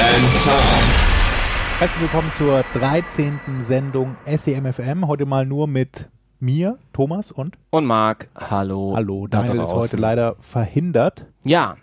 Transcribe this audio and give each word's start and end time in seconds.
and 0.00 0.42
Tom. 0.44 1.78
Herzlich 1.78 2.00
willkommen 2.00 2.30
zur 2.32 2.64
13. 2.74 3.38
Sendung 3.62 4.16
SEMFM. 4.26 5.06
Heute 5.06 5.26
mal 5.26 5.44
nur 5.46 5.66
mit 5.68 6.08
mir, 6.40 6.78
Thomas 6.92 7.32
und 7.32 7.56
Und 7.70 7.86
Marc, 7.86 8.28
hallo. 8.36 8.92
Hallo. 8.96 9.26
da 9.26 9.42
Daniel 9.42 9.62
ist 9.64 9.72
heute 9.72 9.96
leider 9.96 10.36
verhindert 10.40 11.26
Ja, 11.44 11.76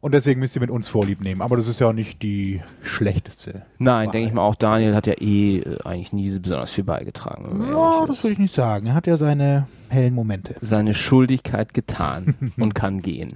und 0.00 0.12
deswegen 0.14 0.40
müsst 0.40 0.56
ihr 0.56 0.60
mit 0.60 0.70
uns 0.70 0.88
Vorlieb 0.88 1.20
nehmen. 1.20 1.42
Aber 1.42 1.56
das 1.58 1.68
ist 1.68 1.80
ja 1.80 1.88
auch 1.88 1.92
nicht 1.92 2.22
die 2.22 2.62
schlechteste. 2.82 3.62
nein, 3.78 4.10
denke 4.10 4.28
ich 4.28 4.34
mal 4.34 4.42
auch, 4.42 4.54
Daniel 4.54 4.94
hat 4.94 5.06
ja 5.06 5.14
eh 5.14 5.58
äh, 5.58 5.78
eigentlich 5.84 6.12
nie 6.12 6.28
so 6.30 6.40
besonders 6.40 6.70
viel 6.70 6.84
beigetragen. 6.84 7.66
Ja, 7.70 8.04
das 8.06 8.22
würde 8.24 8.32
ich 8.32 8.38
nicht 8.38 8.54
sagen. 8.54 8.86
Er 8.86 8.94
hat 8.94 9.06
ja 9.06 9.16
seine 9.18 9.66
hellen 9.88 10.14
Momente. 10.14 10.54
Seine 10.60 10.94
Schuldigkeit 10.94 11.74
getan 11.74 12.34
und 12.56 12.74
kann 12.74 13.02
gehen. 13.02 13.28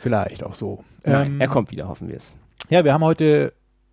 Vielleicht 0.00 0.42
auch 0.44 0.54
so. 0.54 0.82
Nein, 1.04 1.32
Ähm, 1.32 1.40
er 1.40 1.48
kommt 1.48 1.70
wieder, 1.70 1.88
hoffen 1.88 2.08
wir 2.08 2.16
es. 2.16 2.32
Ja, 2.70 2.84
wir 2.84 2.92
haben 2.94 3.02
heute 3.02 3.52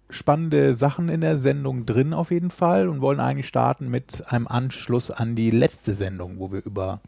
spannende 0.09 0.75
Sachen 0.75 1.09
in 1.09 1.22
der 1.22 1.36
Sendung 1.36 1.88
drin 1.88 2.14
auf 2.14 2.30
jeden 2.30 2.52
Fall 2.52 2.88
und 2.88 3.02
wollen 3.02 3.19
eigentlich 3.19 3.47
starten 3.47 3.89
mit 3.89 4.31
einem 4.31 4.47
Anschluss 4.47 5.09
an 5.09 5.36
die 5.36 5.50
letzte 5.50 5.94
Sendung, 5.94 6.36
wo 6.38 6.52
wir 6.52 6.64
über 6.64 7.02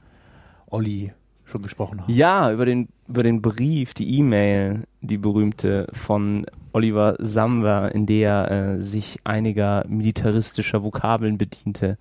Olli 0.67 1.13
schon 1.45 1.61
gesprochen 1.61 2.01
haben. 2.01 2.11
Ja, 2.11 2.51
über 2.51 2.65
den, 2.65 2.89
über 3.07 3.21
den 3.21 3.43
Brief, 3.43 3.93
die 3.93 4.17
E-Mail, 4.17 4.83
die 5.01 5.19
berühmte 5.19 5.87
von 5.93 6.47
Oliver 6.73 7.15
Samba, 7.19 7.87
in 7.89 8.07
der 8.07 8.51
äh, 8.51 8.81
sich 8.81 9.19
einiger 9.23 9.85
militaristischer 9.87 10.83
Vokabeln 10.83 11.37
bediente 11.37 11.99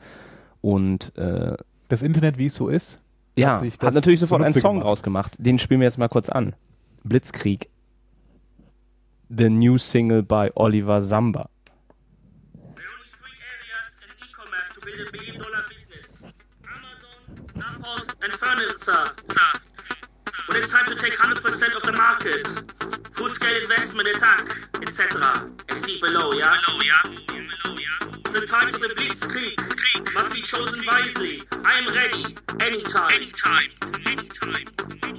und 0.62 1.16
äh, 1.18 1.56
Das 1.88 2.02
Internet, 2.02 2.38
wie 2.38 2.46
es 2.46 2.54
so 2.54 2.68
ist, 2.68 3.02
ja, 3.36 3.60
Hat 3.60 3.82
hat, 3.82 3.94
natürlich 3.94 4.20
sofort 4.20 4.42
einen 4.42 4.54
Song 4.54 4.76
gemacht. 4.76 4.86
rausgemacht. 4.86 5.36
Den 5.38 5.58
spielen 5.58 5.80
wir 5.80 5.86
jetzt 5.86 5.98
mal 5.98 6.08
kurz 6.08 6.30
an. 6.30 6.54
Blitzkrieg. 7.04 7.68
The 9.30 9.50
new 9.50 9.76
single 9.76 10.22
by 10.22 10.50
Oliver 10.56 11.02
Samba. 11.02 11.50
There 12.54 12.86
are 12.86 12.88
only 12.94 13.08
three 13.08 13.36
areas 13.44 14.00
in 14.02 14.08
e-commerce 14.26 14.68
to 14.74 14.80
build 14.80 15.06
a 15.06 15.12
billion 15.12 15.38
dollar 15.38 15.64
business. 15.68 16.06
Amazon, 16.64 17.18
Zappos, 17.54 18.14
and 18.22 18.32
furniture. 18.32 19.04
When 20.48 20.56
it's 20.56 20.72
time 20.72 20.86
to 20.86 20.94
take 20.94 21.12
100% 21.12 21.76
of 21.76 21.82
the 21.82 21.92
market, 21.92 22.46
full 23.12 23.28
scale 23.28 23.60
investment 23.60 24.08
attack, 24.08 24.48
etc. 24.80 25.50
And 25.68 25.78
see 25.78 26.00
below, 26.00 26.32
yeah? 26.32 26.56
Below, 26.66 26.80
yeah? 26.80 27.02
Below, 27.26 27.76
yeah? 27.76 28.32
The 28.32 28.46
time 28.46 28.72
for 28.72 28.78
the 28.78 28.94
Blitzkrieg 28.96 30.14
must 30.14 30.32
be 30.32 30.40
chosen 30.40 30.86
wisely. 30.86 31.42
I 31.66 31.78
am 31.80 31.94
ready, 31.94 32.34
anytime. 32.60 33.12
Anytime. 33.12 33.68
Anytime. 34.06 35.17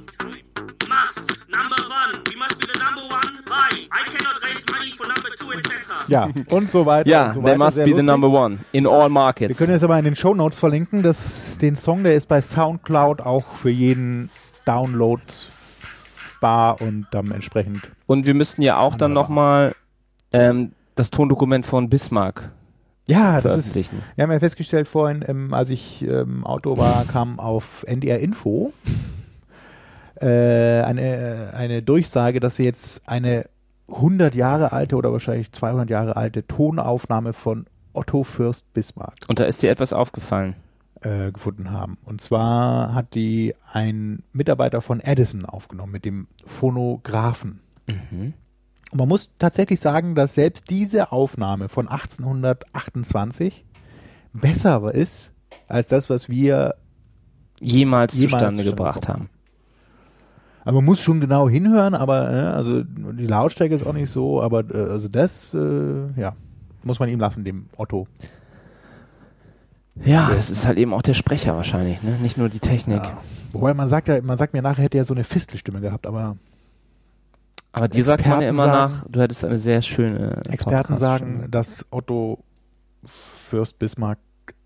Ja, 6.08 6.28
und 6.50 6.70
so 6.72 6.86
weiter. 6.86 7.10
Ja, 7.10 7.28
und 7.28 7.34
so 7.36 7.42
they 7.44 7.58
must 7.58 7.74
Sehr 7.75 7.86
be 7.86 7.92
the 7.92 7.97
lustig. 8.02 8.09
number 8.09 8.30
one 8.30 8.58
in 8.72 8.88
all 8.88 9.03
Wir 9.03 9.09
markets. 9.09 9.58
können 9.59 9.74
jetzt 9.74 9.84
aber 9.84 9.98
in 10.00 10.06
den 10.06 10.16
Show 10.16 10.34
Notes 10.34 10.59
verlinken, 10.59 11.03
dass 11.03 11.58
den 11.59 11.75
Song, 11.75 12.03
der 12.03 12.16
ist 12.16 12.28
bei 12.28 12.42
Soundcloud 12.42 13.22
auch 13.22 13.46
für 13.62 13.69
jeden 13.69 14.30
Download 14.66 15.22
bar 16.42 16.81
und 16.81 17.08
dann 17.12 17.31
entsprechend. 17.31 17.92
Und 18.08 18.25
wir 18.25 18.34
müssten 18.34 18.62
ja 18.62 18.78
auch 18.80 18.96
dann 18.96 19.14
nochmal 19.14 19.75
ähm, 20.31 20.72
das 20.96 21.12
Tondokument 21.12 21.66
von 21.66 21.90
Bismarck 21.90 22.52
Ja, 23.08 23.42
das 23.42 23.58
ist. 23.75 23.75
Wir 24.16 24.24
haben 24.24 24.31
ja 24.31 24.40
festgestellt 24.40 24.88
vorhin, 24.88 25.24
ähm, 25.28 25.53
als 25.53 25.69
ich 25.69 26.02
ähm, 26.02 26.38
im 26.40 26.46
Auto 26.46 26.78
war, 26.78 27.06
kam 27.06 27.40
auf 27.40 27.84
NDR 27.88 28.19
Info 28.19 28.74
eine, 30.25 31.52
eine 31.56 31.81
Durchsage, 31.81 32.40
dass 32.40 32.57
sie 32.57 32.63
jetzt 32.63 33.02
eine 33.07 33.46
100 33.88 34.35
Jahre 34.35 34.72
alte 34.72 34.96
oder 34.96 35.12
wahrscheinlich 35.12 35.52
200 35.52 35.90
Jahre 35.90 36.16
alte 36.16 36.46
Tonaufnahme 36.46 37.34
von 37.34 37.66
Otto 37.94 38.24
Fürst 38.24 38.72
Bismarck 38.74 39.16
Und 39.28 39.40
da 39.40 39.46
ist 39.46 39.62
dir 39.63 39.72
etwas 39.72 39.94
aufgefallen. 39.94 40.56
äh, 41.02 41.31
gefunden 41.31 41.72
haben. 41.72 41.97
Und 42.06 42.22
zwar 42.22 42.94
hat 42.94 43.16
die 43.16 43.56
ein 43.72 44.24
Mitarbeiter 44.34 44.81
von 44.81 45.00
Edison 45.00 45.46
aufgenommen 45.46 45.91
mit 45.91 46.06
dem 46.06 46.28
Phonographen. 46.46 47.62
Mhm. 47.88 48.34
Und 48.91 48.97
man 48.97 49.07
muss 49.07 49.31
tatsächlich 49.40 49.80
sagen, 49.80 50.16
dass 50.16 50.34
selbst 50.34 50.69
diese 50.69 51.12
Aufnahme 51.12 51.69
von 51.69 51.88
1828 51.88 53.66
besser 54.34 54.94
ist 54.94 55.31
als 55.68 55.88
das, 55.88 56.09
was 56.09 56.30
wir. 56.30 56.75
Jemals, 57.62 58.13
Jemals 58.16 58.31
zustande 58.31 58.56
zustande 58.56 58.63
gebracht 58.63 59.07
haben. 59.09 59.30
Aber 60.64 60.74
man 60.74 60.86
muss 60.86 61.00
schon 61.02 61.20
genau 61.22 61.47
hinhören, 61.50 61.96
aber 61.96 62.31
äh, 62.31 62.36
also 62.47 62.84
die 62.84 63.25
Lautstärke 63.28 63.74
ist 63.74 63.86
auch 63.86 63.94
nicht 63.94 64.09
so, 64.09 64.42
aber 64.42 64.64
äh, 64.74 64.90
also 64.90 65.08
das, 65.08 65.53
äh, 65.53 65.58
ja, 66.16 66.36
muss 66.84 67.00
man 67.00 67.09
ihm 67.09 67.20
lassen, 67.20 67.44
dem 67.44 67.68
Otto. 67.78 68.08
Ja, 70.06 70.30
das 70.30 70.50
ist 70.50 70.66
halt 70.66 70.78
eben 70.78 70.94
auch 70.94 71.02
der 71.02 71.14
Sprecher 71.14 71.56
wahrscheinlich, 71.56 72.02
ne? 72.03 72.12
nicht 72.22 72.38
nur 72.38 72.48
die 72.50 72.59
Technik. 72.59 73.03
Ja. 73.03 73.18
Wobei 73.52 73.74
man 73.74 73.88
sagt 73.88 74.08
ja, 74.08 74.22
man 74.22 74.38
sagt 74.38 74.53
mir 74.53 74.62
nachher, 74.62 74.84
hätte 74.84 74.98
er 74.98 75.06
so 75.06 75.14
eine 75.14 75.24
Fistelstimme 75.24 75.81
gehabt, 75.81 76.08
aber 76.08 76.38
Aber 77.74 77.88
dir 77.90 78.03
sagt 78.03 78.25
man 78.25 78.42
ja 78.42 78.50
immer 78.50 78.62
sagen- 78.64 78.94
nach, 78.94 79.06
du 79.09 79.19
hättest 79.22 79.44
eine 79.44 79.58
sehr 79.58 79.81
schöne 79.81 80.42
Experten 80.48 80.98
sagen, 80.98 81.48
dass 81.52 81.86
Otto 81.90 82.40
Fürst 83.06 83.78
Bismarck 83.80 84.19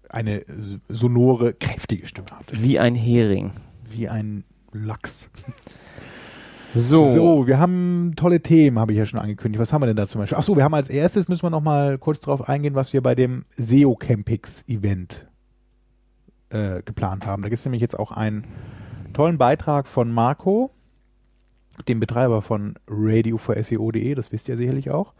eine 0.09 0.44
sonore, 0.90 1.53
kräftige 1.53 2.06
Stimme 2.06 2.28
hat. 2.32 2.46
Wie 2.52 2.78
ein 2.78 2.94
Hering. 2.94 3.52
Wie 3.90 4.08
ein 4.09 4.44
Lachs. 4.72 5.30
So. 6.73 7.11
So, 7.11 7.47
wir 7.47 7.59
haben 7.59 8.13
tolle 8.16 8.41
Themen, 8.41 8.79
habe 8.79 8.94
ich 8.94 8.97
ja 8.97 9.06
schon 9.06 9.19
angekündigt. 9.19 9.61
Was 9.61 9.73
haben 9.73 9.81
wir 9.81 9.88
denn 9.88 9.95
da 9.95 10.07
zum 10.07 10.19
Beispiel? 10.22 10.38
Achso, 10.38 10.56
wir 10.56 10.63
haben 10.63 10.73
als 10.73 10.89
erstes, 10.89 11.28
müssen 11.28 11.44
wir 11.44 11.50
noch 11.50 11.61
mal 11.61 11.97
kurz 11.97 12.19
darauf 12.19 12.50
eingehen, 12.50 12.73
was 12.73 12.94
wir 12.94 13.01
bei 13.01 13.16
dem 13.16 13.45
SEO 13.51 13.95
Campix 13.95 14.63
Event 14.67 15.28
äh, 16.50 16.81
geplant 16.84 17.25
haben. 17.25 17.44
Da 17.44 17.50
gibt 17.50 17.59
es 17.59 17.66
nämlich 17.66 17.81
jetzt 17.81 17.97
auch 17.97 18.11
einen 18.11 18.45
tollen 19.13 19.38
Beitrag 19.38 19.88
von 19.88 20.11
Marco, 20.11 20.72
dem 21.88 22.00
Betreiber 22.00 22.41
von 22.41 22.75
Radio 22.88 23.38
for 23.38 23.61
SEO.de, 23.61 24.16
das 24.16 24.31
wisst 24.31 24.47
ihr 24.50 24.57
sicherlich 24.57 24.90
auch. 24.90 25.13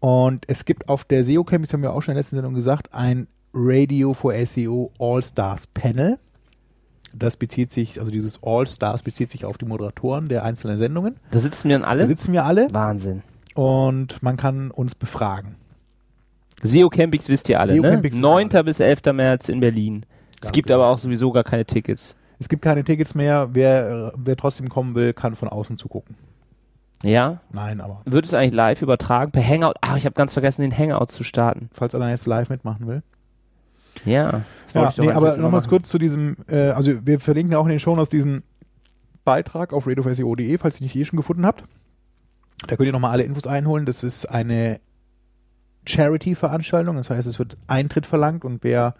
Und 0.00 0.44
es 0.48 0.64
gibt 0.64 0.88
auf 0.88 1.04
der 1.04 1.24
SEO 1.24 1.44
Campix, 1.44 1.72
haben 1.72 1.82
wir 1.82 1.92
auch 1.92 2.02
schon 2.02 2.12
in 2.12 2.16
der 2.16 2.20
letzten 2.20 2.36
Sendung 2.36 2.54
gesagt, 2.54 2.92
ein 2.92 3.28
Radio 3.54 4.12
for 4.12 4.34
SEO 4.34 4.92
All-Stars 4.98 5.68
Panel. 5.68 6.18
Das 7.14 7.36
bezieht 7.36 7.72
sich, 7.72 7.98
also 7.98 8.10
dieses 8.10 8.40
All-Stars 8.42 9.02
bezieht 9.02 9.30
sich 9.30 9.44
auf 9.44 9.56
die 9.58 9.64
Moderatoren 9.64 10.26
der 10.28 10.44
einzelnen 10.44 10.76
Sendungen. 10.76 11.16
Da 11.30 11.38
sitzen 11.38 11.68
wir 11.68 11.76
dann 11.78 11.84
alle? 11.88 12.02
Da 12.02 12.06
sitzen 12.06 12.32
wir 12.32 12.44
alle 12.44 12.66
Wahnsinn. 12.72 13.22
und 13.54 14.22
man 14.22 14.36
kann 14.36 14.70
uns 14.70 14.94
befragen. 14.94 15.56
SEO 16.62 16.88
Campings 16.88 17.28
wisst 17.28 17.48
ihr 17.48 17.60
alle, 17.60 17.74
SEO 17.74 17.82
ne? 17.82 17.90
Campings 17.90 18.16
wissen 18.16 18.22
9. 18.22 18.50
alle. 18.52 18.64
bis 18.64 18.80
11. 18.80 19.00
März 19.14 19.48
in 19.48 19.60
Berlin. 19.60 20.04
es 20.36 20.40
Ganz 20.42 20.52
gibt 20.52 20.68
genau. 20.68 20.80
aber 20.80 20.90
auch 20.92 20.98
sowieso 20.98 21.30
gar 21.32 21.44
keine 21.44 21.64
Tickets. 21.64 22.16
Es 22.38 22.48
gibt 22.48 22.62
keine 22.62 22.84
Tickets 22.84 23.14
mehr. 23.14 23.50
Wer, 23.52 24.12
wer 24.16 24.36
trotzdem 24.36 24.68
kommen 24.68 24.94
will, 24.94 25.12
kann 25.14 25.34
von 25.34 25.48
außen 25.48 25.76
zugucken. 25.78 26.16
Ja? 27.02 27.40
Nein, 27.50 27.80
aber 27.80 28.02
Wird 28.04 28.24
es 28.26 28.34
eigentlich 28.34 28.54
live 28.54 28.82
übertragen 28.82 29.30
per 29.32 29.46
Hangout? 29.46 29.74
Ach, 29.80 29.96
ich 29.96 30.04
habe 30.06 30.14
ganz 30.14 30.32
vergessen, 30.32 30.62
den 30.62 30.76
Hangout 30.76 31.06
zu 31.06 31.24
starten. 31.24 31.68
falls 31.72 31.94
einer 31.94 32.10
jetzt 32.10 32.26
live 32.26 32.48
mitmachen 32.50 32.86
will. 32.86 33.02
Ja. 34.04 34.42
Das 34.64 34.72
Ja, 34.74 34.88
ich 34.90 34.96
nee, 34.98 35.10
aber 35.10 35.36
nochmals 35.36 35.64
machen. 35.64 35.70
kurz 35.70 35.88
zu 35.88 35.98
diesem, 35.98 36.36
äh, 36.48 36.70
also 36.70 37.06
wir 37.06 37.20
verlinken 37.20 37.54
auch 37.54 37.64
in 37.64 37.70
den 37.70 37.80
Shownotes 37.80 38.10
diesen 38.10 38.42
Beitrag 39.24 39.72
auf 39.72 39.86
radiofseo.de, 39.86 40.58
falls 40.58 40.80
ihr 40.80 40.84
nicht 40.84 40.96
eh 40.96 41.04
schon 41.04 41.16
gefunden 41.16 41.46
habt. 41.46 41.64
Da 42.66 42.76
könnt 42.76 42.86
ihr 42.86 42.92
nochmal 42.92 43.12
alle 43.12 43.24
Infos 43.24 43.46
einholen. 43.46 43.86
Das 43.86 44.02
ist 44.02 44.26
eine 44.26 44.80
Charity-Veranstaltung, 45.86 46.96
das 46.96 47.10
heißt, 47.10 47.26
es 47.26 47.38
wird 47.38 47.56
Eintritt 47.66 48.06
verlangt 48.06 48.44
und 48.44 48.64
wer 48.64 48.94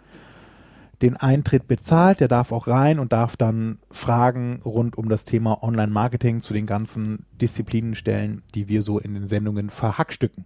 den 1.01 1.15
Eintritt 1.15 1.67
bezahlt, 1.67 2.19
der 2.19 2.27
darf 2.27 2.51
auch 2.51 2.67
rein 2.67 2.99
und 2.99 3.13
darf 3.13 3.37
dann 3.37 3.77
Fragen 3.91 4.61
rund 4.65 4.97
um 4.97 5.09
das 5.09 5.25
Thema 5.25 5.61
Online-Marketing 5.63 6.41
zu 6.41 6.53
den 6.53 6.65
ganzen 6.65 7.25
Disziplinen 7.39 7.93
stellen, 7.93 8.41
die 8.55 8.67
wir 8.67 8.81
so 8.81 8.97
in 8.97 9.13
den 9.13 9.27
Sendungen 9.27 9.69
verhackstücken. 9.69 10.45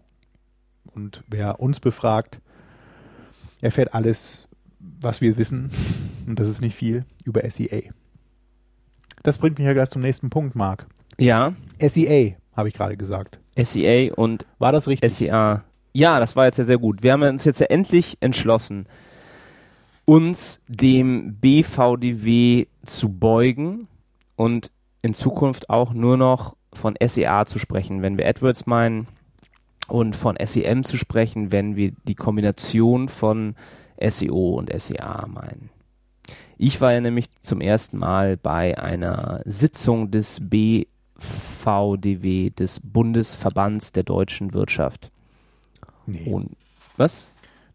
Und 0.93 1.23
wer 1.27 1.61
uns 1.61 1.79
befragt, 1.79 2.41
erfährt 3.61 3.93
alles, 3.93 4.47
was 4.79 5.21
wir 5.21 5.37
wissen, 5.37 5.69
und 6.27 6.39
das 6.39 6.49
ist 6.49 6.61
nicht 6.61 6.75
viel, 6.75 7.05
über 7.25 7.41
SEA. 7.49 7.91
Das 9.23 9.37
bringt 9.37 9.57
mich 9.59 9.65
ja 9.67 9.73
gleich 9.73 9.89
zum 9.89 10.01
nächsten 10.01 10.29
Punkt, 10.29 10.55
Marc. 10.55 10.87
Ja, 11.17 11.53
SEA, 11.79 12.35
habe 12.55 12.69
ich 12.69 12.73
gerade 12.73 12.97
gesagt. 12.97 13.39
SEA 13.57 14.13
und 14.13 14.45
War 14.59 14.71
das 14.71 14.87
richtig? 14.87 15.11
SEA. 15.11 15.63
Ja, 15.93 16.19
das 16.19 16.35
war 16.35 16.45
jetzt 16.45 16.57
ja 16.57 16.63
sehr 16.63 16.77
gut. 16.77 17.03
Wir 17.03 17.13
haben 17.13 17.23
uns 17.23 17.45
jetzt 17.45 17.59
ja 17.59 17.67
endlich 17.67 18.17
entschlossen, 18.21 18.87
uns 20.05 20.59
dem 20.67 21.35
BVDW 21.35 22.67
zu 22.85 23.09
beugen 23.09 23.87
und 24.35 24.71
in 25.01 25.13
Zukunft 25.13 25.69
auch 25.69 25.93
nur 25.93 26.17
noch 26.17 26.55
von 26.73 26.95
SEA 27.05 27.45
zu 27.45 27.59
sprechen, 27.59 28.01
wenn 28.01 28.17
wir 28.17 28.27
AdWords 28.27 28.65
meinen 28.65 29.07
und 29.91 30.15
von 30.15 30.37
SEM 30.43 30.83
zu 30.83 30.97
sprechen, 30.97 31.51
wenn 31.51 31.75
wir 31.75 31.91
die 32.05 32.15
Kombination 32.15 33.09
von 33.09 33.55
SEO 33.99 34.57
und 34.57 34.71
SEA 34.81 35.27
meinen. 35.27 35.69
Ich 36.57 36.79
war 36.79 36.93
ja 36.93 37.01
nämlich 37.01 37.25
zum 37.41 37.59
ersten 37.59 37.97
Mal 37.97 38.37
bei 38.37 38.77
einer 38.77 39.41
Sitzung 39.45 40.11
des 40.11 40.39
BVDW, 40.49 42.51
des 42.51 42.79
Bundesverbands 42.79 43.91
der 43.91 44.03
deutschen 44.03 44.53
Wirtschaft. 44.53 45.11
nee. 46.05 46.31
Und 46.31 46.51
was? 46.97 47.27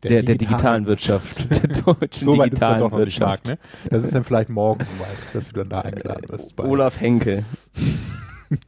Der, 0.03 0.23
der, 0.23 0.37
digitalen 0.37 0.87
Wirtschaft. 0.87 1.51
Der 1.51 1.83
deutschen 1.83 2.27
So 2.27 2.39
weit 2.39 2.53
ist 2.53 2.62
dann 2.62 2.79
digitalen 2.79 2.81
doch 2.81 2.91
noch 2.93 3.05
nicht, 3.05 3.19
Marc, 3.19 3.49
Wirtschaft. 3.49 3.85
ne? 3.85 3.91
Das 3.91 4.05
ist 4.05 4.15
dann 4.15 4.25
vielleicht 4.25 4.51
morgen 4.51 4.85
soweit, 4.85 5.17
dass 5.33 5.49
du 5.49 5.57
dann 5.57 5.69
da 5.69 5.81
eingeladen 5.81 6.29
wirst. 6.29 6.57
Olaf 6.59 7.01
Henkel. 7.01 7.45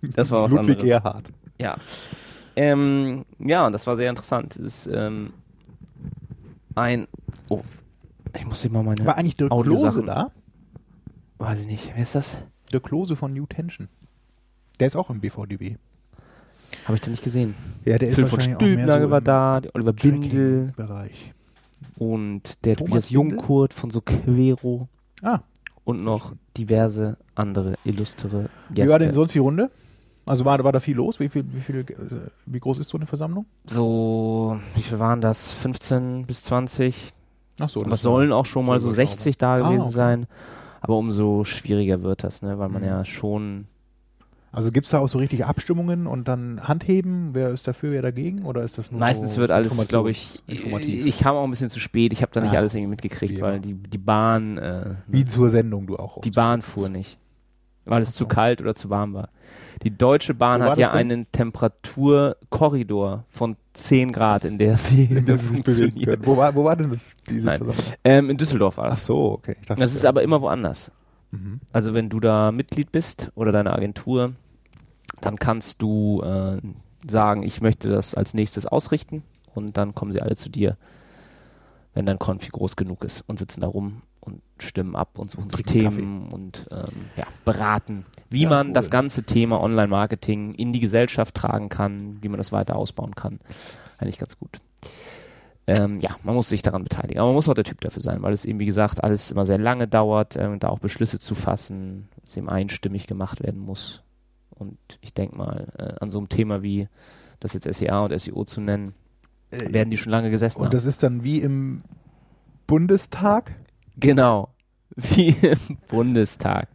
Das 0.02 0.32
war 0.32 0.42
was 0.42 0.50
Ludwig 0.50 0.80
anderes. 0.80 0.90
Erhard. 0.90 1.28
Ja. 1.60 1.76
Ähm, 2.58 3.24
ja, 3.38 3.66
und 3.66 3.72
das 3.72 3.86
war 3.86 3.94
sehr 3.94 4.10
interessant. 4.10 4.56
Es 4.56 4.86
ist 4.86 4.90
ähm, 4.92 5.32
ein. 6.74 7.06
Oh, 7.48 7.62
ich 8.36 8.44
muss 8.44 8.68
mal 8.68 8.82
meine. 8.82 9.06
War 9.06 9.16
eigentlich 9.16 9.36
Dirk 9.36 9.52
Klose 9.52 10.02
da? 10.02 10.32
Weiß 11.38 11.60
ich 11.60 11.66
nicht. 11.68 11.92
Wer 11.94 12.02
ist 12.02 12.16
das? 12.16 12.36
Dirk 12.72 12.82
Klose 12.82 13.14
von 13.14 13.32
New 13.32 13.46
Tension. 13.46 13.88
Der 14.80 14.88
ist 14.88 14.96
auch 14.96 15.08
im 15.08 15.20
BVDW. 15.20 15.76
Habe 16.86 16.96
ich 16.96 17.00
den 17.00 17.12
nicht 17.12 17.22
gesehen. 17.22 17.54
Ja, 17.84 17.96
der 17.96 18.08
ist 18.08 18.16
Phil 18.16 18.26
von 18.26 18.40
auch 18.40 18.46
mehr 18.46 18.56
Stülpnagel 18.56 19.06
so 19.06 19.10
war 19.12 19.20
da, 19.20 19.60
der 19.60 19.74
Oliver 19.76 19.92
Bindel 19.92 20.72
Bereich. 20.76 21.32
und 21.96 22.64
der 22.64 22.74
Thomas 22.76 22.90
Tobias? 22.90 23.10
Jungkurt 23.10 23.72
von 23.72 23.90
so 23.90 24.00
Quero 24.00 24.88
Ah, 25.22 25.40
und 25.84 26.02
noch 26.02 26.34
diverse 26.56 27.18
andere 27.36 27.74
illustre 27.84 28.50
Gäste. 28.70 28.84
wie 28.84 28.88
war 28.92 28.98
denn 28.98 29.14
sonst 29.14 29.34
die 29.34 29.38
Runde? 29.38 29.70
Also 30.28 30.44
war, 30.44 30.62
war 30.62 30.72
da 30.72 30.80
viel 30.80 30.96
los? 30.96 31.18
Wie, 31.20 31.28
viel, 31.28 31.44
wie, 31.52 31.60
viel, 31.60 31.80
äh, 31.80 31.84
wie 32.46 32.60
groß 32.60 32.78
ist 32.78 32.88
so 32.88 32.98
eine 32.98 33.06
Versammlung? 33.06 33.46
so, 33.66 34.58
wie 34.74 34.82
viel 34.82 34.98
waren 34.98 35.20
das? 35.20 35.50
15 35.52 36.26
bis 36.26 36.42
20? 36.44 37.12
Ach 37.60 37.68
so, 37.68 37.80
Aber 37.80 37.90
das 37.90 38.02
sollen 38.02 38.32
auch 38.32 38.46
schon 38.46 38.66
mal 38.66 38.80
so 38.80 38.88
soll 38.88 38.96
60 38.96 39.36
da 39.38 39.54
Ah, 39.56 39.58
gewesen 39.68 39.86
okay. 39.86 39.92
sein. 39.94 40.26
Aber 40.80 40.96
umso 40.96 41.42
schwieriger 41.44 42.02
wird 42.02 42.22
das, 42.22 42.42
ne? 42.42 42.58
weil 42.58 42.68
man 42.68 42.82
Mhm. 42.82 42.88
ja 42.88 43.04
schon. 43.04 43.66
Also 44.52 44.72
gibt 44.72 44.86
es 44.86 44.92
da 44.92 45.00
auch 45.00 45.08
so 45.08 45.18
richtige 45.18 45.46
Abstimmungen 45.46 46.06
und 46.06 46.26
dann 46.26 46.66
Handheben? 46.66 47.30
Wer 47.34 47.50
ist 47.50 47.66
dafür, 47.68 47.90
wer 47.90 48.00
dagegen? 48.00 48.44
Oder 48.46 48.62
ist 48.62 48.78
das 48.78 48.90
nur 48.90 48.98
Meistens 48.98 49.36
wird 49.36 49.50
alles, 49.50 49.88
glaube 49.88 50.10
ich. 50.10 50.40
informativ? 50.46 51.04
Ich 51.04 51.18
kam 51.18 51.36
auch 51.36 51.44
ein 51.44 51.50
bisschen 51.50 51.68
zu 51.68 51.80
spät. 51.80 52.12
Ich 52.12 52.22
habe 52.22 52.32
da 52.32 52.40
nicht 52.40 52.54
Ah, 52.54 52.58
alles 52.58 52.74
irgendwie 52.74 52.86
wie 52.86 52.90
mitgekriegt, 52.92 53.40
weil 53.42 53.60
die, 53.60 53.74
die 53.74 53.98
Bahn. 53.98 54.56
Äh, 54.56 54.94
Wie 55.06 55.24
zur 55.26 55.50
Sendung 55.50 55.86
du 55.86 55.96
auch. 55.98 56.20
die 56.22 56.30
Bahn 56.30 56.62
fuhr 56.62 56.88
nicht. 56.88 57.18
Weil 57.88 58.02
es 58.02 58.10
Ach 58.10 58.14
so. 58.14 58.24
zu 58.24 58.28
kalt 58.28 58.60
oder 58.60 58.74
zu 58.74 58.90
warm 58.90 59.14
war. 59.14 59.28
Die 59.82 59.90
Deutsche 59.96 60.34
Bahn 60.34 60.62
hat 60.62 60.76
ja 60.76 60.88
denn? 60.90 60.98
einen 60.98 61.32
Temperaturkorridor 61.32 63.24
von 63.30 63.56
10 63.74 64.12
Grad, 64.12 64.44
in 64.44 64.58
der 64.58 64.76
sie 64.76 65.04
in 65.04 65.24
der 65.26 65.38
funktioniert. 65.38 66.26
Wo 66.26 66.36
war, 66.36 66.54
wo 66.54 66.64
war 66.64 66.76
denn 66.76 66.90
das, 66.90 67.14
diese? 67.28 67.58
Ähm, 68.04 68.30
in 68.30 68.36
Düsseldorf 68.36 68.76
war 68.76 68.86
Ach 68.86 68.90
das. 68.90 69.06
so, 69.06 69.32
okay. 69.32 69.56
Dachte, 69.66 69.80
Das 69.80 69.94
ist 69.94 70.04
aber 70.04 70.22
immer 70.22 70.40
woanders. 70.42 70.90
Mhm. 71.30 71.60
Also 71.72 71.94
wenn 71.94 72.08
du 72.08 72.20
da 72.20 72.50
Mitglied 72.52 72.90
bist 72.92 73.30
oder 73.34 73.52
deine 73.52 73.72
Agentur, 73.72 74.32
dann 75.20 75.36
kannst 75.36 75.80
du 75.82 76.22
äh, 76.22 76.58
sagen, 77.08 77.42
ich 77.42 77.60
möchte 77.60 77.88
das 77.88 78.14
als 78.14 78.34
nächstes 78.34 78.66
ausrichten 78.66 79.22
und 79.54 79.76
dann 79.76 79.94
kommen 79.94 80.12
sie 80.12 80.20
alle 80.20 80.36
zu 80.36 80.48
dir, 80.48 80.76
wenn 81.94 82.06
dein 82.06 82.18
Konfi 82.18 82.50
groß 82.50 82.76
genug 82.76 83.04
ist 83.04 83.22
und 83.26 83.38
sitzen 83.38 83.60
da 83.60 83.66
rum 83.68 84.02
und 84.28 84.42
stimmen 84.58 84.94
ab 84.96 85.18
und 85.18 85.30
suchen 85.30 85.50
sich 85.50 85.62
Themen 85.62 86.28
und 86.28 86.66
ähm, 86.70 87.06
ja, 87.16 87.24
beraten, 87.44 88.06
wie 88.30 88.42
Ja, 88.42 88.48
man 88.50 88.68
cool. 88.68 88.72
das 88.74 88.90
ganze 88.90 89.22
Thema 89.24 89.60
Online-Marketing 89.60 90.54
in 90.54 90.72
die 90.72 90.80
Gesellschaft 90.80 91.34
tragen 91.34 91.68
kann, 91.68 92.18
wie 92.22 92.28
man 92.28 92.38
das 92.38 92.52
weiter 92.52 92.76
ausbauen 92.76 93.14
kann. 93.14 93.40
Eigentlich 93.98 94.18
ganz 94.18 94.38
gut. 94.38 94.60
Ähm, 95.66 96.00
ja, 96.00 96.16
man 96.22 96.34
muss 96.34 96.48
sich 96.48 96.62
daran 96.62 96.82
beteiligen. 96.82 97.18
Aber 97.18 97.28
man 97.28 97.34
muss 97.34 97.48
auch 97.48 97.54
der 97.54 97.64
Typ 97.64 97.80
dafür 97.82 98.00
sein, 98.00 98.22
weil 98.22 98.32
es 98.32 98.44
eben, 98.46 98.58
wie 98.58 98.66
gesagt, 98.66 99.04
alles 99.04 99.30
immer 99.30 99.44
sehr 99.44 99.58
lange 99.58 99.86
dauert, 99.86 100.34
ähm, 100.36 100.58
da 100.58 100.68
auch 100.68 100.78
Beschlüsse 100.78 101.18
zu 101.18 101.34
fassen, 101.34 102.08
es 102.24 102.36
eben 102.36 102.48
einstimmig 102.48 103.06
gemacht 103.06 103.42
werden 103.42 103.60
muss. 103.60 104.02
Und 104.50 104.78
ich 105.02 105.12
denke 105.14 105.36
mal, 105.36 105.66
äh, 105.78 106.02
an 106.02 106.10
so 106.10 106.18
einem 106.18 106.28
Thema 106.30 106.62
wie 106.62 106.88
das 107.38 107.52
jetzt 107.52 107.72
SEA 107.72 108.00
und 108.04 108.18
SEO 108.18 108.44
zu 108.44 108.60
nennen, 108.60 108.94
Äh, 109.50 109.72
werden 109.72 109.90
die 109.90 109.96
schon 109.98 110.10
lange 110.10 110.30
gesessen 110.30 110.58
Und 110.58 110.66
haben. 110.66 110.72
das 110.72 110.84
ist 110.84 111.02
dann 111.02 111.22
wie 111.22 111.40
im 111.40 111.82
Bundestag? 112.66 113.52
Genau. 113.98 114.50
Wie 114.96 115.28
im 115.28 115.78
Bundestag. 115.88 116.68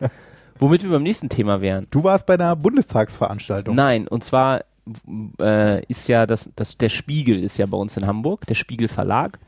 Womit 0.60 0.84
wir 0.84 0.92
beim 0.92 1.04
nächsten 1.04 1.30
Thema 1.30 1.62
wären. 1.62 1.88
Du 1.92 2.04
warst 2.04 2.26
bei 2.26 2.34
einer 2.36 2.56
Bundestagsveranstaltung. 2.56 3.76
Nein, 3.76 4.08
und 4.08 4.24
zwar 4.24 4.64
äh, 5.40 5.84
ist 5.86 6.08
ja 6.08 6.26
das, 6.26 6.50
das, 6.56 6.78
der 6.78 6.90
Spiegel 6.90 7.44
ist 7.44 7.58
ja 7.58 7.66
bei 7.66 7.78
uns 7.78 7.98
in 7.98 8.08
Hamburg, 8.08 8.46
der 8.48 8.56
Spiegel 8.56 8.88
Verlag. 8.88 9.40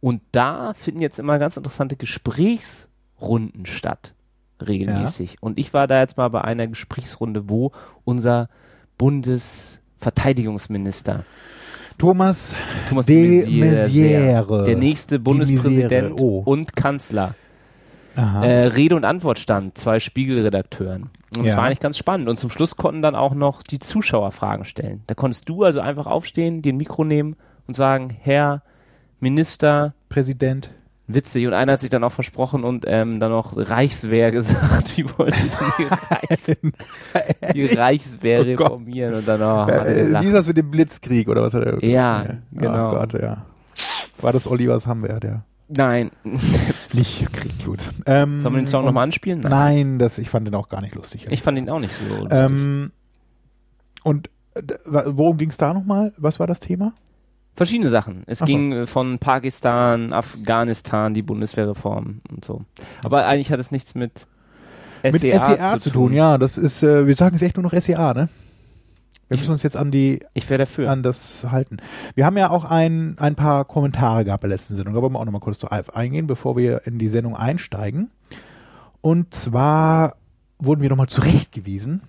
Und 0.00 0.22
da 0.32 0.72
finden 0.74 1.00
jetzt 1.00 1.18
immer 1.18 1.38
ganz 1.38 1.56
interessante 1.56 1.96
Gesprächsrunden 1.96 3.64
statt, 3.66 4.14
regelmäßig. 4.64 5.42
Und 5.42 5.58
ich 5.58 5.74
war 5.74 5.86
da 5.86 6.00
jetzt 6.00 6.16
mal 6.16 6.28
bei 6.28 6.42
einer 6.42 6.66
Gesprächsrunde, 6.66 7.48
wo 7.48 7.70
unser 8.04 8.48
Bundesverteidigungsminister 8.98 11.24
Thomas 11.98 12.54
Thomas 12.88 13.06
de 13.06 13.44
de 13.44 13.60
Maizière, 13.60 14.64
der 14.64 14.76
nächste 14.76 15.18
Bundespräsident 15.18 16.20
oh. 16.20 16.42
und 16.44 16.76
Kanzler, 16.76 17.34
äh, 18.14 18.20
Rede 18.20 18.96
und 18.96 19.04
Antwort 19.04 19.38
stand, 19.38 19.76
zwei 19.78 20.00
Spiegelredakteuren. 20.00 21.10
Und 21.36 21.44
es 21.46 21.52
Ja. 21.52 21.56
war 21.58 21.64
eigentlich 21.64 21.80
ganz 21.80 21.98
spannend. 21.98 22.28
Und 22.28 22.38
zum 22.38 22.50
Schluss 22.50 22.76
konnten 22.76 23.02
dann 23.02 23.14
auch 23.14 23.34
noch 23.34 23.62
die 23.62 23.78
Zuschauer 23.78 24.30
Fragen 24.32 24.64
stellen. 24.64 25.02
Da 25.06 25.14
konntest 25.14 25.48
du 25.48 25.64
also 25.64 25.80
einfach 25.80 26.06
aufstehen, 26.06 26.62
dir 26.62 26.72
ein 26.72 26.76
Mikro 26.76 27.04
nehmen 27.04 27.36
und 27.66 27.74
sagen, 27.74 28.16
Herr 28.20 28.62
Minister, 29.20 29.94
Präsident. 30.08 30.70
Witzig. 31.08 31.46
Und 31.46 31.52
einer 31.54 31.72
hat 31.72 31.80
sich 31.80 31.90
dann 31.90 32.02
auch 32.04 32.12
versprochen 32.12 32.64
und 32.64 32.84
ähm, 32.86 33.20
dann 33.20 33.30
noch 33.30 33.54
Reichswehr 33.56 34.30
gesagt. 34.32 34.96
Wie 34.96 35.06
wollte 35.18 35.36
sich 35.38 35.52
denn 35.54 35.68
die, 35.78 35.84
Reichs 36.14 36.60
die 37.54 37.64
Reichswehr 37.66 38.40
Oh 38.42 38.54
Gott. 38.56 38.70
reformieren? 38.72 39.14
Und 39.14 39.28
dann 39.28 39.42
auch, 39.42 39.68
er 39.68 39.86
Äh, 39.86 40.20
wie 40.22 40.26
ist 40.26 40.32
das 40.34 40.46
mit 40.46 40.56
dem 40.56 40.70
Blitzkrieg 40.70 41.28
oder 41.28 41.42
was 41.42 41.54
hat 41.54 41.64
er? 41.64 41.84
Ja, 41.84 42.24
genau. 42.52 42.88
Oh 42.88 42.94
Gott, 42.98 43.12
ja. 43.14 43.44
War 44.20 44.32
das 44.32 44.46
Olivers 44.46 44.86
Hamwer, 44.86 45.20
der 45.20 45.44
Nein. 45.68 46.10
nicht 46.92 47.28
gut. 47.64 47.80
Ähm, 48.06 48.40
Sollen 48.40 48.54
wir 48.54 48.60
den 48.60 48.66
Song 48.66 48.84
nochmal 48.84 49.02
anspielen? 49.04 49.40
Nein, 49.40 49.98
das, 49.98 50.18
ich 50.18 50.30
fand 50.30 50.46
den 50.46 50.54
auch 50.54 50.68
gar 50.68 50.80
nicht 50.80 50.94
lustig. 50.94 51.26
Ich 51.28 51.42
fand 51.42 51.58
ihn 51.58 51.68
auch 51.68 51.80
nicht 51.80 51.92
so 51.94 52.14
lustig. 52.14 52.38
ähm, 52.38 52.92
und 54.04 54.30
äh, 54.54 54.62
worum 55.06 55.36
ging 55.38 55.50
es 55.50 55.56
da 55.56 55.74
nochmal? 55.74 56.12
Was 56.16 56.38
war 56.38 56.46
das 56.46 56.60
Thema? 56.60 56.92
Verschiedene 57.56 57.88
Sachen. 57.90 58.22
Es 58.26 58.42
Ach 58.42 58.46
so. 58.46 58.52
ging 58.52 58.72
äh, 58.72 58.86
von 58.86 59.18
Pakistan, 59.18 60.12
Afghanistan, 60.12 61.14
die 61.14 61.22
Bundeswehrreform 61.22 62.20
und 62.30 62.44
so. 62.44 62.62
Aber 63.02 63.26
eigentlich 63.26 63.50
hat 63.50 63.58
es 63.60 63.70
nichts 63.70 63.94
mit 63.94 64.26
SEA, 65.02 65.10
mit 65.12 65.20
SEA 65.22 65.78
zu 65.78 65.90
tun, 65.90 66.12
ja. 66.12 66.36
Das 66.38 66.58
ist, 66.58 66.82
äh, 66.82 67.06
wir 67.06 67.14
sagen 67.14 67.34
jetzt 67.34 67.42
echt 67.42 67.56
nur 67.56 67.64
noch 67.64 67.72
SEA, 67.80 68.12
ne? 68.14 68.28
Wir 69.28 69.34
Ich- 69.34 69.40
müssen 69.40 69.52
uns 69.52 69.62
jetzt 69.62 69.76
an 69.76 69.90
die 69.90 70.20
Ich 70.34 70.48
wäre 70.50 70.58
dafür. 70.58 70.90
an 70.90 71.02
das 71.02 71.46
halten. 71.50 71.78
Wir 72.14 72.26
haben 72.26 72.36
ja 72.36 72.50
auch 72.50 72.64
ein, 72.64 73.16
ein 73.18 73.34
paar 73.34 73.64
Kommentare 73.64 74.24
gehabt 74.24 74.42
bei 74.42 74.48
der 74.48 74.56
letzten 74.56 74.76
Sendung. 74.76 74.94
Da 74.94 75.02
wollen 75.02 75.12
wir 75.14 75.18
auch 75.18 75.24
nochmal 75.24 75.40
kurz 75.40 75.58
darauf 75.58 75.96
eingehen, 75.96 76.26
bevor 76.26 76.56
wir 76.56 76.86
in 76.86 76.98
die 76.98 77.08
Sendung 77.08 77.34
einsteigen. 77.36 78.10
Und 79.00 79.32
zwar 79.34 80.16
wurden 80.58 80.82
wir 80.82 80.90
nochmal 80.90 81.08
zurechtgewiesen, 81.08 82.02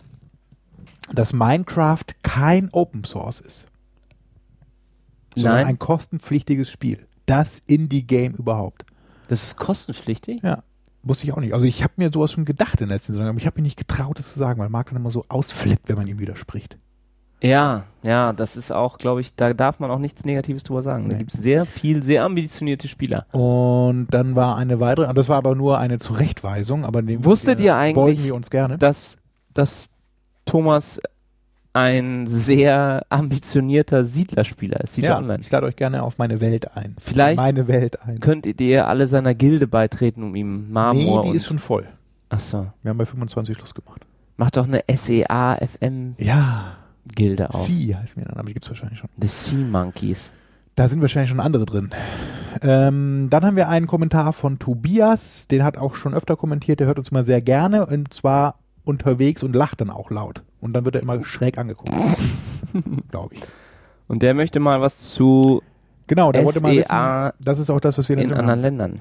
dass 1.13 1.31
Minecraft 1.33 2.03
kein 2.21 2.69
Open 2.71 3.03
Source 3.03 3.39
ist. 3.39 3.65
Sondern 5.41 5.61
Nein. 5.61 5.67
ein 5.67 5.79
kostenpflichtiges 5.79 6.69
Spiel. 6.69 6.99
Das 7.25 7.59
Indie-Game 7.67 8.33
überhaupt. 8.33 8.85
Das 9.27 9.43
ist 9.43 9.57
kostenpflichtig? 9.57 10.41
Ja. 10.43 10.63
Wusste 11.03 11.25
ich 11.25 11.33
auch 11.33 11.37
nicht. 11.39 11.53
Also 11.53 11.65
ich 11.65 11.83
habe 11.83 11.93
mir 11.97 12.09
sowas 12.13 12.31
schon 12.31 12.45
gedacht 12.45 12.81
in 12.81 12.87
der 12.87 12.95
letzten 12.95 13.13
Sendung, 13.13 13.29
aber 13.29 13.37
ich 13.39 13.45
habe 13.45 13.57
mir 13.59 13.63
nicht 13.63 13.77
getraut, 13.77 14.17
das 14.19 14.33
zu 14.33 14.39
sagen, 14.39 14.59
weil 14.59 14.69
Marc 14.69 14.89
dann 14.89 14.97
immer 14.97 15.11
so 15.11 15.25
ausflippt, 15.29 15.87
wenn 15.89 15.95
man 15.97 16.07
ihm 16.07 16.19
widerspricht. 16.19 16.77
Ja, 17.41 17.83
ja, 18.01 18.33
das 18.33 18.57
ist 18.57 18.71
auch, 18.71 18.97
glaube 18.97 19.21
ich, 19.21 19.35
da 19.35 19.53
darf 19.53 19.79
man 19.79 19.91
auch 19.91 19.99
nichts 19.99 20.25
Negatives 20.25 20.63
drüber 20.63 20.81
sagen. 20.81 21.07
Da 21.09 21.15
Nee. 21.15 21.19
gibt 21.19 21.33
es 21.35 21.39
sehr 21.41 21.65
viel, 21.67 22.01
sehr 22.01 22.23
ambitionierte 22.23 22.87
Spieler. 22.87 23.27
Und 23.31 24.07
dann 24.09 24.35
war 24.35 24.55
eine 24.57 24.79
weitere, 24.79 25.13
das 25.13 25.29
war 25.29 25.37
aber 25.37 25.53
nur 25.53 25.77
eine 25.77 25.99
Zurechtweisung, 25.99 26.83
aber 26.83 27.01
dem 27.03 27.23
Wusstet 27.23 27.59
ihr 27.59 27.75
eigentlich, 27.75 28.23
wir 28.23 28.33
uns 28.33 28.49
gerne. 28.49 28.79
Dass, 28.79 29.17
dass 29.53 29.91
Thomas 30.45 30.99
ein 31.77 32.25
sehr 32.25 33.05
ambitionierter 33.09 34.03
Siedlerspieler 34.03 34.81
ist, 34.81 34.95
Siedler 34.95 35.09
ja, 35.11 35.17
Online. 35.19 35.41
ich 35.41 35.51
lade 35.51 35.67
euch 35.67 35.75
gerne 35.75 36.01
auf 36.01 36.17
meine 36.17 36.39
Welt 36.41 36.75
ein. 36.75 36.95
Vielleicht 36.99 37.37
meine 37.37 37.67
Welt 37.67 38.01
ein. 38.01 38.19
Könntet 38.19 38.59
ihr 38.59 38.87
alle 38.87 39.07
seiner 39.07 39.35
Gilde 39.35 39.67
beitreten, 39.67 40.23
um 40.23 40.35
ihm 40.35 40.71
Marmor 40.71 41.25
nee, 41.25 41.31
die 41.31 41.37
ist 41.37 41.45
schon 41.45 41.59
voll. 41.59 41.87
Achso. 42.29 42.67
Wir 42.81 42.89
haben 42.89 42.97
bei 42.97 43.05
25 43.05 43.55
Schluss 43.55 43.75
gemacht. 43.75 44.01
Mach 44.37 44.49
doch 44.51 44.67
eine 44.67 44.83
SEA 44.93 45.57
FM 45.65 46.15
Ja, 46.17 46.77
Gilde 47.15 47.49
auch. 47.49 47.53
Sea 47.53 47.99
heißt 47.99 48.17
mir 48.17 48.23
dann, 48.23 48.37
aber 48.37 48.47
die 48.47 48.53
gibt 48.53 48.65
es 48.65 48.71
wahrscheinlich 48.71 48.99
schon. 48.99 49.09
The 49.21 49.27
Sea 49.27 49.59
Monkeys. 49.59 50.31
Da 50.75 50.87
sind 50.87 51.01
wahrscheinlich 51.01 51.29
schon 51.29 51.39
andere 51.39 51.65
drin. 51.65 51.89
Ähm, 52.61 53.27
dann 53.29 53.45
haben 53.45 53.55
wir 53.55 53.69
einen 53.69 53.87
Kommentar 53.87 54.33
von 54.33 54.57
Tobias, 54.57 55.47
den 55.47 55.63
hat 55.63 55.77
auch 55.77 55.95
schon 55.95 56.13
öfter 56.13 56.35
kommentiert, 56.35 56.79
der 56.79 56.87
hört 56.87 56.97
uns 56.97 57.11
mal 57.11 57.23
sehr 57.23 57.41
gerne 57.41 57.85
und 57.85 58.13
zwar 58.13 58.55
unterwegs 58.87 59.43
und 59.43 59.55
lacht 59.55 59.81
dann 59.81 59.89
auch 59.89 60.09
laut. 60.09 60.43
Und 60.61 60.73
dann 60.73 60.85
wird 60.85 60.95
er 60.95 61.01
immer 61.01 61.23
schräg 61.23 61.57
angeguckt. 61.57 61.91
Glaube 63.11 63.35
ich. 63.35 63.41
Und 64.07 64.23
der 64.23 64.33
möchte 64.33 64.59
mal 64.59 64.81
was 64.81 64.97
zu 65.11 65.61
Genau, 66.07 66.31
der 66.31 66.45
wollte 66.45 66.61
mal 66.61 66.75
wissen, 66.75 67.33
das 67.43 67.59
ist 67.59 67.69
auch 67.69 67.81
das, 67.81 67.97
was 67.97 68.07
wir 68.07 68.17
in 68.17 68.31
anderen 68.31 68.49
haben. 68.49 68.61
Ländern. 68.61 68.99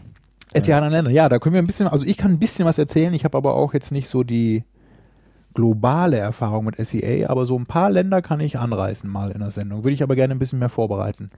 SEA 0.53 0.79
in 0.79 0.85
anderen 0.85 0.93
Ländern. 0.93 1.15
Ja, 1.15 1.29
da 1.29 1.39
können 1.39 1.55
wir 1.55 1.63
ein 1.63 1.67
bisschen, 1.67 1.87
also 1.87 2.05
ich 2.05 2.17
kann 2.17 2.33
ein 2.33 2.39
bisschen 2.39 2.67
was 2.67 2.79
erzählen, 2.79 3.15
ich 3.15 3.25
habe 3.25 3.39
aber 3.39 3.55
auch 3.55 3.75
jetzt 3.75 3.93
nicht 3.93 4.09
so 4.09 4.25
die 4.25 4.65
globale 5.55 6.19
Erfahrung 6.19 6.65
mit 6.65 6.77
SEA, 6.85 7.29
aber 7.31 7.47
so 7.47 7.57
ein 7.57 7.65
paar 7.65 7.91
Länder 7.91 8.23
kann 8.23 8.41
ich 8.41 8.59
anreißen 8.59 9.09
mal 9.09 9.31
in 9.31 9.39
der 9.39 9.53
Sendung. 9.53 9.85
Würde 9.85 9.95
ich 9.95 10.03
aber 10.03 10.17
gerne 10.17 10.35
ein 10.35 10.39
bisschen 10.39 10.59
mehr 10.59 10.69
vorbereiten. 10.69 11.31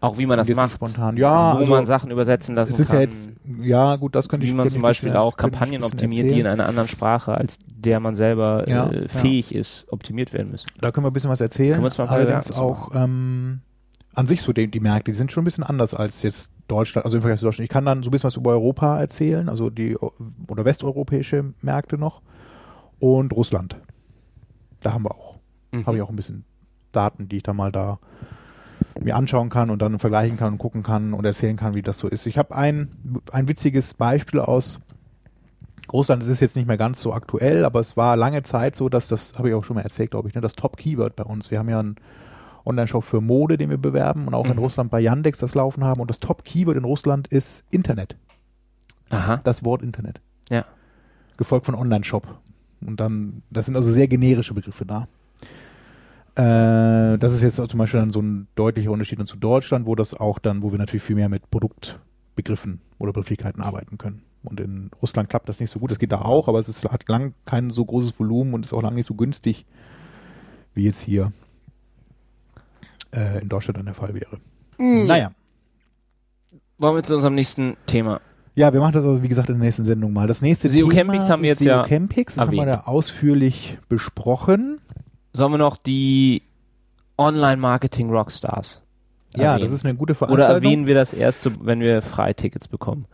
Auch 0.00 0.18
wie 0.18 0.26
man 0.26 0.36
das 0.38 0.48
macht. 0.50 0.76
Spontan. 0.76 1.16
Ja, 1.16 1.54
wo 1.54 1.58
also, 1.58 1.70
man 1.70 1.86
Sachen 1.86 2.10
übersetzen 2.10 2.54
lassen 2.54 2.72
es 2.72 2.78
ist 2.80 2.88
kann. 2.88 2.96
ja 2.98 3.02
jetzt, 3.02 3.30
ja 3.60 3.96
gut, 3.96 4.14
das 4.14 4.28
könnte 4.28 4.44
ich 4.46 4.52
wie 4.52 4.56
man 4.56 4.68
zum 4.68 4.82
Beispiel 4.82 5.08
bisschen- 5.10 5.20
auch 5.20 5.36
Kampagnen 5.36 5.82
optimiert, 5.82 6.30
die 6.30 6.40
in 6.40 6.46
einer 6.46 6.66
anderen 6.66 6.88
Sprache, 6.88 7.34
als 7.34 7.58
der 7.66 7.98
man 8.00 8.14
selber 8.14 8.68
Ja, 8.68 8.88
äh, 8.90 9.02
ja. 9.02 9.08
fähig 9.08 9.54
ist, 9.54 9.86
optimiert 9.90 10.32
werden 10.32 10.50
müssen. 10.50 10.66
Da 10.80 10.90
können 10.92 11.04
wir 11.06 11.10
ein 11.10 11.12
bisschen 11.14 11.30
was 11.30 11.40
erzählen. 11.40 11.82
Allerdings 11.82 12.52
auch 12.52 12.94
ähm, 12.94 13.60
an 14.14 14.26
sich 14.26 14.42
so 14.42 14.52
die, 14.52 14.68
die 14.70 14.80
Märkte, 14.80 15.12
die 15.12 15.16
sind 15.16 15.32
schon 15.32 15.42
ein 15.42 15.44
bisschen 15.46 15.64
anders 15.64 15.94
als 15.94 16.22
jetzt 16.22 16.50
Deutschland, 16.68 17.04
also 17.04 17.16
im 17.16 17.22
Vergleich 17.22 17.40
zu 17.40 17.46
Deutschland. 17.46 17.64
Ich 17.64 17.70
kann 17.72 17.84
dann 17.86 18.02
so 18.02 18.08
ein 18.08 18.10
bisschen 18.10 18.28
was 18.28 18.36
über 18.36 18.50
Europa 18.50 18.98
erzählen, 18.98 19.48
also 19.48 19.70
die 19.70 19.96
oder 20.48 20.64
westeuropäische 20.64 21.54
Märkte 21.62 21.96
noch 21.96 22.20
und 22.98 23.32
Russland. 23.34 23.76
Da 24.80 24.92
haben 24.92 25.04
wir 25.04 25.12
auch, 25.12 25.36
Mhm. 25.72 25.86
habe 25.86 25.96
ich 25.96 26.02
auch 26.02 26.10
ein 26.10 26.16
bisschen 26.16 26.44
Daten, 26.92 27.28
die 27.28 27.36
ich 27.38 27.42
dann 27.42 27.56
mal 27.56 27.72
da 27.72 27.98
mir 29.00 29.16
anschauen 29.16 29.50
kann 29.50 29.70
und 29.70 29.82
dann 29.82 29.98
vergleichen 29.98 30.36
kann 30.36 30.54
und 30.54 30.58
gucken 30.58 30.82
kann 30.82 31.12
und 31.12 31.24
erzählen 31.24 31.56
kann, 31.56 31.74
wie 31.74 31.82
das 31.82 31.98
so 31.98 32.08
ist. 32.08 32.26
Ich 32.26 32.38
habe 32.38 32.54
ein, 32.54 32.90
ein 33.32 33.48
witziges 33.48 33.94
Beispiel 33.94 34.40
aus 34.40 34.80
Russland. 35.92 36.22
Es 36.22 36.28
ist 36.28 36.40
jetzt 36.40 36.56
nicht 36.56 36.66
mehr 36.66 36.76
ganz 36.76 37.00
so 37.00 37.12
aktuell, 37.12 37.64
aber 37.64 37.80
es 37.80 37.96
war 37.96 38.16
lange 38.16 38.42
Zeit 38.42 38.76
so, 38.76 38.88
dass 38.88 39.08
das, 39.08 39.38
habe 39.38 39.48
ich 39.48 39.54
auch 39.54 39.64
schon 39.64 39.76
mal 39.76 39.82
erzählt, 39.82 40.10
glaube 40.10 40.28
ich, 40.28 40.34
ne, 40.34 40.40
das 40.40 40.54
Top-Keyword 40.54 41.14
bei 41.16 41.24
uns. 41.24 41.50
Wir 41.50 41.58
haben 41.58 41.68
ja 41.68 41.78
einen 41.78 41.96
Online-Shop 42.64 43.04
für 43.04 43.20
Mode, 43.20 43.56
den 43.56 43.70
wir 43.70 43.78
bewerben 43.78 44.26
und 44.26 44.34
auch 44.34 44.46
in 44.46 44.52
Mhm. 44.52 44.58
Russland 44.58 44.90
bei 44.90 45.00
Yandex 45.00 45.38
das 45.38 45.54
laufen 45.54 45.84
haben. 45.84 46.00
Und 46.00 46.10
das 46.10 46.18
Top-Keyword 46.18 46.76
in 46.76 46.84
Russland 46.84 47.28
ist 47.28 47.64
Internet. 47.70 48.16
Aha. 49.10 49.40
Das 49.44 49.64
Wort 49.64 49.82
Internet. 49.82 50.20
Ja. 50.50 50.64
Gefolgt 51.36 51.66
von 51.66 51.76
Online-Shop. 51.76 52.26
Und 52.84 52.98
dann, 52.98 53.42
das 53.50 53.66
sind 53.66 53.76
also 53.76 53.92
sehr 53.92 54.08
generische 54.08 54.54
Begriffe 54.54 54.84
da. 54.84 55.06
Äh, 56.36 57.16
das 57.18 57.32
ist 57.32 57.42
jetzt 57.42 57.56
zum 57.56 57.78
Beispiel 57.78 58.00
dann 58.00 58.10
so 58.10 58.20
ein 58.20 58.46
deutlicher 58.56 58.90
Unterschied 58.90 59.26
zu 59.26 59.36
Deutschland, 59.38 59.86
wo 59.86 59.94
das 59.94 60.12
auch 60.12 60.38
dann, 60.38 60.62
wo 60.62 60.70
wir 60.70 60.78
natürlich 60.78 61.02
viel 61.02 61.16
mehr 61.16 61.30
mit 61.30 61.50
Produktbegriffen 61.50 62.82
oder 62.98 63.12
Begrifflichkeiten 63.12 63.62
arbeiten 63.62 63.96
können. 63.96 64.22
Und 64.44 64.60
in 64.60 64.90
Russland 65.00 65.30
klappt 65.30 65.48
das 65.48 65.60
nicht 65.60 65.70
so 65.70 65.80
gut. 65.80 65.90
Das 65.90 65.98
geht 65.98 66.12
da 66.12 66.20
auch, 66.20 66.46
aber 66.46 66.58
es 66.58 66.68
ist, 66.68 66.84
hat 66.84 67.08
lang 67.08 67.34
kein 67.46 67.70
so 67.70 67.84
großes 67.84 68.18
Volumen 68.18 68.52
und 68.52 68.64
ist 68.64 68.74
auch 68.74 68.82
lang 68.82 68.94
nicht 68.94 69.06
so 69.06 69.14
günstig, 69.14 69.64
wie 70.74 70.84
jetzt 70.84 71.00
hier 71.00 71.32
äh, 73.12 73.40
in 73.40 73.48
Deutschland 73.48 73.78
dann 73.78 73.86
der 73.86 73.94
Fall 73.94 74.14
wäre. 74.14 74.38
Naja. 74.78 75.32
Wollen 76.78 76.96
wir 76.96 77.02
zu 77.02 77.14
unserem 77.14 77.34
nächsten 77.34 77.78
Thema? 77.86 78.20
Ja, 78.54 78.72
wir 78.72 78.80
machen 78.80 78.92
das 78.92 79.04
aber, 79.04 79.22
wie 79.22 79.28
gesagt, 79.28 79.48
in 79.48 79.56
der 79.56 79.64
nächsten 79.64 79.84
Sendung 79.84 80.12
mal. 80.12 80.26
Das 80.26 80.42
nächste 80.42 80.68
SEO 80.68 80.88
Thema 80.90 80.94
Campings 80.94 81.30
haben 81.30 81.42
wir 81.42 81.52
ist 81.52 81.60
jetzt 81.60 81.66
ja 81.66 81.82
SEO 81.82 81.88
Campings, 81.88 82.34
das 82.34 82.46
haben 82.46 82.52
wir 82.52 82.62
erwähnt. 82.62 82.82
da 82.86 82.90
ausführlich 82.90 83.78
besprochen. 83.88 84.80
Sollen 85.36 85.52
wir 85.52 85.58
noch 85.58 85.76
die 85.76 86.40
Online-Marketing-Rockstars 87.18 88.82
Ja, 89.36 89.42
erwähnen? 89.52 89.60
das 89.64 89.70
ist 89.70 89.84
eine 89.84 89.94
gute 89.94 90.12
Oder 90.12 90.18
Veranstaltung. 90.28 90.54
erwähnen 90.64 90.86
wir 90.86 90.94
das 90.94 91.12
erst, 91.12 91.50
wenn 91.66 91.80
wir 91.80 92.00
Freitickets 92.00 92.68
bekommen? 92.68 93.04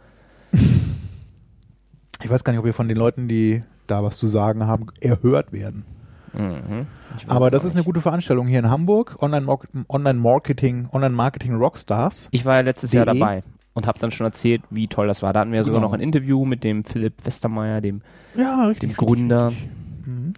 Ich 2.23 2.31
weiß 2.31 2.45
gar 2.45 2.53
nicht, 2.53 2.61
ob 2.61 2.65
wir 2.65 2.75
von 2.75 2.87
den 2.87 2.97
Leuten, 2.97 3.27
die 3.27 3.65
da 3.89 4.05
was 4.05 4.19
zu 4.19 4.29
sagen 4.29 4.67
haben, 4.69 4.87
erhört 5.01 5.53
werden. 5.53 5.85
Mhm. 6.33 6.87
Aber 7.27 7.51
das 7.51 7.65
ist 7.65 7.75
eine 7.75 7.83
gute 7.83 8.01
Veranstaltung 8.01 8.47
hier 8.47 8.61
in 8.61 8.71
Hamburg. 8.71 9.17
Online-Mar- 9.21 9.59
Online-Marketing, 9.89 10.89
Online-Marketing 10.93 11.55
Rockstars. 11.57 12.29
Ich 12.31 12.45
war 12.45 12.55
ja 12.55 12.61
letztes 12.61 12.93
Jahr 12.93 13.05
DE. 13.05 13.19
dabei 13.19 13.43
und 13.75 13.89
habe 13.89 13.99
dann 13.99 14.13
schon 14.13 14.27
erzählt, 14.27 14.63
wie 14.71 14.87
toll 14.87 15.09
das 15.09 15.23
war. 15.23 15.33
Da 15.33 15.41
hatten 15.41 15.51
wir 15.51 15.59
ja 15.59 15.65
sogar 15.65 15.81
Genau. 15.81 15.89
noch 15.89 15.95
ein 15.95 16.01
Interview 16.01 16.45
mit 16.45 16.63
dem 16.63 16.85
Philipp 16.85 17.15
Westermeier, 17.27 17.81
dem, 17.81 18.01
Ja, 18.37 18.67
richtig. 18.69 18.91
dem 18.91 18.97
Gründer 18.97 19.51
Mhm. 19.51 20.35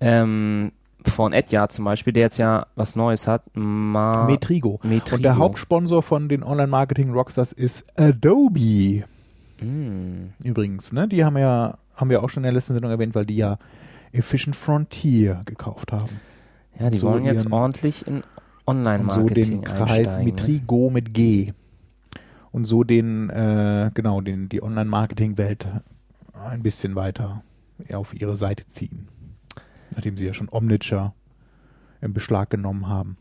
ähm, 0.00 0.72
von 1.08 1.32
Edja 1.32 1.68
zum 1.68 1.84
Beispiel, 1.84 2.12
der 2.12 2.24
jetzt 2.24 2.38
ja 2.38 2.66
was 2.76 2.96
Neues 2.96 3.26
hat. 3.26 3.42
Ma 3.54 4.24
Metrigo. 4.26 4.80
Metrigo. 4.82 5.16
Und 5.16 5.22
der 5.22 5.36
Hauptsponsor 5.36 6.02
von 6.02 6.28
den 6.28 6.42
Online-Marketing 6.42 7.12
Rockstars 7.12 7.52
ist 7.52 7.84
Adobe. 7.98 9.04
Mm. 9.60 10.32
Übrigens, 10.44 10.92
ne? 10.92 11.06
Die 11.08 11.24
haben 11.24 11.36
ja, 11.38 11.78
haben 11.94 12.10
wir 12.10 12.22
auch 12.22 12.30
schon 12.30 12.42
in 12.42 12.44
der 12.44 12.52
letzten 12.52 12.72
Sendung 12.72 12.90
erwähnt, 12.90 13.14
weil 13.14 13.26
die 13.26 13.36
ja 13.36 13.58
Efficient 14.12 14.56
Frontier 14.56 15.42
gekauft 15.44 15.92
haben. 15.92 16.20
Ja, 16.78 16.90
die 16.90 16.96
So 16.96 17.08
wollen 17.08 17.24
jetzt 17.24 17.50
ordentlich 17.50 18.06
in 18.06 18.16
Und 18.16 18.24
so 18.24 18.66
Online-Marketing 18.66 19.50
den 19.50 19.62
Kreis 19.62 20.16
einsteigen. 20.16 20.18
ne? 20.18 20.24
Metrigo 20.24 20.90
mit 20.90 21.14
G. 21.14 21.52
Und 22.50 22.66
so 22.66 22.84
den, 22.84 23.30
äh, 23.30 23.90
genau, 23.94 24.20
den, 24.20 24.48
die 24.48 24.62
Online-Marketing-Welt 24.62 25.66
ein 26.32 26.62
bisschen 26.62 26.94
weiter 26.94 27.42
auf 27.92 28.14
ihre 28.14 28.36
Seite 28.36 28.66
ziehen. 28.68 29.08
Nachdem 29.94 30.16
sie 30.16 30.26
ja 30.26 30.34
schon 30.34 30.48
Omniture 30.50 31.12
in 32.00 32.12
Beschlag 32.12 32.50
genommen 32.50 32.88
haben. 32.88 33.16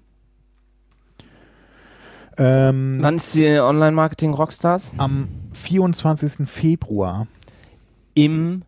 Ähm, 2.37 2.97
Wann 3.01 3.15
ist 3.15 3.35
die 3.35 3.59
Online-Marketing 3.59 4.33
Rockstars? 4.33 4.91
am 4.97 5.27
24. 5.53 6.47
Februar 6.47 7.27
Im 8.15 8.63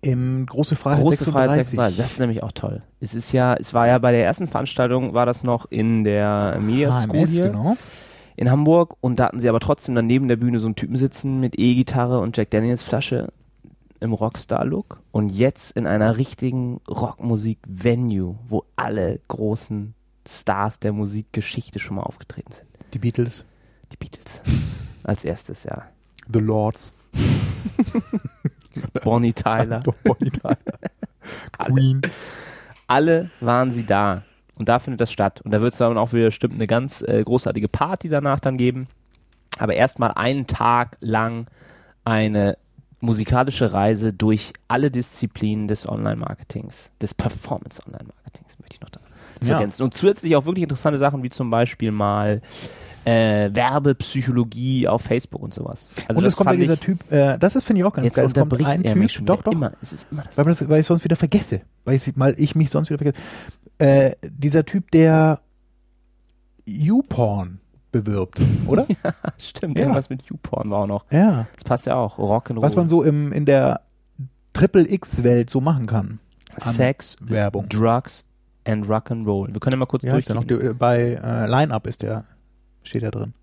im 0.00 0.44
Große 0.44 0.76
Freiheit 0.76 1.00
Große 1.00 1.24
Freiheit 1.24 1.64
36. 1.64 1.66
36. 1.70 1.96
Das 1.96 2.12
ist 2.12 2.20
nämlich 2.20 2.42
auch 2.42 2.52
toll. 2.52 2.82
Es 3.00 3.14
ist 3.14 3.32
ja, 3.32 3.54
es 3.54 3.72
war 3.72 3.86
ja 3.86 3.98
bei 3.98 4.12
der 4.12 4.24
ersten 4.24 4.46
Veranstaltung, 4.46 5.14
war 5.14 5.24
das 5.24 5.44
noch 5.44 5.66
in 5.70 6.04
der 6.04 6.58
Media 6.60 6.92
School 6.92 7.20
HMS, 7.20 7.30
hier 7.30 7.48
genau. 7.48 7.76
in 8.36 8.50
Hamburg 8.50 8.96
und 9.00 9.18
da 9.18 9.26
hatten 9.26 9.40
sie 9.40 9.48
aber 9.48 9.60
trotzdem 9.60 9.94
dann 9.94 10.06
neben 10.06 10.28
der 10.28 10.36
Bühne 10.36 10.58
so 10.58 10.66
einen 10.66 10.76
Typen 10.76 10.96
sitzen 10.96 11.40
mit 11.40 11.58
E-Gitarre 11.58 12.20
und 12.20 12.36
Jack 12.36 12.50
Daniels 12.50 12.82
Flasche 12.82 13.32
im 14.04 14.12
Rockstar-Look 14.12 15.00
und 15.10 15.28
jetzt 15.28 15.72
in 15.72 15.86
einer 15.86 16.16
richtigen 16.16 16.80
Rockmusik-Venue, 16.88 18.38
wo 18.48 18.64
alle 18.76 19.20
großen 19.28 19.94
Stars 20.28 20.78
der 20.78 20.92
Musikgeschichte 20.92 21.78
schon 21.78 21.96
mal 21.96 22.02
aufgetreten 22.02 22.52
sind. 22.52 22.68
Die 22.92 22.98
Beatles, 22.98 23.44
Die 23.92 23.96
Beatles. 23.96 24.40
Als 25.04 25.24
erstes, 25.24 25.64
ja. 25.64 25.82
The 26.32 26.38
Lords, 26.38 26.92
Bonnie 29.04 29.32
Tyler. 29.32 29.80
Bonnie 30.04 30.30
Tyler, 30.30 30.56
Queen. 31.58 32.00
alle 32.86 33.30
waren 33.40 33.70
sie 33.70 33.84
da. 33.84 34.22
Und 34.56 34.68
da 34.68 34.78
findet 34.78 35.00
das 35.00 35.12
statt. 35.12 35.40
Und 35.42 35.50
da 35.50 35.60
wird 35.60 35.72
es 35.72 35.78
dann 35.78 35.98
auch 35.98 36.12
wieder 36.12 36.26
bestimmt 36.26 36.54
eine 36.54 36.66
ganz 36.66 37.02
äh, 37.02 37.22
großartige 37.22 37.68
Party 37.68 38.08
danach 38.08 38.40
dann 38.40 38.56
geben. 38.56 38.86
Aber 39.58 39.74
erstmal 39.74 40.12
einen 40.12 40.46
Tag 40.46 40.96
lang 41.00 41.46
eine 42.04 42.56
musikalische 43.04 43.72
Reise 43.72 44.12
durch 44.12 44.52
alle 44.68 44.90
Disziplinen 44.90 45.68
des 45.68 45.88
Online-Marketings, 45.88 46.90
des 47.00 47.14
Performance-Online-Marketings, 47.14 48.58
möchte 48.60 48.74
ich 48.74 48.80
noch 48.80 48.90
da 48.90 49.00
zu 49.40 49.48
Ja. 49.50 49.56
ergänzen. 49.56 49.82
Und 49.82 49.94
zusätzlich 49.94 50.34
auch 50.36 50.46
wirklich 50.46 50.62
interessante 50.62 50.98
Sachen, 50.98 51.22
wie 51.22 51.30
zum 51.30 51.50
Beispiel 51.50 51.90
mal 51.92 52.40
äh, 53.04 53.50
Werbepsychologie 53.54 54.88
auf 54.88 55.02
Facebook 55.02 55.42
und 55.42 55.52
sowas. 55.52 55.88
Also 56.08 56.18
und 56.18 56.24
das 56.24 56.32
es 56.32 56.36
kommt 56.36 56.50
ja 56.52 56.56
dieser 56.56 56.80
Typ, 56.80 57.12
äh, 57.12 57.36
das 57.38 57.54
ist, 57.54 57.64
finde 57.64 57.80
ich 57.80 57.84
auch 57.84 57.92
ganz 57.92 58.06
jetzt 58.06 58.14
geil. 58.14 58.24
Es 58.26 58.32
kommt 58.34 58.54
ein 58.64 58.82
Typ, 58.82 58.96
mich 58.96 59.12
schon 59.12 59.26
doch, 59.26 59.42
doch, 59.42 59.52
Immer, 59.52 59.72
es 59.82 59.92
ist 59.92 60.06
immer 60.10 60.22
das. 60.22 60.38
weil, 60.38 60.44
das, 60.46 60.68
weil 60.68 60.80
ich 60.80 60.86
sonst 60.86 61.04
wieder 61.04 61.16
vergesse, 61.16 61.60
weil 61.84 61.96
ich, 61.96 62.12
weil 62.16 62.34
ich 62.38 62.54
mich 62.54 62.70
sonst 62.70 62.88
wieder 62.88 62.98
vergesse. 62.98 63.22
Äh, 63.78 64.12
dieser 64.26 64.64
Typ, 64.64 64.90
der 64.90 65.40
YouPorn 66.66 67.60
bewirbt, 68.02 68.40
oder? 68.66 68.86
Stimmt, 69.38 69.76
Ja. 69.76 69.82
irgendwas 69.84 70.10
mit 70.10 70.22
YouPorn 70.24 70.70
war 70.70 70.80
auch 70.80 70.86
noch. 70.86 71.04
ja. 71.10 71.46
Das 71.54 71.64
passt 71.64 71.86
ja 71.86 71.94
auch. 71.96 72.18
Rock'n'Roll. 72.18 72.62
Was 72.62 72.76
man 72.76 72.88
so 72.88 73.02
im, 73.02 73.32
in 73.32 73.46
der 73.46 73.80
Triple 74.52 74.88
X-Welt 74.90 75.50
so 75.50 75.60
machen 75.60 75.86
kann. 75.86 76.18
Sex, 76.58 77.16
Werbung. 77.20 77.68
Drugs 77.68 78.24
and 78.64 78.86
Rock'n'Roll. 78.86 79.52
Wir 79.52 79.60
können 79.60 79.72
ja 79.72 79.78
mal 79.78 79.86
kurz 79.86 80.04
noch? 80.04 80.12
durchgehen. 80.12 80.46
Der, 80.48 80.74
bei 80.74 81.18
äh, 81.22 81.46
Line-Up 81.48 81.86
ist 81.86 82.02
der, 82.02 82.24
steht 82.82 83.02
da 83.02 83.10
drin. 83.10 83.34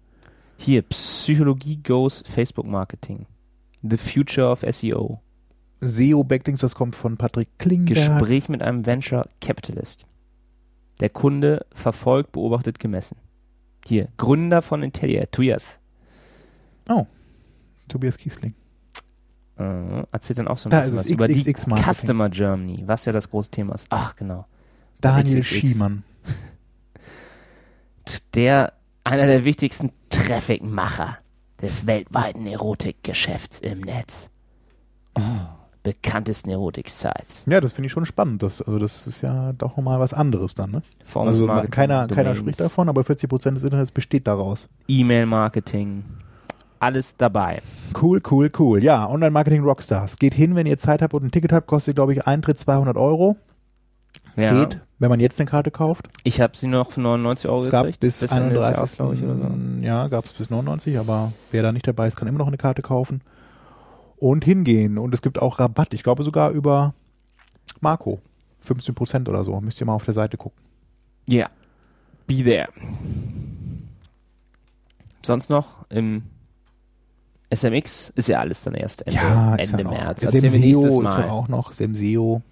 Hier, 0.57 0.81
Psychologie 0.83 1.77
goes 1.83 2.23
Facebook 2.27 2.65
Marketing. 2.67 3.25
The 3.83 3.97
Future 3.97 4.49
of 4.51 4.63
SEO. 4.69 5.19
SEO-Backlinks, 5.81 6.61
das 6.61 6.75
kommt 6.75 6.95
von 6.95 7.17
Patrick 7.17 7.49
Klingberg. 7.57 8.19
Gespräch 8.19 8.47
mit 8.49 8.61
einem 8.61 8.85
Venture 8.85 9.25
Capitalist. 9.41 10.05
Der 10.99 11.09
Kunde 11.09 11.65
verfolgt, 11.73 12.31
beobachtet, 12.33 12.77
gemessen. 12.79 13.17
Hier, 13.85 14.07
Gründer 14.17 14.61
von 14.61 14.83
Intellia, 14.83 15.25
Tuyas. 15.27 15.79
Tobias 17.87 18.17
Kiesling. 18.17 18.53
Äh, 19.57 20.03
erzählt 20.11 20.39
dann 20.39 20.47
auch 20.47 20.57
so 20.57 20.69
ein 20.69 20.71
Da 20.71 20.81
bisschen 20.81 20.97
was 20.97 21.07
über 21.07 21.27
die. 21.27 21.43
Customer 21.43 22.27
Journey, 22.29 22.83
was 22.85 23.05
ja 23.05 23.11
das 23.11 23.29
große 23.29 23.51
Thema 23.51 23.75
ist. 23.75 23.87
Ach, 23.89 24.15
genau. 24.15 24.45
Daniel 25.01 25.41
XXX. 25.41 25.59
Schiemann. 25.59 26.03
Der, 28.33 28.73
einer 29.03 29.25
der 29.27 29.43
wichtigsten 29.43 29.91
Traffic-Macher 30.09 31.19
des 31.61 31.85
weltweiten 31.85 32.47
Erotikgeschäfts 32.47 33.59
im 33.59 33.81
Netz. 33.81 34.29
Oh, 35.15 35.21
bekanntesten 35.83 36.49
Erotik-Sites. 36.49 37.45
Ja, 37.47 37.59
das 37.59 37.73
finde 37.73 37.87
ich 37.87 37.91
schon 37.91 38.05
spannend. 38.05 38.43
Das, 38.43 38.61
also 38.61 38.77
das 38.77 39.07
ist 39.07 39.21
ja 39.21 39.53
doch 39.53 39.77
nochmal 39.77 39.99
was 39.99 40.13
anderes 40.13 40.53
dann. 40.55 40.71
Ne? 40.71 40.81
Also 41.13 41.47
keiner, 41.69 42.07
keiner 42.07 42.35
spricht 42.35 42.59
davon, 42.59 42.89
aber 42.89 43.01
40% 43.01 43.53
des 43.53 43.63
Internets 43.63 43.91
besteht 43.91 44.27
daraus. 44.27 44.69
E-Mail-Marketing. 44.87 46.03
Alles 46.79 47.15
dabei. 47.15 47.61
Cool, 47.99 48.21
cool, 48.31 48.51
cool. 48.57 48.83
Ja, 48.83 49.07
Online-Marketing 49.07 49.63
Rockstars. 49.63 50.17
Geht 50.17 50.33
hin, 50.33 50.55
wenn 50.55 50.65
ihr 50.65 50.77
Zeit 50.77 51.01
habt 51.01 51.13
und 51.13 51.23
ein 51.23 51.31
Ticket 51.31 51.53
habt, 51.53 51.67
kostet, 51.67 51.95
glaube 51.95 52.13
ich, 52.13 52.25
Eintritt 52.25 52.59
200 52.59 52.97
Euro. 52.97 53.37
Ja. 54.35 54.65
Geht, 54.65 54.79
wenn 54.97 55.09
man 55.09 55.19
jetzt 55.19 55.39
eine 55.39 55.49
Karte 55.49 55.71
kauft. 55.71 56.09
Ich 56.23 56.41
habe 56.41 56.57
sie 56.57 56.67
noch 56.67 56.91
für 56.91 57.01
99 57.01 57.49
Euro 57.49 57.59
Es 57.59 57.69
gab 57.69 57.83
gekriegt. 57.83 57.99
bis, 57.99 58.19
des 58.19 58.31
31. 58.31 58.75
Jahres, 58.75 58.95
glaube 58.95 59.15
ich, 59.15 59.23
oder 59.23 59.35
so. 59.35 59.47
Ja, 59.81 60.07
gab 60.07 60.25
es 60.25 60.33
bis 60.33 60.49
99, 60.49 60.97
aber 60.97 61.33
wer 61.51 61.63
da 61.63 61.71
nicht 61.71 61.87
dabei 61.87 62.07
ist, 62.07 62.15
kann 62.15 62.27
immer 62.27 62.39
noch 62.39 62.47
eine 62.47 62.57
Karte 62.57 62.81
kaufen. 62.81 63.21
Und 64.21 64.45
hingehen. 64.45 64.99
Und 64.99 65.15
es 65.15 65.23
gibt 65.23 65.41
auch 65.41 65.57
Rabatt. 65.57 65.95
Ich 65.95 66.03
glaube 66.03 66.23
sogar 66.23 66.51
über 66.51 66.93
Marco. 67.79 68.19
15% 68.63 69.27
oder 69.27 69.43
so. 69.43 69.59
Müsst 69.59 69.81
ihr 69.81 69.87
mal 69.87 69.95
auf 69.95 70.05
der 70.05 70.13
Seite 70.13 70.37
gucken. 70.37 70.61
Ja. 71.27 71.49
Be 72.27 72.43
there. 72.43 72.69
Sonst 75.25 75.49
noch 75.49 75.89
im 75.89 76.21
SMX 77.51 78.11
ist 78.15 78.29
ja 78.29 78.39
alles 78.39 78.61
dann 78.61 78.75
erst 78.75 79.07
Ende, 79.07 79.19
Ende 79.57 79.77
ja 79.79 79.83
noch- 79.83 79.91
März. 79.91 80.21
Semseo 80.21 80.85
ist 80.85 81.03
ja 81.17 81.29
auch 81.31 81.47
noch. 81.47 81.71
Semseo. 81.71 82.43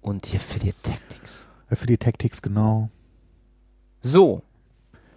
Und 0.00 0.32
die 0.32 0.36
Affiliate 0.38 0.80
Tactics. 0.82 1.46
Für 1.70 1.86
die 1.86 1.98
Tactics, 1.98 2.40
genau. 2.40 2.88
So. 4.00 4.42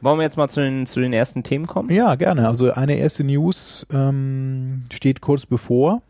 Wollen 0.03 0.19
wir 0.19 0.23
jetzt 0.23 0.37
mal 0.37 0.49
zu 0.49 0.59
den, 0.61 0.85
zu 0.85 0.99
den 0.99 1.13
ersten 1.13 1.43
Themen 1.43 1.65
kommen? 1.67 1.89
Ja, 1.89 2.15
gerne. 2.15 2.47
Also 2.47 2.71
eine 2.71 2.95
erste 2.95 3.23
News 3.23 3.87
ähm, 3.91 4.83
steht 4.91 5.21
kurz 5.21 5.45
bevor. 5.45 6.01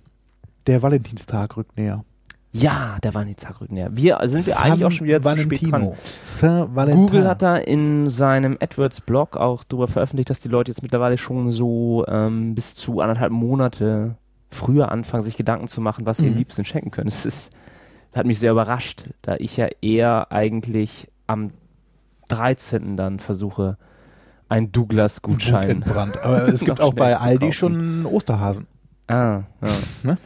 Der 0.68 0.82
Valentinstag 0.82 1.58
rückt 1.58 1.78
näher. 1.78 2.04
Ja, 2.52 2.98
der 3.04 3.14
Valentinstag 3.14 3.60
rückt 3.62 3.72
näher. 3.72 3.90
Wir 3.94 4.20
sind 4.26 4.46
wir 4.46 4.60
eigentlich 4.60 4.86
auch 4.86 4.92
schon 4.92 5.08
wieder 5.08 5.22
zu 5.22 5.38
spät 5.38 5.62
dran. 5.64 5.72
Valentino. 5.72 5.98
Saint 6.22 6.76
Valentin. 6.76 7.06
Google 7.06 7.28
hat 7.28 7.42
da 7.42 7.58
in 7.58 8.10
seinem 8.10 8.58
AdWords-Blog 8.62 9.38
auch 9.38 9.64
darüber 9.64 9.88
veröffentlicht, 9.88 10.30
dass 10.30 10.40
die 10.40 10.50
Leute 10.50 10.72
jetzt 10.72 10.84
mittlerweile 10.84 11.18
schon 11.18 11.50
so 11.52 12.06
ähm, 12.08 12.54
bis 12.56 12.76
zu 12.76 13.00
anderthalb 13.02 13.32
Monate 13.32 14.16
früher 14.52 14.92
anfangen, 14.92 15.24
sich 15.24 15.36
Gedanken 15.36 15.68
zu 15.68 15.82
machen, 15.82 16.06
was 16.06 16.18
sie 16.18 16.24
Mhm. 16.26 16.30
den 16.30 16.38
Liebsten 16.38 16.64
schenken 16.66 16.92
können. 16.92 17.10
Das 17.10 17.26
ist, 17.26 17.50
hat 18.14 18.28
mich 18.28 18.38
sehr 18.38 18.52
überrascht, 18.52 19.06
da 19.24 19.36
ich 19.38 19.58
ja 19.58 19.68
eher 19.82 20.32
eigentlich 20.32 21.08
am 21.26 21.52
13. 22.28 22.98
dann 22.98 23.20
versuche, 23.20 23.78
einen 24.50 24.72
Douglas-Gutschein. 24.72 25.70
entbrannt. 25.70 26.22
Aber 26.24 26.48
es 26.48 26.62
gibt 26.66 26.82
auch 26.82 26.94
bei 26.94 27.16
Aldi 27.18 27.40
kaufen. 27.48 27.54
schon 27.54 27.74
einen 27.74 28.06
Osterhasen. 28.06 28.68
Ah, 29.08 29.42
ja. 29.62 29.70
Ne? 30.04 30.18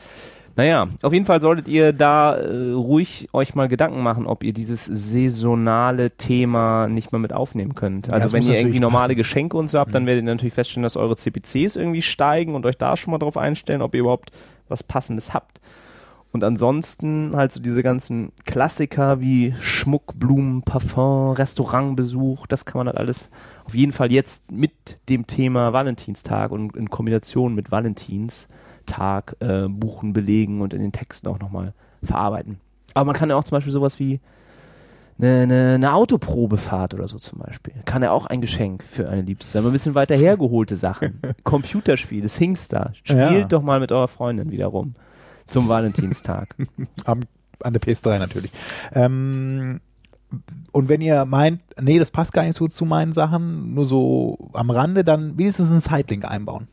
Naja, 0.55 0.87
auf 1.03 1.13
jeden 1.13 1.25
Fall 1.25 1.39
solltet 1.39 1.67
ihr 1.67 1.93
da 1.93 2.35
äh, 2.35 2.71
ruhig 2.71 3.29
euch 3.31 3.53
mal 3.53 3.67
Gedanken 3.67 4.01
machen, 4.01 4.25
ob 4.25 4.43
ihr 4.43 4.53
dieses 4.53 4.85
saisonale 4.85 6.09
Thema 6.11 6.87
nicht 6.87 7.11
mal 7.11 7.19
mit 7.19 7.31
aufnehmen 7.31 7.75
könnt. 7.75 8.07
Ja, 8.07 8.13
Also 8.13 8.25
das 8.25 8.33
wenn 8.33 8.41
ihr 8.43 8.57
irgendwie 8.59 8.79
normale 8.79 9.09
passen. 9.09 9.17
Geschenke 9.17 9.55
und 9.57 9.69
so 9.69 9.77
habt, 9.79 9.93
dann 9.93 10.03
Mhm. 10.03 10.07
werdet 10.07 10.23
ihr 10.23 10.33
natürlich 10.33 10.53
feststellen, 10.55 10.83
dass 10.83 10.97
eure 10.97 11.15
CPCs 11.15 11.75
irgendwie 11.75 12.01
steigen 12.01 12.55
und 12.55 12.65
euch 12.65 12.77
da 12.77 12.97
schon 12.97 13.11
mal 13.11 13.19
drauf 13.19 13.37
einstellen, 13.37 13.83
ob 13.83 13.93
ihr 13.93 13.99
überhaupt 14.01 14.31
was 14.67 14.81
Passendes 14.83 15.33
habt. 15.33 15.59
Und 16.37 16.43
ansonsten 16.43 17.31
halt 17.35 17.51
so 17.51 17.59
diese 17.59 17.81
ganzen 17.81 18.31
Klassiker 18.45 19.19
wie 19.19 19.55
Schmuck, 19.59 20.19
Blumen, 20.19 20.61
Parfum, 20.61 21.31
Restaurantbesuch, 21.31 22.45
das 22.45 22.63
kann 22.63 22.77
man 22.77 22.85
halt 22.89 22.99
alles 22.99 23.31
auf 23.65 23.73
jeden 23.73 23.91
Fall 23.91 24.11
jetzt 24.11 24.51
mit 24.51 24.71
dem 25.09 25.25
Thema 25.25 25.73
Valentinstag 25.73 26.51
und 26.51 26.75
in 26.77 26.91
Kombination 26.91 27.55
mit 27.55 27.71
Valentinstag 27.71 29.35
äh, 29.39 29.67
buchen, 29.67 30.13
belegen 30.13 30.61
und 30.61 30.75
in 30.75 30.81
den 30.83 30.91
Texten 30.91 31.25
auch 31.25 31.39
nochmal 31.39 31.73
verarbeiten. 32.03 32.59
Aber 32.93 33.05
man 33.05 33.15
kann 33.15 33.31
ja 33.31 33.35
auch 33.35 33.43
zum 33.43 33.55
Beispiel 33.55 33.73
sowas 33.73 33.97
wie 33.97 34.19
eine, 35.17 35.41
eine, 35.41 35.71
eine 35.73 35.93
Autoprobefahrt 35.93 36.93
oder 36.93 37.07
so 37.07 37.17
zum 37.17 37.39
Beispiel. 37.39 37.73
Kann 37.85 38.03
ja 38.03 38.11
auch 38.11 38.27
ein 38.27 38.41
Geschenk 38.41 38.83
für 38.83 39.09
eine 39.09 39.23
Liebste 39.23 39.53
sein. 39.53 39.65
Ein 39.65 39.71
bisschen 39.71 39.95
weiter 39.95 40.15
hergeholte 40.15 40.75
Sachen. 40.75 41.19
Computerspiele, 41.43 42.27
Singstar. 42.27 42.91
Spielt 42.93 43.17
Ja. 43.31 43.43
doch 43.45 43.63
mal 43.63 43.79
mit 43.79 43.91
eurer 43.91 44.07
Freundin 44.07 44.51
wieder 44.51 44.67
rum. 44.67 44.93
Zum 45.47 45.67
Valentinstag. 45.67 46.55
Am, 47.05 47.23
an 47.61 47.73
der 47.73 47.81
PS3 47.81 48.19
natürlich. 48.19 48.51
Ähm, 48.93 49.79
und 50.71 50.89
wenn 50.89 51.01
ihr 51.01 51.25
meint, 51.25 51.61
nee, 51.81 51.97
das 51.99 52.11
passt 52.11 52.33
gar 52.33 52.43
nicht 52.43 52.55
so 52.57 52.67
zu 52.67 52.85
meinen 52.85 53.13
Sachen, 53.13 53.73
nur 53.73 53.85
so 53.85 54.49
am 54.53 54.69
Rande, 54.69 55.03
dann 55.03 55.37
wenigstens 55.37 55.71
einen 55.71 55.79
Sidelink 55.79 56.25
einbauen. 56.25 56.67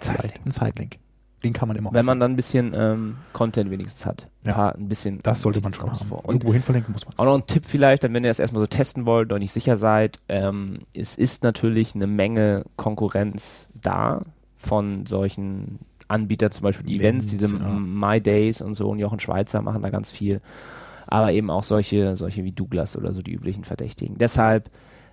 Vielleicht. 0.00 0.44
Ein 0.46 0.52
Sidelink. 0.52 0.98
Den 1.42 1.52
kann 1.52 1.66
man 1.66 1.76
immer 1.76 1.92
Wenn 1.92 2.04
man 2.06 2.20
dann 2.20 2.32
ein 2.32 2.36
bisschen 2.36 2.72
ähm, 2.72 3.16
Content 3.32 3.72
wenigstens 3.72 4.06
hat. 4.06 4.28
Ein 4.44 4.48
Ja. 4.48 4.54
paar, 4.54 4.74
ein 4.76 4.88
bisschen. 4.88 5.18
Das 5.24 5.42
sollte 5.42 5.60
man 5.60 5.74
schon 5.74 5.90
haben. 5.90 6.06
vor. 6.08 6.24
Und 6.24 6.36
Irgendwo 6.36 6.52
hin 6.52 6.62
verlinken 6.62 6.92
muss 6.92 7.04
man 7.04 7.14
Auch 7.18 7.24
noch 7.24 7.34
ein 7.34 7.46
Tipp 7.48 7.64
vielleicht, 7.66 8.04
dann 8.04 8.14
wenn 8.14 8.22
ihr 8.22 8.30
das 8.30 8.38
erstmal 8.38 8.60
so 8.62 8.68
testen 8.68 9.06
wollt 9.06 9.32
und 9.32 9.40
nicht 9.40 9.50
sicher 9.52 9.76
seid, 9.76 10.20
ähm, 10.28 10.78
es 10.94 11.16
ist 11.16 11.42
natürlich 11.42 11.96
eine 11.96 12.06
Menge 12.06 12.64
Konkurrenz 12.76 13.66
da 13.74 14.22
von 14.56 15.04
solchen 15.06 15.80
Anbietern, 16.12 16.52
zum 16.52 16.62
Beispiel 16.64 16.86
die 16.86 16.96
Events, 16.96 17.26
Events, 17.32 17.46
diese 17.52 17.62
ja. 17.62 17.68
My 17.70 18.20
Days 18.20 18.60
und 18.60 18.74
so 18.74 18.88
und 18.88 18.98
Jochen 18.98 19.18
Schweizer 19.20 19.62
machen 19.62 19.82
da 19.82 19.90
ganz 19.90 20.12
viel. 20.12 20.40
Aber 21.06 21.32
eben 21.32 21.50
auch 21.50 21.64
solche, 21.64 22.16
solche 22.16 22.44
wie 22.44 22.52
Douglas 22.52 22.96
oder 22.96 23.12
so 23.12 23.22
die 23.22 23.32
üblichen 23.32 23.64
Verdächtigen. 23.64 24.16
Deshalb, 24.18 24.70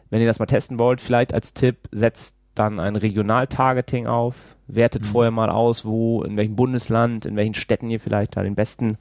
wenn 0.10 0.22
ihr 0.22 0.28
das 0.28 0.40
mal 0.40 0.46
testen 0.46 0.78
wollt, 0.80 1.02
vielleicht 1.02 1.34
als 1.34 1.54
Tipp, 1.54 1.90
setzt 1.92 2.36
dann 2.56 2.80
ein 2.80 2.96
Regional-Targeting 2.96 4.08
auf, 4.08 4.36
wertet 4.68 5.02
Mhm. 5.04 5.08
vorher 5.08 5.32
mal 5.32 5.50
aus, 5.50 5.86
wo, 5.86 6.24
in 6.24 6.38
welchem 6.38 6.56
Bundesland, 6.56 7.26
in 7.26 7.36
welchen 7.36 7.54
Städten 7.54 7.90
ihr 7.90 8.00
vielleicht 8.00 8.38
da 8.38 8.44
den 8.44 8.56
besten 8.56 8.98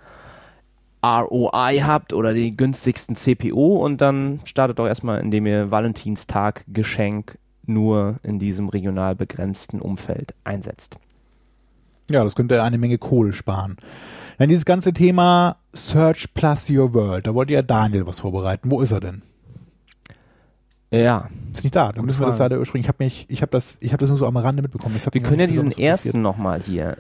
ROI 1.05 1.81
habt 1.81 2.13
oder 2.13 2.35
den 2.35 2.57
günstigsten 2.57 3.15
CPO 3.15 3.77
und 3.85 4.01
dann 4.01 4.41
startet 4.45 4.79
doch 4.79 4.87
erstmal, 4.87 5.21
indem 5.21 5.47
ihr 5.47 5.71
Valentinstag 5.71 6.65
Geschenk 6.69 7.39
nur 7.67 8.17
in 8.23 8.39
diesem 8.39 8.69
regional 8.69 9.15
begrenzten 9.15 9.81
Umfeld 9.81 10.35
einsetzt. 10.43 10.99
Ja, 12.11 12.25
das 12.25 12.35
könnte 12.35 12.63
eine 12.63 12.79
Menge 12.79 12.99
Kohle 12.99 13.33
sparen. 13.33 13.77
Dann 14.39 14.49
dieses 14.49 14.65
ganze 14.65 14.93
Thema 14.93 15.57
Search 15.75 16.33
plus 16.33 16.71
Your 16.71 16.95
World. 16.95 17.27
Da 17.27 17.35
wollte 17.35 17.53
ja 17.53 17.63
Daniel 17.63 18.07
was 18.07 18.21
vorbereiten. 18.21 18.71
Wo 18.71 18.81
ist 18.81 18.93
er 18.93 19.01
denn? 19.01 19.23
Ja, 20.91 21.29
Ist 21.53 21.65
nicht 21.65 21.77
da. 21.77 21.93
Dann 21.93 22.07
müssen 22.07 22.21
wir 22.21 22.27
das 22.27 22.39
leider 22.39 22.57
überspringen. 22.57 22.83
Ich 22.85 22.89
habe 22.89 23.05
mich, 23.05 23.27
ich 23.29 23.43
habe 23.43 23.51
das, 23.51 23.77
ich 23.81 23.93
habe 23.93 24.01
das 24.01 24.09
nur 24.09 24.19
so 24.19 24.27
am 24.27 24.37
Rande 24.37 24.63
mitbekommen. 24.63 24.99
Wir 25.13 25.23
können 25.23 25.41
ja 25.41 25.47
diesen 25.47 25.71
ersten 25.73 26.23
nochmal 26.23 26.63
hier. 26.63 26.97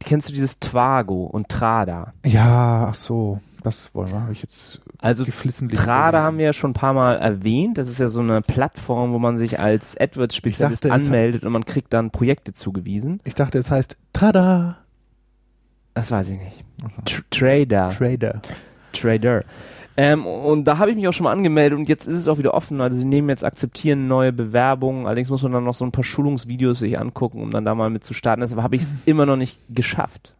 Kennst 0.00 0.28
du 0.28 0.32
dieses 0.32 0.58
Twago 0.58 1.24
und 1.24 1.48
Trada? 1.48 2.12
Ja, 2.24 2.86
ach 2.90 2.94
so. 2.94 3.40
Das 3.62 3.92
wollen 3.94 4.12
wir. 4.12 4.20
Habe 4.20 4.32
ich 4.32 4.42
jetzt 4.42 4.80
Also. 5.00 5.24
Trada 5.24 6.22
haben 6.22 6.38
wir 6.38 6.44
ja 6.44 6.52
schon 6.52 6.70
ein 6.70 6.74
paar 6.74 6.92
Mal 6.92 7.16
erwähnt. 7.16 7.78
Das 7.78 7.88
ist 7.88 7.98
ja 7.98 8.08
so 8.08 8.20
eine 8.20 8.40
Plattform, 8.40 9.12
wo 9.12 9.18
man 9.18 9.38
sich 9.38 9.58
als 9.58 9.96
AdWords-Spezialist 9.98 10.86
anmeldet 10.86 11.44
und 11.44 11.52
man 11.52 11.64
kriegt 11.64 11.92
dann 11.92 12.10
Projekte 12.10 12.52
zugewiesen. 12.52 13.20
Ich 13.24 13.34
dachte, 13.34 13.58
es 13.58 13.70
heißt 13.70 13.96
Tada. 14.12 14.78
Das 15.94 16.10
weiß 16.10 16.28
ich 16.28 16.38
nicht. 16.38 16.64
Tr 17.06 17.22
Trader. 17.30 17.88
Trader. 17.90 18.42
Trader. 18.92 19.44
Ähm, 19.98 20.26
und 20.26 20.64
da 20.64 20.78
habe 20.78 20.90
ich 20.90 20.96
mich 20.96 21.08
auch 21.08 21.12
schon 21.12 21.24
mal 21.24 21.32
angemeldet 21.32 21.78
und 21.78 21.88
jetzt 21.88 22.06
ist 22.06 22.16
es 22.16 22.28
auch 22.28 22.38
wieder 22.38 22.52
offen. 22.52 22.80
Also 22.80 22.98
sie 22.98 23.06
nehmen 23.06 23.30
jetzt, 23.30 23.44
akzeptieren 23.44 24.08
neue 24.08 24.32
Bewerbungen. 24.32 25.06
Allerdings 25.06 25.30
muss 25.30 25.42
man 25.42 25.52
dann 25.52 25.64
noch 25.64 25.74
so 25.74 25.86
ein 25.86 25.92
paar 25.92 26.04
Schulungsvideos 26.04 26.80
sich 26.80 26.98
angucken, 26.98 27.40
um 27.40 27.50
dann 27.50 27.64
da 27.64 27.74
mal 27.74 27.88
mit 27.88 28.04
zu 28.04 28.12
starten. 28.12 28.42
Deshalb 28.42 28.62
habe 28.62 28.76
ich 28.76 28.82
es 28.82 28.92
immer 29.06 29.24
noch 29.24 29.36
nicht 29.36 29.58
geschafft. 29.70 30.34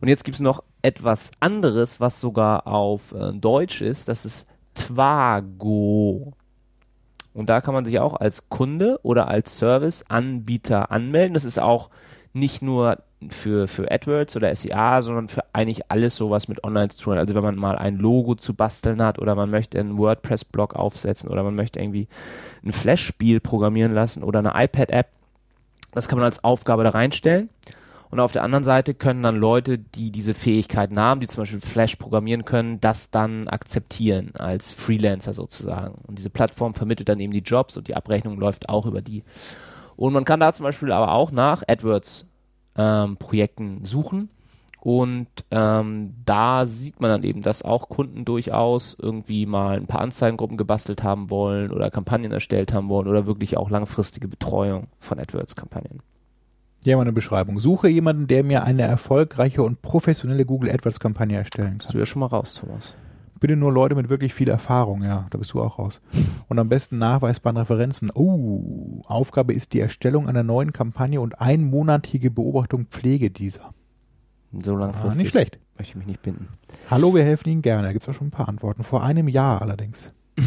Und 0.00 0.08
jetzt 0.08 0.24
gibt 0.24 0.34
es 0.34 0.40
noch 0.40 0.62
etwas 0.82 1.30
anderes, 1.38 2.00
was 2.00 2.20
sogar 2.20 2.66
auf 2.66 3.12
äh, 3.12 3.32
Deutsch 3.32 3.82
ist. 3.82 4.08
Das 4.08 4.24
ist 4.24 4.46
Twago. 4.74 6.32
Und 7.32 7.48
da 7.48 7.60
kann 7.60 7.74
man 7.74 7.84
sich 7.84 8.00
auch 8.00 8.14
als 8.14 8.48
Kunde 8.48 8.98
oder 9.02 9.28
als 9.28 9.58
Serviceanbieter 9.58 10.90
anmelden. 10.90 11.34
Das 11.34 11.44
ist 11.44 11.58
auch 11.58 11.90
nicht 12.32 12.62
nur 12.62 12.98
für, 13.30 13.66
für 13.66 13.90
AdWords 13.90 14.36
oder 14.36 14.54
SEA, 14.54 15.00
sondern 15.00 15.28
für 15.28 15.42
eigentlich 15.52 15.90
alles 15.90 16.16
sowas 16.16 16.48
mit 16.48 16.62
Online 16.64 16.88
zu 16.88 17.02
tun. 17.02 17.18
Also 17.18 17.34
wenn 17.34 17.42
man 17.42 17.56
mal 17.56 17.76
ein 17.76 17.96
Logo 17.96 18.34
zu 18.34 18.54
basteln 18.54 19.02
hat 19.02 19.18
oder 19.18 19.34
man 19.34 19.50
möchte 19.50 19.80
einen 19.80 19.96
WordPress-Blog 19.98 20.74
aufsetzen 20.74 21.30
oder 21.30 21.42
man 21.42 21.54
möchte 21.54 21.80
irgendwie 21.80 22.08
ein 22.64 22.72
Flash-Spiel 22.72 23.40
programmieren 23.40 23.94
lassen 23.94 24.22
oder 24.22 24.40
eine 24.40 24.52
iPad-App, 24.54 25.08
das 25.92 26.08
kann 26.08 26.18
man 26.18 26.26
als 26.26 26.44
Aufgabe 26.44 26.84
da 26.84 26.90
reinstellen. 26.90 27.48
Und 28.10 28.20
auf 28.20 28.32
der 28.32 28.44
anderen 28.44 28.64
Seite 28.64 28.94
können 28.94 29.22
dann 29.22 29.36
Leute, 29.36 29.78
die 29.78 30.10
diese 30.10 30.34
Fähigkeiten 30.34 30.98
haben, 30.98 31.20
die 31.20 31.26
zum 31.26 31.42
Beispiel 31.42 31.60
Flash 31.60 31.96
programmieren 31.96 32.44
können, 32.44 32.80
das 32.80 33.10
dann 33.10 33.48
akzeptieren 33.48 34.32
als 34.38 34.74
Freelancer 34.74 35.32
sozusagen. 35.32 35.96
Und 36.06 36.18
diese 36.18 36.30
Plattform 36.30 36.72
vermittelt 36.72 37.08
dann 37.08 37.18
eben 37.18 37.32
die 37.32 37.40
Jobs 37.40 37.76
und 37.76 37.88
die 37.88 37.96
Abrechnung 37.96 38.38
läuft 38.38 38.68
auch 38.68 38.86
über 38.86 39.02
die. 39.02 39.24
Und 39.96 40.12
man 40.12 40.24
kann 40.24 40.38
da 40.38 40.52
zum 40.52 40.64
Beispiel 40.64 40.92
aber 40.92 41.12
auch 41.12 41.32
nach 41.32 41.64
AdWords 41.66 42.26
ähm, 42.76 43.16
Projekten 43.16 43.84
suchen 43.84 44.28
Und 44.80 45.26
ähm, 45.50 46.14
da 46.24 46.64
sieht 46.64 47.00
man 47.00 47.10
dann 47.10 47.24
eben, 47.24 47.42
dass 47.42 47.62
auch 47.62 47.88
Kunden 47.88 48.24
durchaus 48.24 48.96
irgendwie 49.00 49.44
mal 49.44 49.76
ein 49.76 49.86
paar 49.86 50.00
Anzeigengruppen 50.00 50.56
gebastelt 50.56 51.02
haben 51.02 51.28
wollen 51.28 51.72
oder 51.72 51.90
Kampagnen 51.90 52.30
erstellt 52.30 52.72
haben 52.72 52.88
wollen 52.88 53.08
oder 53.08 53.26
wirklich 53.26 53.56
auch 53.56 53.68
langfristige 53.68 54.28
Betreuung 54.28 54.86
von 55.00 55.18
AdWords-Kampagnen. 55.18 56.02
Hier 56.84 56.92
haben 56.92 56.98
wir 57.00 57.02
eine 57.02 57.12
Beschreibung. 57.12 57.58
Suche 57.58 57.88
jemanden, 57.88 58.28
der 58.28 58.44
mir 58.44 58.62
eine 58.62 58.82
erfolgreiche 58.82 59.64
und 59.64 59.82
professionelle 59.82 60.44
Google 60.44 60.70
AdWords-Kampagne 60.70 61.36
erstellen 61.36 61.78
Bist 61.78 61.88
du 61.88 61.94
kann. 61.94 62.00
ja 62.00 62.06
schon 62.06 62.20
mal 62.20 62.26
raus, 62.26 62.54
Thomas. 62.54 62.94
Bitte 63.38 63.54
nur 63.56 63.70
Leute 63.72 63.94
mit 63.94 64.08
wirklich 64.08 64.32
viel 64.32 64.48
Erfahrung, 64.48 65.02
ja, 65.02 65.26
da 65.30 65.36
bist 65.38 65.52
du 65.52 65.60
auch 65.60 65.78
raus. 65.78 66.00
Und 66.48 66.58
am 66.58 66.68
besten 66.70 66.98
nachweisbaren 66.98 67.56
Referenzen. 67.58 68.10
Oh, 68.14 69.02
Aufgabe 69.06 69.52
ist 69.52 69.74
die 69.74 69.80
Erstellung 69.80 70.26
einer 70.28 70.42
neuen 70.42 70.72
Kampagne 70.72 71.20
und 71.20 71.40
einmonatige 71.40 72.30
Beobachtung 72.30 72.86
Pflege 72.86 73.30
dieser. 73.30 73.74
So 74.62 74.74
Ah, 74.74 74.78
langfristig 74.80 75.22
nicht 75.22 75.30
schlecht. 75.32 75.58
möchte 75.76 75.90
ich 75.90 75.96
mich 75.96 76.06
nicht 76.06 76.22
binden. 76.22 76.48
Hallo, 76.90 77.14
wir 77.14 77.24
helfen 77.24 77.48
Ihnen 77.50 77.62
gerne. 77.62 77.82
Da 77.82 77.92
gibt 77.92 78.04
es 78.04 78.08
auch 78.08 78.14
schon 78.14 78.28
ein 78.28 78.32
paar 78.32 78.48
Antworten. 78.48 78.82
Vor 78.84 79.02
einem 79.02 79.28
Jahr 79.28 79.60
allerdings. 79.60 80.12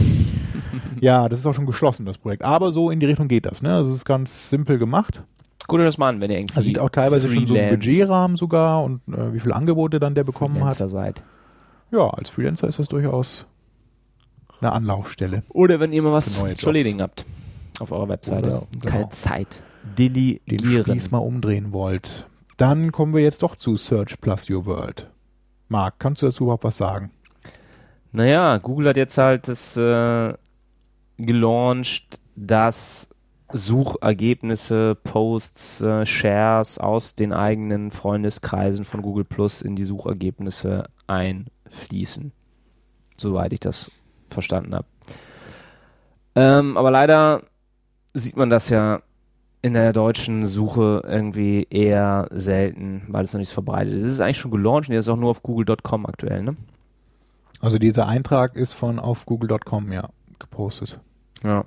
ja, 1.02 1.30
das 1.30 1.40
ist 1.40 1.46
auch 1.46 1.54
schon 1.54 1.66
geschlossen, 1.66 2.06
das 2.06 2.18
Projekt. 2.18 2.44
Aber 2.44 2.72
so 2.72 2.90
in 2.90 3.00
die 3.00 3.06
Richtung 3.06 3.28
geht 3.28 3.46
das. 3.46 3.62
Ne? 3.62 3.74
Also 3.76 3.92
es 3.92 3.98
ist 3.98 4.06
ganz 4.06 4.50
simpel 4.50 4.78
gemacht. 4.80 5.24
Guckt 5.68 5.80
euch 5.82 5.88
das 5.88 5.98
mal 6.00 6.10
an, 6.10 6.22
wenn 6.22 6.32
ihr 6.32 6.38
irgendwie 6.40 6.56
Er 6.58 6.64
sieht 6.64 6.80
auch 6.80 6.90
teilweise 6.90 7.30
schon 7.30 7.46
so 7.46 7.54
einen 7.54 7.68
Freelance- 7.80 7.88
Budgetrahmen 7.88 8.38
sogar 8.38 8.84
und 8.84 9.02
äh, 9.14 9.34
wie 9.34 9.40
viele 9.40 9.56
Angebote 9.56 10.00
dann 10.00 10.16
der 10.16 10.24
bekommen 10.24 10.56
hat. 10.64 10.76
Freelancer 10.76 10.90
seid. 10.90 11.24
Ja, 11.92 12.08
als 12.10 12.30
Freelancer 12.30 12.68
ist 12.68 12.80
das 12.80 12.88
durchaus 12.88 13.46
eine 14.62 14.72
Anlaufstelle. 14.74 15.44
Oder 15.50 15.80
wenn 15.80 15.94
ihr 15.94 16.02
mal 16.02 16.12
was 16.14 16.36
Für 16.36 16.42
neue 16.44 16.56
zu 16.56 16.66
Jobs. 16.66 16.68
erledigen 16.68 17.02
habt 17.02 17.26
auf 17.80 17.92
eurer 17.92 18.10
Webseite. 18.10 18.48
Oder- 18.48 18.68
Keine 18.86 18.98
genau. 19.04 19.10
Zeit. 19.10 19.62
Den 19.98 20.14
Delegieren. 20.14 20.84
Spieß 20.86 21.12
mal 21.12 21.20
umdrehen 21.20 21.72
wollt. 21.72 22.28
Dann 22.58 22.92
kommen 22.92 23.14
wir 23.14 23.22
jetzt 23.24 23.42
doch 23.42 23.56
zu 23.56 23.78
Search 23.78 24.20
Plus 24.20 24.50
Your 24.50 24.66
World. 24.66 25.10
Marc, 25.70 26.00
kannst 26.00 26.22
du 26.22 26.26
dazu 26.26 26.44
überhaupt 26.44 26.66
was 26.66 26.78
sagen? 26.78 27.12
Naja, 28.12 28.58
Google 28.58 28.90
hat 28.90 28.98
jetzt 28.98 29.18
halt 29.18 29.48
das 29.48 29.78
äh, 29.78 30.34
gelauncht, 31.18 32.20
dass 32.36 33.08
Suchergebnisse, 33.54 34.96
Posts, 35.04 35.82
äh, 35.82 36.06
Shares 36.06 36.78
aus 36.78 37.16
den 37.16 37.34
eigenen 37.34 37.92
Freundeskreisen 37.92 38.84
von 38.86 39.02
Google 39.02 39.26
Plus 39.26 39.62
in 39.62 39.76
die 39.76 39.86
Suchergebnisse 39.86 40.86
einfließen. 41.70 42.32
Soweit 43.18 43.54
ich 43.54 43.60
das 43.60 43.92
verstanden 44.30 44.76
habe. 44.76 44.88
Ähm, 46.36 46.78
aber 46.78 46.92
leider 46.92 47.44
sieht 48.14 48.38
man 48.38 48.50
das 48.50 48.70
ja 48.70 49.02
in 49.62 49.74
der 49.74 49.92
deutschen 49.92 50.46
Suche 50.46 51.04
irgendwie 51.06 51.68
eher 51.70 52.30
selten, 52.32 53.04
weil 53.10 53.26
es 53.26 53.34
noch 53.34 53.40
nicht 53.40 53.50
so 53.50 53.56
verbreitet 53.56 53.96
ist. 53.96 54.06
Es 54.06 54.14
ist 54.14 54.20
eigentlich 54.22 54.38
schon 54.38 54.52
gelauncht 54.52 54.88
und 54.88 54.94
jetzt 54.94 55.06
ist 55.06 55.10
auch 55.10 55.18
nur 55.18 55.32
auf 55.32 55.44
google.com 55.44 56.06
aktuell, 56.06 56.44
ne? 56.44 56.56
Also 57.60 57.78
dieser 57.78 58.08
Eintrag 58.08 58.56
ist 58.56 58.72
von 58.72 59.00
auf 59.00 59.26
google.com 59.26 59.92
ja 59.92 60.10
gepostet. 60.40 61.02
Ja. 61.44 61.66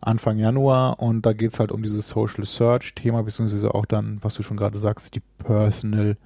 Anfang 0.00 0.38
Januar 0.38 1.00
und 1.00 1.26
da 1.26 1.34
geht 1.34 1.52
es 1.52 1.60
halt 1.60 1.70
um 1.70 1.82
dieses 1.82 2.08
Social 2.08 2.46
Search 2.46 2.94
Thema, 2.94 3.22
beziehungsweise 3.22 3.74
auch 3.74 3.84
dann, 3.84 4.18
was 4.22 4.34
du 4.34 4.42
schon 4.42 4.56
gerade 4.56 4.78
sagst, 4.78 5.14
die 5.14 5.22
Personal 5.38 6.16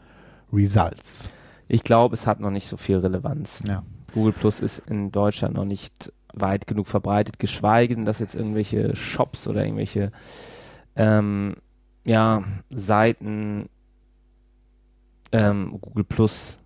Results. 0.52 1.30
Ich 1.68 1.82
glaube, 1.82 2.14
es 2.14 2.26
hat 2.26 2.40
noch 2.40 2.50
nicht 2.50 2.68
so 2.68 2.76
viel 2.76 2.98
Relevanz. 2.98 3.62
Ja. 3.66 3.82
Google 4.14 4.32
Plus 4.32 4.60
ist 4.60 4.82
in 4.86 5.10
Deutschland 5.10 5.54
noch 5.54 5.64
nicht 5.64 6.12
weit 6.32 6.66
genug 6.66 6.86
verbreitet, 6.86 7.38
geschweige 7.38 7.94
denn, 7.94 8.04
dass 8.04 8.18
jetzt 8.18 8.34
irgendwelche 8.34 8.94
Shops 8.94 9.48
oder 9.48 9.64
irgendwelche 9.64 10.12
ähm, 10.94 11.56
ja, 12.04 12.44
Seiten, 12.70 13.68
ähm, 15.32 15.78
Google 15.80 16.04
Plus 16.04 16.58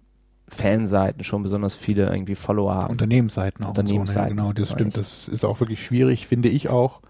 Fanseiten 0.49 1.25
schon 1.25 1.43
besonders 1.43 1.77
viele 1.77 2.11
irgendwie 2.11 2.35
Follower 2.35 2.75
haben. 2.75 2.91
Unternehmensseiten 2.91 3.65
auch. 3.65 3.71
Unternehmensseiten, 3.71 4.31
So, 4.31 4.35
ne? 4.35 4.41
Genau, 4.43 4.53
das 4.53 4.71
meine 4.71 4.81
stimmt. 4.81 4.97
Das 4.97 5.29
ist 5.29 5.45
auch 5.45 5.61
wirklich 5.61 5.85
schwierig, 5.85 6.27
finde 6.27 6.49
ich 6.49 6.69
auch. 6.69 7.01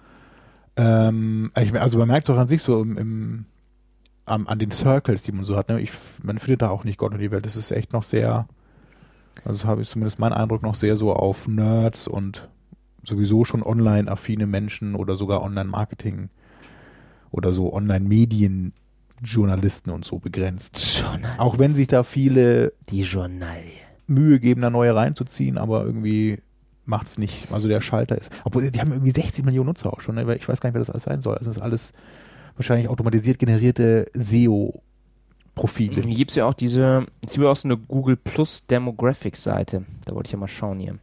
Ähm, 0.76 1.50
also 1.54 1.98
man 1.98 2.08
merkt 2.08 2.28
es 2.28 2.34
auch 2.34 2.38
an 2.38 2.48
sich 2.48 2.62
so 2.62 2.80
im, 2.80 2.96
im 2.96 3.44
am, 4.26 4.46
an 4.46 4.58
den 4.58 4.70
Circles, 4.70 5.22
die 5.22 5.32
man 5.32 5.44
so 5.44 5.56
hat. 5.56 5.68
Ne? 5.68 5.80
Ich, 5.80 5.92
man 6.22 6.38
findet 6.38 6.62
da 6.62 6.70
auch 6.70 6.84
nicht 6.84 6.98
Gott 6.98 7.12
und 7.12 7.18
die 7.18 7.30
Welt. 7.30 7.44
Das 7.44 7.56
ist 7.56 7.70
echt 7.70 7.92
noch 7.92 8.04
sehr, 8.04 8.46
also 9.44 9.52
das 9.52 9.64
habe 9.64 9.82
ich 9.82 9.88
zumindest 9.88 10.18
meinen 10.18 10.32
Eindruck 10.32 10.62
noch 10.62 10.74
sehr 10.74 10.96
so 10.96 11.12
auf 11.12 11.46
Nerds 11.48 12.08
und 12.08 12.48
sowieso 13.02 13.44
schon 13.44 13.62
online-affine 13.62 14.46
Menschen 14.46 14.94
oder 14.94 15.16
sogar 15.16 15.42
Online-Marketing 15.42 16.28
oder 17.30 17.52
so 17.52 17.72
Online-Medien-Journalisten 17.72 19.90
und 19.90 20.04
so 20.04 20.18
begrenzt. 20.18 21.04
Auch 21.38 21.58
wenn 21.58 21.72
sich 21.72 21.88
da 21.88 22.04
viele 22.04 22.74
Die 22.90 23.00
Journalie. 23.02 23.72
Mühe 24.06 24.40
geben, 24.40 24.60
da 24.60 24.68
neue 24.70 24.94
reinzuziehen, 24.94 25.56
aber 25.56 25.84
irgendwie 25.84 26.42
macht 26.84 27.06
es 27.06 27.16
nicht. 27.18 27.50
Also 27.52 27.68
der 27.68 27.80
Schalter 27.80 28.18
ist. 28.18 28.32
Obwohl, 28.44 28.68
die 28.70 28.80
haben 28.80 28.92
irgendwie 28.92 29.12
60 29.12 29.44
Millionen 29.44 29.68
Nutzer 29.68 29.92
auch 29.92 30.00
schon, 30.00 30.16
ne? 30.16 30.34
ich 30.34 30.48
weiß 30.48 30.60
gar 30.60 30.68
nicht, 30.68 30.74
wer 30.74 30.80
das 30.80 30.90
alles 30.90 31.04
sein 31.04 31.20
soll. 31.20 31.36
Also 31.36 31.50
das 31.50 31.56
ist 31.56 31.62
alles 31.62 31.92
wahrscheinlich 32.60 32.88
automatisiert 32.88 33.38
generierte 33.38 34.06
SEO-Profile. 34.12 36.02
Hier 36.02 36.16
gibt 36.16 36.30
es 36.30 36.36
ja 36.36 36.44
auch 36.44 36.52
diese, 36.52 37.06
es 37.24 37.32
gibt 37.32 37.42
ja 37.42 37.50
auch 37.50 37.56
so 37.56 37.68
eine 37.68 37.78
Google 37.78 38.16
Plus 38.16 38.66
Demographics 38.66 39.42
Seite. 39.42 39.86
Da 40.04 40.14
wollte 40.14 40.28
ich 40.28 40.32
ja 40.32 40.38
mal 40.38 40.46
schauen 40.46 40.78
hier. 40.78 40.98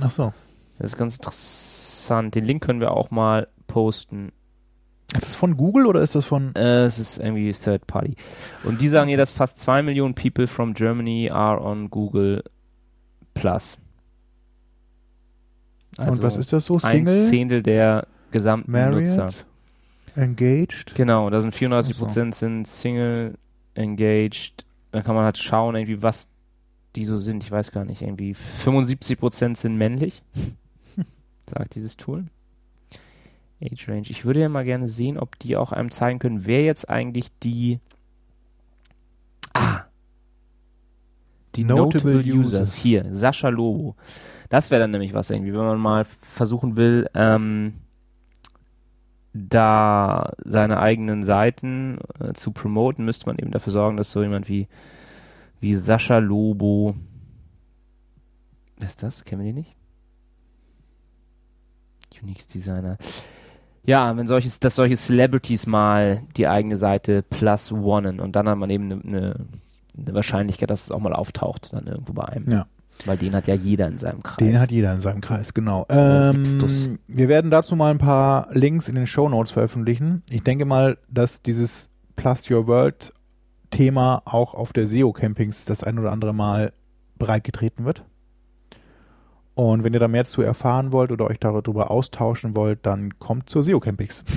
Ach 0.00 0.10
so. 0.10 0.32
Das 0.78 0.92
ist 0.92 0.98
ganz 0.98 1.16
interessant. 1.16 2.34
Den 2.34 2.44
Link 2.44 2.62
können 2.62 2.80
wir 2.80 2.90
auch 2.90 3.12
mal 3.12 3.46
posten. 3.68 4.32
Ist 5.14 5.22
das 5.22 5.36
von 5.36 5.56
Google 5.56 5.86
oder 5.86 6.02
ist 6.02 6.16
das 6.16 6.26
von. 6.26 6.54
Äh, 6.56 6.84
es 6.84 6.98
ist 6.98 7.18
irgendwie 7.18 7.52
Third 7.52 7.86
Party. 7.86 8.16
Und 8.64 8.80
die 8.80 8.88
sagen 8.88 9.06
hier, 9.08 9.16
dass 9.16 9.30
fast 9.30 9.60
zwei 9.60 9.82
Millionen 9.82 10.14
People 10.14 10.48
from 10.48 10.74
Germany 10.74 11.30
are 11.30 11.60
on 11.62 11.88
Google 11.88 12.42
Plus. 13.34 13.78
und 15.98 16.20
was 16.22 16.36
ist 16.36 16.52
das 16.52 16.66
so? 16.66 16.74
Also 16.74 16.88
Ein 16.88 17.06
Single? 17.06 17.26
Zehntel 17.28 17.62
der 17.62 18.08
gesamten 18.32 18.72
Nutzer. 18.72 19.30
Engaged? 20.16 20.94
Genau, 20.94 21.30
da 21.30 21.40
sind 21.40 21.54
34 21.54 21.94
Ach 21.94 21.98
so. 21.98 22.04
Prozent 22.06 22.34
sind 22.34 22.66
Single, 22.66 23.38
engaged. 23.74 24.64
Da 24.90 25.02
kann 25.02 25.14
man 25.14 25.24
halt 25.24 25.38
schauen, 25.38 25.76
irgendwie, 25.76 26.02
was 26.02 26.30
die 26.96 27.04
so 27.04 27.18
sind. 27.18 27.42
Ich 27.42 27.50
weiß 27.50 27.70
gar 27.72 27.84
nicht, 27.84 28.02
irgendwie 28.02 28.34
75 28.34 29.18
Prozent 29.18 29.58
sind 29.58 29.76
männlich, 29.76 30.22
sagt 31.48 31.74
dieses 31.74 31.96
Tool. 31.96 32.24
Age 33.62 33.88
Range. 33.88 34.06
Ich 34.08 34.24
würde 34.24 34.40
ja 34.40 34.48
mal 34.48 34.64
gerne 34.64 34.88
sehen, 34.88 35.18
ob 35.18 35.38
die 35.38 35.56
auch 35.56 35.72
einem 35.72 35.90
zeigen 35.90 36.18
können, 36.18 36.46
wer 36.46 36.64
jetzt 36.64 36.88
eigentlich 36.88 37.28
die 37.42 37.80
Ah. 39.54 39.84
Die 41.54 41.64
Notable 41.64 42.16
Notable, 42.16 42.34
Users. 42.34 42.52
Users. 42.52 42.74
Hier, 42.74 43.06
Sascha 43.12 43.48
Lobo. 43.48 43.96
Das 44.50 44.70
wäre 44.70 44.82
dann 44.82 44.90
nämlich 44.90 45.14
was 45.14 45.30
irgendwie, 45.30 45.52
wenn 45.52 45.64
man 45.64 45.78
mal 45.78 46.04
versuchen 46.04 46.76
will, 46.76 47.08
ähm, 47.14 47.74
da 49.36 50.32
seine 50.44 50.80
eigenen 50.80 51.22
Seiten 51.22 51.98
äh, 52.20 52.32
zu 52.32 52.52
promoten, 52.52 53.04
müsste 53.04 53.26
man 53.26 53.38
eben 53.38 53.50
dafür 53.50 53.72
sorgen, 53.72 53.96
dass 53.96 54.10
so 54.10 54.22
jemand 54.22 54.48
wie, 54.48 54.68
wie 55.60 55.74
Sascha 55.74 56.18
Lobo. 56.18 56.94
Wer 58.78 58.88
ist 58.88 59.02
das? 59.02 59.24
Kennen 59.24 59.42
wir 59.42 59.52
den 59.52 59.56
nicht? 59.56 59.76
Unix 62.22 62.46
Designer. 62.46 62.98
Ja, 63.84 64.16
wenn 64.16 64.26
solches, 64.26 64.58
dass 64.58 64.74
solche 64.74 64.96
Celebrities 64.96 65.66
mal 65.66 66.22
die 66.36 66.48
eigene 66.48 66.76
Seite 66.76 67.22
plus 67.22 67.70
onen 67.70 68.20
und 68.20 68.34
dann 68.34 68.48
hat 68.48 68.58
man 68.58 68.70
eben 68.70 68.90
eine 68.90 68.96
ne, 69.02 69.46
ne 69.94 70.14
Wahrscheinlichkeit, 70.14 70.70
dass 70.70 70.84
es 70.84 70.90
auch 70.90 70.98
mal 70.98 71.12
auftaucht, 71.12 71.72
dann 71.72 71.86
irgendwo 71.86 72.12
bei 72.12 72.24
einem. 72.24 72.50
Ja. 72.50 72.66
Weil 73.04 73.16
den 73.18 73.34
hat 73.34 73.46
ja 73.46 73.54
jeder 73.54 73.86
in 73.88 73.98
seinem 73.98 74.22
Kreis. 74.22 74.38
Den 74.38 74.58
hat 74.58 74.70
jeder 74.70 74.92
in 74.94 75.00
seinem 75.00 75.20
Kreis, 75.20 75.54
genau. 75.54 75.86
Ähm, 75.88 76.44
wir 77.06 77.28
werden 77.28 77.50
dazu 77.50 77.76
mal 77.76 77.90
ein 77.90 77.98
paar 77.98 78.48
Links 78.52 78.88
in 78.88 78.94
den 78.94 79.06
Show 79.06 79.28
Notes 79.28 79.52
veröffentlichen. 79.52 80.22
Ich 80.30 80.42
denke 80.42 80.64
mal, 80.64 80.98
dass 81.08 81.42
dieses 81.42 81.90
Plus 82.16 82.50
Your 82.50 82.66
World 82.66 83.12
Thema 83.70 84.22
auch 84.24 84.54
auf 84.54 84.72
der 84.72 84.86
SEO 84.86 85.12
Campings 85.12 85.64
das 85.66 85.82
ein 85.82 85.98
oder 85.98 86.12
andere 86.12 86.32
Mal 86.32 86.72
breitgetreten 87.18 87.84
wird. 87.84 88.04
Und 89.54 89.84
wenn 89.84 89.94
ihr 89.94 90.00
da 90.00 90.08
mehr 90.08 90.24
zu 90.24 90.42
erfahren 90.42 90.92
wollt 90.92 91.10
oder 91.10 91.26
euch 91.26 91.38
darüber 91.38 91.90
austauschen 91.90 92.54
wollt, 92.56 92.84
dann 92.84 93.18
kommt 93.18 93.48
zur 93.48 93.62
SEO 93.64 93.80
Campings. 93.80 94.24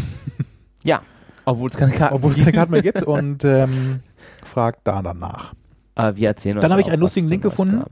Ja, 0.81 1.01
obwohl 1.43 1.69
es 1.69 1.75
keine 1.75 1.91
Karten 1.91 2.15
Obwohl 2.15 2.31
es 2.31 2.37
keine 2.37 2.53
Karte 2.53 2.71
mehr 2.71 2.81
gibt 2.81 3.03
und 3.03 3.43
ähm, 3.43 3.99
fragt 4.45 4.87
da 4.87 5.01
dann 5.01 5.19
nach. 5.19 5.53
Aber 5.95 6.15
wir 6.15 6.29
erzählen 6.29 6.57
Dann 6.57 6.71
habe 6.71 6.81
ich 6.81 6.89
einen 6.89 7.01
lustigen 7.01 7.27
Link 7.27 7.43
gefunden. 7.43 7.79
gab. 7.79 7.91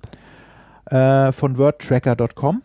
Äh, 0.89 1.31
von 1.31 1.57
wordtracker.com. 1.57 2.61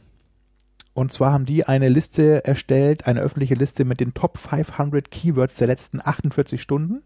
Und 0.95 1.13
zwar 1.13 1.33
haben 1.33 1.47
die 1.47 1.65
eine 1.67 1.89
Liste 1.89 2.45
erstellt, 2.45 3.07
eine 3.07 3.21
öffentliche 3.21 3.55
Liste 3.55 3.85
mit 3.85 4.01
den 4.01 4.13
Top 4.13 4.37
500 4.37 5.11
Keywords 5.11 5.55
der 5.57 5.69
letzten 5.69 6.01
48 6.05 6.61
Stunden 6.61 7.03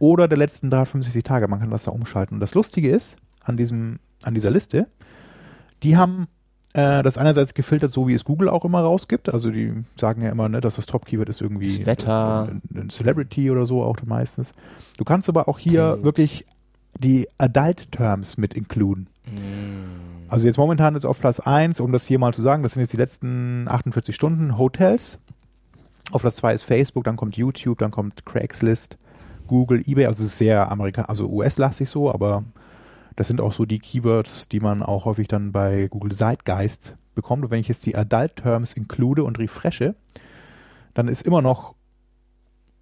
oder 0.00 0.26
der 0.26 0.38
letzten 0.38 0.70
365 0.70 1.22
Tage. 1.22 1.46
Man 1.48 1.60
kann 1.60 1.70
das 1.70 1.84
da 1.84 1.92
umschalten. 1.92 2.34
Und 2.36 2.40
das 2.40 2.54
Lustige 2.54 2.90
ist 2.90 3.16
an, 3.40 3.56
diesem, 3.56 4.00
an 4.22 4.34
dieser 4.34 4.50
Liste, 4.50 4.88
die 5.84 5.96
haben 5.96 6.26
äh, 6.72 7.04
das 7.04 7.18
einerseits 7.18 7.54
gefiltert, 7.54 7.92
so 7.92 8.08
wie 8.08 8.14
es 8.14 8.24
Google 8.24 8.48
auch 8.48 8.64
immer 8.64 8.80
rausgibt. 8.80 9.32
Also 9.32 9.50
die 9.52 9.72
sagen 9.96 10.22
ja 10.22 10.30
immer, 10.30 10.48
ne, 10.48 10.60
dass 10.60 10.74
das 10.74 10.86
Top-Keyword 10.86 11.28
ist 11.28 11.40
irgendwie 11.40 11.68
Das 11.68 11.86
Wetter. 11.86 12.48
ein, 12.48 12.62
ein 12.74 12.90
Celebrity 12.90 13.50
oder 13.50 13.64
so 13.64 13.84
auch 13.84 13.96
meistens. 14.04 14.54
Du 14.96 15.04
kannst 15.04 15.28
aber 15.28 15.48
auch 15.48 15.60
hier 15.60 15.92
Text. 15.92 16.04
wirklich 16.04 16.46
die 16.98 17.28
Adult 17.38 17.92
Terms 17.92 18.36
mit 18.36 18.54
inkluden. 18.54 19.08
Also 20.28 20.46
jetzt 20.46 20.58
momentan 20.58 20.94
ist 20.94 21.04
auf 21.04 21.20
Platz 21.20 21.40
1, 21.40 21.80
um 21.80 21.92
das 21.92 22.06
hier 22.06 22.18
mal 22.18 22.34
zu 22.34 22.42
sagen, 22.42 22.62
das 22.62 22.74
sind 22.74 22.82
jetzt 22.82 22.92
die 22.92 22.98
letzten 22.98 23.66
48 23.68 24.14
Stunden 24.14 24.58
Hotels. 24.58 25.18
Auf 26.10 26.22
Platz 26.22 26.36
2 26.36 26.54
ist 26.54 26.62
Facebook, 26.64 27.04
dann 27.04 27.16
kommt 27.16 27.36
YouTube, 27.36 27.78
dann 27.78 27.90
kommt 27.90 28.24
Craigslist, 28.26 28.98
Google, 29.46 29.82
eBay, 29.86 30.06
also 30.06 30.24
es 30.24 30.30
ist 30.30 30.38
sehr 30.38 30.70
Amerika 30.70 31.02
also 31.02 31.28
US-lastig 31.28 31.88
so, 31.88 32.12
aber 32.12 32.44
das 33.16 33.26
sind 33.26 33.40
auch 33.40 33.52
so 33.52 33.64
die 33.64 33.78
Keywords, 33.78 34.48
die 34.48 34.60
man 34.60 34.82
auch 34.82 35.04
häufig 35.04 35.28
dann 35.28 35.52
bei 35.52 35.88
Google 35.88 36.12
Zeitgeist 36.12 36.96
bekommt. 37.14 37.44
Und 37.44 37.50
wenn 37.50 37.60
ich 37.60 37.68
jetzt 37.68 37.84
die 37.84 37.96
Adult 37.96 38.36
Terms 38.36 38.74
include 38.74 39.24
und 39.24 39.38
refreshe, 39.38 39.96
dann 40.94 41.08
ist 41.08 41.26
immer 41.26 41.42
noch, 41.42 41.74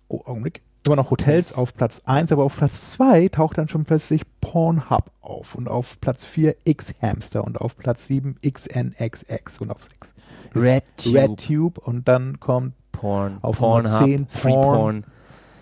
oh, 0.09 0.21
Augenblick, 0.27 0.63
immer 0.87 0.97
noch 0.97 1.11
Hotels 1.11 1.53
auf 1.53 1.75
Platz 1.75 2.03
1, 2.05 2.33
aber 2.33 2.45
auf 2.45 2.57
Platz 2.57 2.91
2 2.93 3.29
taucht 3.29 3.59
dann 3.59 3.69
schon 3.69 3.85
plötzlich 3.85 4.23
Pornhub 4.41 5.11
auf 5.21 5.55
und 5.55 5.69
auf 5.69 6.01
Platz 6.01 6.25
4 6.25 6.57
X-Hamster 6.65 7.45
und 7.45 7.61
auf 7.61 7.77
Platz 7.77 8.07
7 8.07 8.37
XNXX 8.47 9.61
und 9.61 9.71
auf 9.71 9.83
6 9.83 10.15
ist 10.55 10.63
RedTube. 10.63 11.15
RedTube 11.15 11.79
und 11.79 12.09
dann 12.09 12.41
kommt 12.41 12.75
Porn, 12.93 13.39
Auf 13.43 13.59
Pornhub, 13.59 14.05
10 14.05 14.27
Free 14.29 14.51
Porn. 14.53 14.77
Porn. 14.77 15.05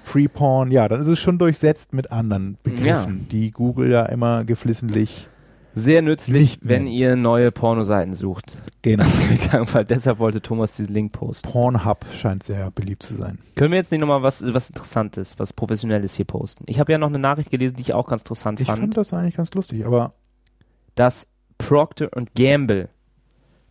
Free 0.04 0.28
Porn, 0.28 0.70
ja, 0.70 0.86
dann 0.86 1.00
ist 1.00 1.06
es 1.08 1.18
schon 1.18 1.38
durchsetzt 1.38 1.92
mit 1.94 2.12
anderen 2.12 2.58
Begriffen, 2.62 3.20
Ja. 3.20 3.26
die 3.30 3.50
Google 3.50 3.90
ja 3.90 4.04
immer 4.06 4.44
geflissentlich 4.44 5.28
Sehr 5.74 6.02
nützlich, 6.02 6.58
wenn 6.62 6.86
ihr 6.86 7.16
neue 7.16 7.50
Pornoseiten 7.50 8.14
sucht. 8.14 8.56
genau. 8.82 9.04
Das 9.04 9.18
kann 9.18 9.32
ich 9.32 9.42
sagen, 9.42 9.68
weil 9.72 9.84
deshalb 9.84 10.18
wollte 10.18 10.40
Thomas 10.40 10.76
diesen 10.76 10.94
Link 10.94 11.12
posten. 11.12 11.48
Pornhub 11.48 12.04
scheint 12.14 12.44
sehr 12.44 12.70
beliebt 12.70 13.02
zu 13.02 13.14
sein. 13.16 13.38
Können 13.56 13.72
wir 13.72 13.78
jetzt 13.78 13.90
nicht 13.90 14.00
nochmal 14.00 14.22
was, 14.22 14.42
was 14.54 14.70
Interessantes, 14.70 15.38
was 15.38 15.52
Professionelles 15.52 16.14
hier 16.14 16.26
posten? 16.26 16.64
Ich 16.68 16.78
habe 16.78 16.92
ja 16.92 16.98
noch 16.98 17.08
eine 17.08 17.18
Nachricht 17.18 17.50
gelesen, 17.50 17.76
die 17.76 17.82
ich 17.82 17.92
auch 17.92 18.06
ganz 18.06 18.22
interessant 18.22 18.60
Ich 18.60 18.66
fand, 18.66 18.80
fand 18.80 18.96
das 18.96 19.12
eigentlich 19.12 19.36
ganz 19.36 19.52
lustig, 19.54 19.84
aber 19.84 20.14
dass 20.94 21.28
Procter 21.58 22.08
Gamble 22.36 22.88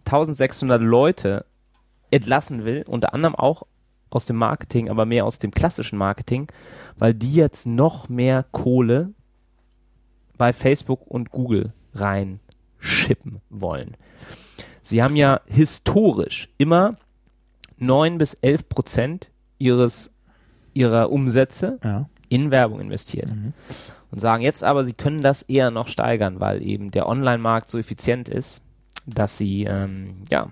1600 0.06 0.82
Leute 0.82 1.46
entlassen 2.12 2.66
will, 2.66 2.84
unter 2.88 3.13
anderem 3.13 3.36
auch 3.36 3.63
aus 4.10 4.26
dem 4.26 4.36
Marketing, 4.36 4.89
aber 4.89 5.06
mehr 5.06 5.26
aus 5.26 5.39
dem 5.39 5.52
klassischen 5.52 5.98
Marketing, 5.98 6.48
weil 6.98 7.13
die 7.13 7.34
jetzt 7.34 7.66
noch 7.66 8.10
mehr 8.10 8.46
Kohle 8.52 9.13
bei 10.38 10.54
Facebook 10.54 11.08
und 11.08 11.32
Google 11.32 11.74
rein 11.93 12.39
schippen 12.79 13.41
wollen. 13.49 13.95
Sie 14.82 15.01
haben 15.01 15.15
ja 15.15 15.41
historisch 15.45 16.49
immer 16.58 16.95
9 17.77 18.17
bis 18.17 18.34
11 18.36 18.69
Prozent 18.69 19.32
ihres, 19.58 20.12
ihrer 20.73 21.12
Umsätze 21.12 21.79
ja. 21.84 22.10
in 22.29 22.51
Werbung 22.51 22.79
investiert. 22.82 23.32
Und 24.12 24.19
sagen 24.19 24.43
jetzt 24.43 24.63
aber, 24.63 24.84
sie 24.84 24.93
können 24.93 25.21
das 25.21 25.41
eher 25.43 25.71
noch 25.71 25.88
steigern, 25.88 26.39
weil 26.39 26.62
eben 26.62 26.91
der 26.91 27.08
Online-Markt 27.08 27.69
so 27.69 27.77
effizient 27.77 28.29
ist, 28.29 28.62
dass 29.06 29.38
sie 29.38 29.63
ähm, 29.63 30.17
ja 30.29 30.51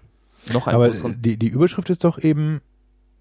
noch 0.51 0.67
einen 0.67 0.75
Aber 0.75 0.89
die, 0.89 1.37
die 1.37 1.47
Überschrift 1.47 1.89
ist 1.89 2.03
doch 2.03 2.17
eben 2.19 2.61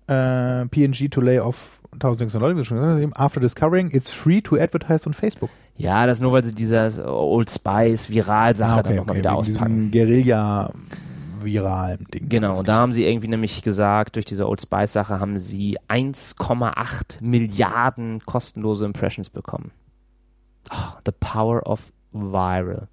äh, 0.06 0.66
PNG 0.66 1.10
to 1.10 1.20
lay 1.20 1.38
off 1.38 1.80
1600 1.92 2.40
Leute, 2.40 2.60
wie 2.60 2.64
schon 2.64 2.78
gesagt 2.78 3.02
eben, 3.02 3.12
after 3.16 3.40
discovering 3.40 3.90
it's 3.90 4.10
free 4.10 4.40
to 4.40 4.56
advertise 4.56 5.06
on 5.06 5.12
Facebook. 5.12 5.50
Ja, 5.80 6.06
das 6.06 6.20
nur, 6.20 6.32
weil 6.32 6.44
sie 6.44 6.54
dieser 6.54 7.10
Old 7.10 7.50
Spice 7.50 8.10
Viral-Sache 8.10 8.82
dann 8.82 8.96
nochmal 8.96 9.16
wieder 9.16 9.30
wegen 9.30 9.38
auspacken. 9.38 9.90
diesem 9.90 10.08
Guerilla-viralen 10.08 12.06
Ding. 12.12 12.28
Genau, 12.28 12.62
da 12.62 12.74
haben 12.74 12.92
sie 12.92 13.04
irgendwie 13.04 13.28
nämlich 13.28 13.62
gesagt, 13.62 14.16
durch 14.16 14.26
diese 14.26 14.46
Old 14.46 14.60
Spice-Sache 14.60 15.18
haben 15.20 15.40
sie 15.40 15.78
1,8 15.88 17.22
Milliarden 17.22 18.20
kostenlose 18.26 18.84
Impressions 18.84 19.30
bekommen. 19.30 19.70
Oh, 20.70 20.98
the 21.06 21.12
power 21.18 21.66
of 21.66 21.90
viral. 22.12 22.88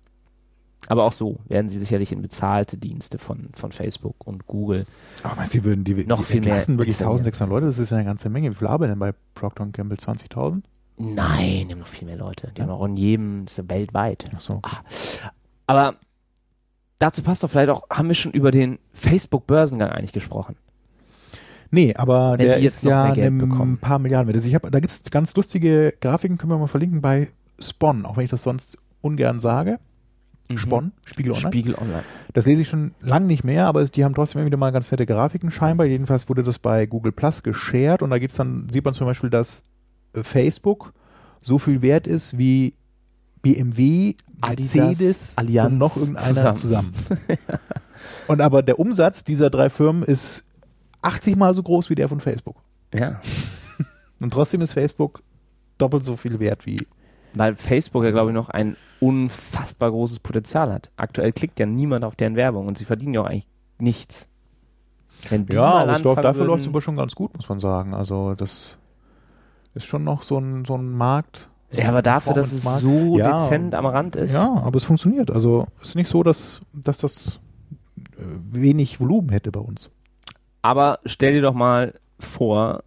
Aber 0.88 1.04
auch 1.04 1.12
so 1.12 1.39
werden 1.50 1.67
sie 1.67 1.80
sicherlich 1.80 2.13
in 2.13 2.21
bezahlte 2.21 2.78
Dienste 2.78 3.17
von, 3.17 3.50
von 3.54 3.73
Facebook 3.73 4.15
und 4.26 4.47
Google. 4.47 4.86
Aber 5.23 5.36
meinst 5.36 5.54
du, 5.54 5.58
die 5.58 5.65
würden 5.65 5.84
die, 5.84 5.95
Noch 6.06 6.19
die 6.19 6.23
viel 6.23 6.36
mehr 6.39 6.54
entlassen 6.54 6.78
wirklich 6.78 6.95
installieren. 6.95 7.26
1600 7.26 7.50
Leute? 7.50 7.65
Das 7.65 7.78
ist 7.78 7.89
ja 7.89 7.97
eine 7.97 8.06
ganze 8.06 8.30
Menge. 8.30 8.50
Wie 8.52 8.56
viel 8.56 8.67
arbeiten 8.67 8.91
denn 8.91 9.00
bei 9.00 9.13
Procter 9.34 9.65
Gamble? 9.65 9.97
20.000? 9.97 10.62
Nein, 10.97 11.67
die 11.67 11.71
haben 11.73 11.79
noch 11.79 11.88
viel 11.88 12.07
mehr 12.07 12.17
Leute. 12.17 12.51
Die 12.55 12.62
haben 12.62 12.71
auch 12.71 12.83
in 12.86 12.97
jedem, 12.97 13.45
das 13.45 13.53
ist 13.53 13.57
ja 13.57 13.69
weltweit. 13.69 14.25
Ach 14.36 14.39
so. 14.39 14.60
Ah. 14.63 14.81
Aber 15.67 15.95
dazu 16.97 17.21
passt 17.21 17.43
doch 17.43 17.49
vielleicht 17.49 17.69
auch, 17.69 17.83
haben 17.89 18.07
wir 18.07 18.15
schon 18.15 18.31
über 18.31 18.51
den 18.51 18.79
Facebook-Börsengang 18.93 19.89
eigentlich 19.89 20.13
gesprochen? 20.13 20.55
Nee, 21.69 21.93
aber 21.95 22.38
Wenn 22.38 22.47
der 22.47 22.62
jetzt 22.62 22.77
ist 22.77 22.83
noch 22.86 22.91
ja 22.91 23.03
ein 23.12 23.77
paar 23.79 23.99
Milliarden 23.99 24.27
wert. 24.27 24.38
Also 24.38 24.47
ich 24.47 24.55
hab, 24.55 24.63
da 24.71 24.79
gibt 24.79 24.91
es 24.91 25.03
ganz 25.12 25.36
lustige 25.36 25.93
Grafiken, 25.99 26.38
können 26.38 26.51
wir 26.51 26.57
mal 26.57 26.67
verlinken 26.67 27.01
bei 27.01 27.29
Spon, 27.60 28.05
auch 28.05 28.17
wenn 28.17 28.23
ich 28.23 28.31
das 28.31 28.43
sonst 28.43 28.77
ungern 29.01 29.39
sage. 29.39 29.79
Spon, 30.55 30.93
Spiegel 31.05 31.33
Online. 31.33 31.47
Mhm. 31.47 31.51
Spiegel 31.51 31.75
Online. 31.75 32.03
Das 32.33 32.45
lese 32.45 32.62
ich 32.62 32.69
schon 32.69 32.93
lang 33.01 33.27
nicht 33.27 33.43
mehr, 33.43 33.65
aber 33.65 33.81
es, 33.81 33.91
die 33.91 34.05
haben 34.05 34.15
trotzdem 34.15 34.45
wieder 34.45 34.55
mal 34.55 34.71
ganz 34.71 34.89
nette 34.89 35.05
Grafiken 35.05 35.51
scheinbar. 35.51 35.88
Jedenfalls 35.88 36.29
wurde 36.29 36.41
das 36.41 36.57
bei 36.57 36.86
Google 36.86 37.12
Plus 37.12 37.43
geshared 37.43 38.01
und 38.01 38.12
da 38.12 38.17
gibt's 38.17 38.36
dann, 38.36 38.69
sieht 38.69 38.86
man 38.86 38.93
zum 38.93 39.07
Beispiel, 39.07 39.29
dass 39.29 39.63
Facebook 40.23 40.93
so 41.41 41.60
viel 41.60 41.82
wert 41.82 42.08
ist 42.08 42.38
wie 42.38 42.73
BMW, 43.41 44.15
Adidas, 44.41 44.75
Mercedes 44.75 45.38
Allianz 45.38 45.71
und 45.71 45.77
noch 45.77 45.97
irgendeiner 45.97 46.53
zusammen. 46.53 46.93
und 48.27 48.41
aber 48.41 48.63
der 48.63 48.80
Umsatz 48.80 49.23
dieser 49.23 49.49
drei 49.49 49.69
Firmen 49.69 50.03
ist 50.03 50.43
80 51.01 51.36
mal 51.36 51.53
so 51.53 51.63
groß 51.63 51.89
wie 51.89 51.95
der 51.95 52.10
von 52.10 52.19
Facebook. 52.19 52.58
Ja. 52.93 53.21
Und 54.19 54.32
trotzdem 54.32 54.62
ist 54.62 54.73
Facebook 54.73 55.21
doppelt 55.77 56.03
so 56.03 56.15
viel 56.15 56.39
wert 56.39 56.65
wie. 56.65 56.80
Weil 57.34 57.56
Facebook 57.56 58.03
ja, 58.03 58.12
glaube 58.12 58.32
ich, 58.32 58.34
noch 58.34 58.49
ein 58.49 58.75
unfassbar 58.99 59.91
großes 59.91 60.19
Potenzial 60.19 60.73
hat. 60.73 60.89
Aktuell 60.97 61.32
klickt 61.32 61.60
ja 61.60 61.67
niemand 61.67 62.03
auf 62.03 62.15
deren 62.15 62.36
Werbung 62.36 62.67
und 62.67 62.80
sie 62.80 62.86
verdienen 62.86 63.13
ja 63.13 63.21
auch 63.21 63.25
eigentlich 63.25 63.47
nichts. 63.77 64.27
Ja, 65.49 65.63
aber 65.63 65.93
es 65.93 66.03
läuft, 66.03 66.23
dafür 66.23 66.45
läuft 66.45 66.62
es 66.62 66.67
aber 66.67 66.82
schon 66.82 66.95
ganz 66.95 67.15
gut, 67.15 67.36
muss 67.36 67.49
man 67.49 67.60
sagen. 67.60 67.93
Also 67.93 68.34
das 68.36 68.77
ist 69.77 69.85
schon 69.85 70.03
noch 70.03 70.21
so 70.23 70.37
ein, 70.37 70.65
so 70.65 70.75
ein 70.75 70.91
Markt. 70.91 71.49
so 71.71 71.81
Ja, 71.81 71.89
aber 71.89 72.01
dafür, 72.01 72.33
dass 72.33 72.51
es 72.51 72.63
so 72.81 73.17
Ja. 73.17 73.43
dezent 73.43 73.73
am 73.75 73.85
Rand 73.85 74.15
ist. 74.15 74.33
Ja, 74.33 74.53
aber 74.63 74.77
es 74.77 74.83
funktioniert. 74.83 75.31
Also 75.31 75.67
es 75.81 75.89
ist 75.89 75.95
nicht 75.95 76.09
so, 76.09 76.23
dass, 76.23 76.59
dass 76.73 76.97
das 76.99 77.39
äh, 78.17 78.21
wenig 78.51 78.99
Volumen 78.99 79.29
hätte 79.29 79.51
bei 79.51 79.59
uns. 79.59 79.89
Aber 80.61 80.99
stell 81.05 81.33
dir 81.33 81.41
doch 81.41 81.53
mal 81.53 81.93
vor, 82.19 82.83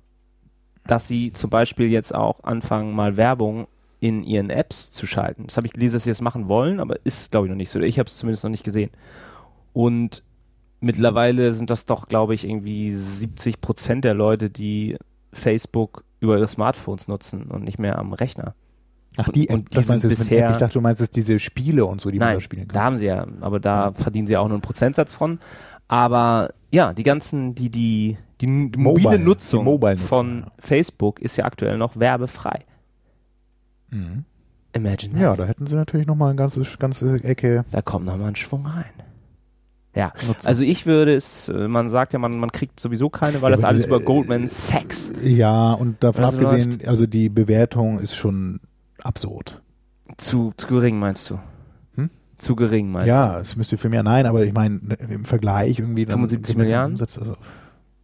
dass 0.86 1.08
sie 1.08 1.32
zum 1.32 1.50
Beispiel 1.50 1.88
jetzt 1.88 2.14
auch 2.14 2.42
anfangen, 2.42 2.94
mal 2.94 3.16
Werbung 3.16 3.66
in 4.00 4.24
ihren 4.24 4.50
Apps 4.50 4.90
zu 4.90 5.06
schalten. 5.06 5.44
Das 5.46 5.56
habe 5.56 5.66
ich 5.66 5.72
gelesen, 5.74 5.94
dass 5.94 6.04
sie 6.04 6.10
das 6.10 6.20
machen 6.22 6.48
wollen, 6.48 6.80
aber 6.80 6.96
ist, 7.04 7.30
glaube 7.30 7.46
ich, 7.46 7.50
noch 7.50 7.56
nicht 7.56 7.70
so. 7.70 7.80
Ich 7.80 7.98
habe 7.98 8.06
es 8.08 8.16
zumindest 8.16 8.44
noch 8.44 8.50
nicht 8.50 8.64
gesehen. 8.64 8.90
Und 9.72 10.22
mittlerweile 10.80 11.52
sind 11.52 11.70
das 11.70 11.84
doch, 11.86 12.08
glaube 12.08 12.34
ich, 12.34 12.48
irgendwie 12.48 12.90
70 12.92 13.60
Prozent 13.60 14.04
der 14.04 14.14
Leute, 14.14 14.48
die 14.50 14.96
Facebook 15.32 16.02
über 16.20 16.36
ihre 16.36 16.46
Smartphones 16.46 17.08
nutzen 17.08 17.44
und 17.44 17.64
nicht 17.64 17.78
mehr 17.78 17.98
am 17.98 18.12
Rechner. 18.12 18.54
Ach, 19.16 19.28
die 19.30 19.48
Und- 19.48 19.74
und 19.74 19.74
die 19.74 19.80
sind 19.80 20.02
bisher-? 20.08 20.50
Ich 20.52 20.58
dachte, 20.58 20.74
du 20.74 20.80
meinst 20.80 21.00
jetzt 21.02 21.16
diese 21.16 21.38
Spiele 21.40 21.84
und 21.84 22.00
so, 22.00 22.10
die 22.10 22.18
man 22.18 22.28
Nein, 22.28 22.36
da 22.36 22.40
spielen 22.40 22.68
da 22.68 22.74
kann. 22.74 22.82
haben 22.84 22.96
sie 22.98 23.06
ja, 23.06 23.26
aber 23.40 23.58
da 23.58 23.92
verdienen 23.92 24.26
sie 24.28 24.36
auch 24.36 24.46
nur 24.46 24.54
einen 24.54 24.62
Prozentsatz 24.62 25.14
von. 25.14 25.40
Aber 25.88 26.50
ja, 26.70 26.92
die 26.92 27.02
ganzen, 27.02 27.54
die, 27.56 27.70
die, 27.70 28.16
die, 28.40 28.46
n- 28.46 28.72
mobile 28.76 29.04
Mobile, 29.08 29.18
Nutzung 29.18 29.60
die 29.64 29.70
Mobile-Nutzung, 29.70 30.06
von 30.08 30.40
ja. 30.46 30.52
Facebook 30.60 31.18
ist 31.20 31.36
ja 31.36 31.44
aktuell 31.44 31.76
noch 31.78 31.98
werbefrei. 31.98 32.60
Mhm. 33.90 34.24
Imagine 34.72 35.20
Ja, 35.20 35.30
that. 35.30 35.40
da 35.40 35.44
hätten 35.46 35.66
sie 35.66 35.74
natürlich 35.74 36.06
nochmal 36.06 36.28
eine 36.28 36.36
ganze, 36.36 36.62
ganze 36.78 37.14
Ecke. 37.24 37.64
Da 37.72 37.82
kommt 37.82 38.06
nochmal 38.06 38.28
ein 38.28 38.36
Schwung 38.36 38.66
rein. 38.66 38.84
Ja, 39.94 40.12
Nutzen. 40.26 40.46
also 40.46 40.62
ich 40.62 40.86
würde 40.86 41.14
es, 41.16 41.48
äh, 41.48 41.66
man 41.66 41.88
sagt 41.88 42.12
ja, 42.12 42.18
man, 42.20 42.38
man 42.38 42.52
kriegt 42.52 42.78
sowieso 42.78 43.10
keine, 43.10 43.42
weil 43.42 43.50
Ja, 43.50 43.56
das 43.56 43.64
alles 43.64 43.86
über 43.86 43.98
Goldman 44.00 44.46
Sachs 44.46 45.12
Ja, 45.22 45.72
und 45.72 46.02
davon 46.04 46.24
Also 46.24 46.38
abgesehen, 46.38 46.70
läuft- 46.72 46.86
also 46.88 47.06
die 47.06 47.28
Bewertung 47.28 47.98
ist 47.98 48.14
schon 48.14 48.60
absurd. 49.02 49.60
zu, 50.16 50.52
zu 50.56 50.68
gering 50.68 50.98
meinst 51.00 51.28
du? 51.30 51.40
Hm? 51.96 52.08
Zu 52.38 52.54
gering 52.54 52.92
meinst 52.92 53.08
Ja, 53.08 53.40
es 53.40 53.56
müsste 53.56 53.78
für 53.78 53.88
mehr, 53.88 54.04
nein, 54.04 54.26
aber 54.26 54.44
ich 54.44 54.52
meine, 54.52 54.78
im 55.08 55.24
Vergleich 55.24 55.78
irgendwie. 55.80 56.04
dann 56.04 56.14
75 56.18 56.54
gemessen 56.54 56.68
am 56.68 56.72
Milliarden? 56.72 56.92
Umsatz, 56.92 57.18
also 57.18 57.36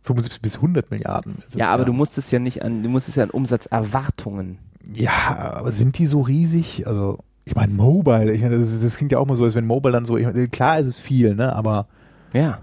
75 0.03 0.41
bis 0.43 0.57
100 0.57 0.91
Milliarden. 0.91 1.37
du? 1.53 1.59
Ja, 1.59 1.71
aber 1.71 1.85
du 1.85 1.93
musst 1.93 2.19
es 2.19 2.31
ja 2.33 2.41
nicht 2.41 2.63
an, 2.63 2.83
du 2.83 2.89
musst 2.89 3.09
es 3.09 3.15
ja 3.15 3.23
an 3.23 3.31
Umsatzerwartungen. 3.31 4.59
Ja, 4.93 5.55
aber 5.57 5.71
sind 5.73 5.99
die 5.99 6.07
so 6.07 6.21
riesig? 6.21 6.87
Also, 6.87 7.19
ich 7.47 7.55
meine, 7.55 7.73
Mobile, 7.73 8.33
ich 8.33 8.43
meine, 8.43 8.59
das, 8.59 8.83
das 8.83 8.97
klingt 8.97 9.13
ja 9.13 9.19
auch 9.19 9.27
mal 9.27 9.37
so, 9.37 9.45
als 9.45 9.55
wenn 9.55 9.67
Mobile 9.67 9.93
dann 9.93 10.05
so, 10.05 10.17
ich 10.17 10.27
meine, 10.27 10.49
klar 10.49 10.79
ist 10.81 10.89
es 10.89 10.99
viel, 10.99 11.35
ne, 11.37 11.55
aber 11.55 11.87
Ja. 12.33 12.59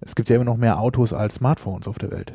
es 0.00 0.14
gibt 0.14 0.30
ja 0.30 0.36
immer 0.36 0.44
noch 0.44 0.56
mehr 0.56 0.78
Autos 0.78 1.12
als 1.12 1.34
Smartphones 1.34 1.88
auf 1.88 1.98
der 1.98 2.12
Welt. 2.12 2.32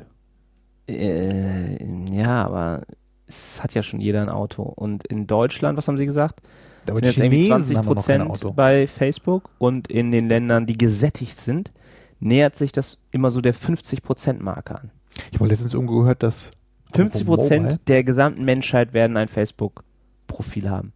Äh, 0.90 1.84
ja, 2.14 2.44
aber 2.46 2.84
es 3.26 3.64
hat 3.64 3.74
ja 3.74 3.84
schon 3.84 4.00
jeder 4.02 4.22
ein 4.22 4.30
Auto. 4.30 4.64
Und 4.64 5.08
in 5.08 5.28
Deutschland, 5.28 5.78
was 5.78 5.88
haben 5.88 5.98
Sie 5.98 6.06
gesagt? 6.06 6.42
Aber 6.90 7.00
sind 7.00 7.06
jetzt 7.06 7.20
irgendwie 7.20 7.42
Chinesen 7.44 7.76
20 7.76 7.78
haben 7.78 7.86
noch 7.86 8.06
kein 8.06 8.28
Prozent 8.28 8.56
bei 8.56 8.88
Facebook 8.88 9.50
und 9.58 9.90
in 9.90 10.12
den 10.12 10.28
Ländern, 10.30 10.66
die 10.66 10.78
gesättigt 10.78 11.38
sind, 11.40 11.72
nähert 12.20 12.56
sich 12.56 12.72
das 12.72 13.00
immer 13.12 13.32
so 13.32 13.42
der 13.42 13.54
50 13.54 14.04
Prozent 14.04 14.42
Marke 14.42 14.76
an. 14.76 14.92
Ich 15.32 15.40
habe 15.40 15.50
letztens 15.50 15.74
irgendwo 15.74 16.00
gehört, 16.00 16.24
dass 16.24 16.52
50 16.94 17.22
apropos 17.22 17.46
Prozent 17.50 17.80
der 17.88 18.04
gesamten 18.04 18.44
Menschheit 18.46 18.94
werden 18.94 19.18
ein 19.18 19.28
Facebook-Profil 19.28 20.70
haben. 20.70 20.94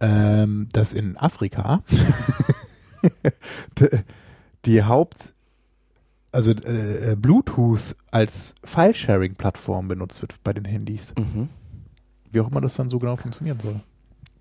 Ähm, 0.00 0.68
dass 0.72 0.92
in 0.94 1.16
Afrika 1.16 1.82
die- 4.64 4.82
Haupt, 4.82 5.32
also 6.32 6.50
äh, 6.52 7.12
äh, 7.12 7.16
Bluetooth 7.16 7.96
als 8.10 8.54
File-Sharing-Plattform 8.64 9.88
benutzt 9.88 10.22
wird 10.22 10.34
bei 10.44 10.52
den 10.52 10.64
Handys. 10.64 11.12
Mhm. 11.18 11.48
Wie 12.32 12.40
auch 12.40 12.50
immer 12.50 12.60
das 12.60 12.74
dann 12.76 12.90
so 12.90 12.98
genau 12.98 13.16
funktionieren 13.16 13.58
soll. 13.60 13.80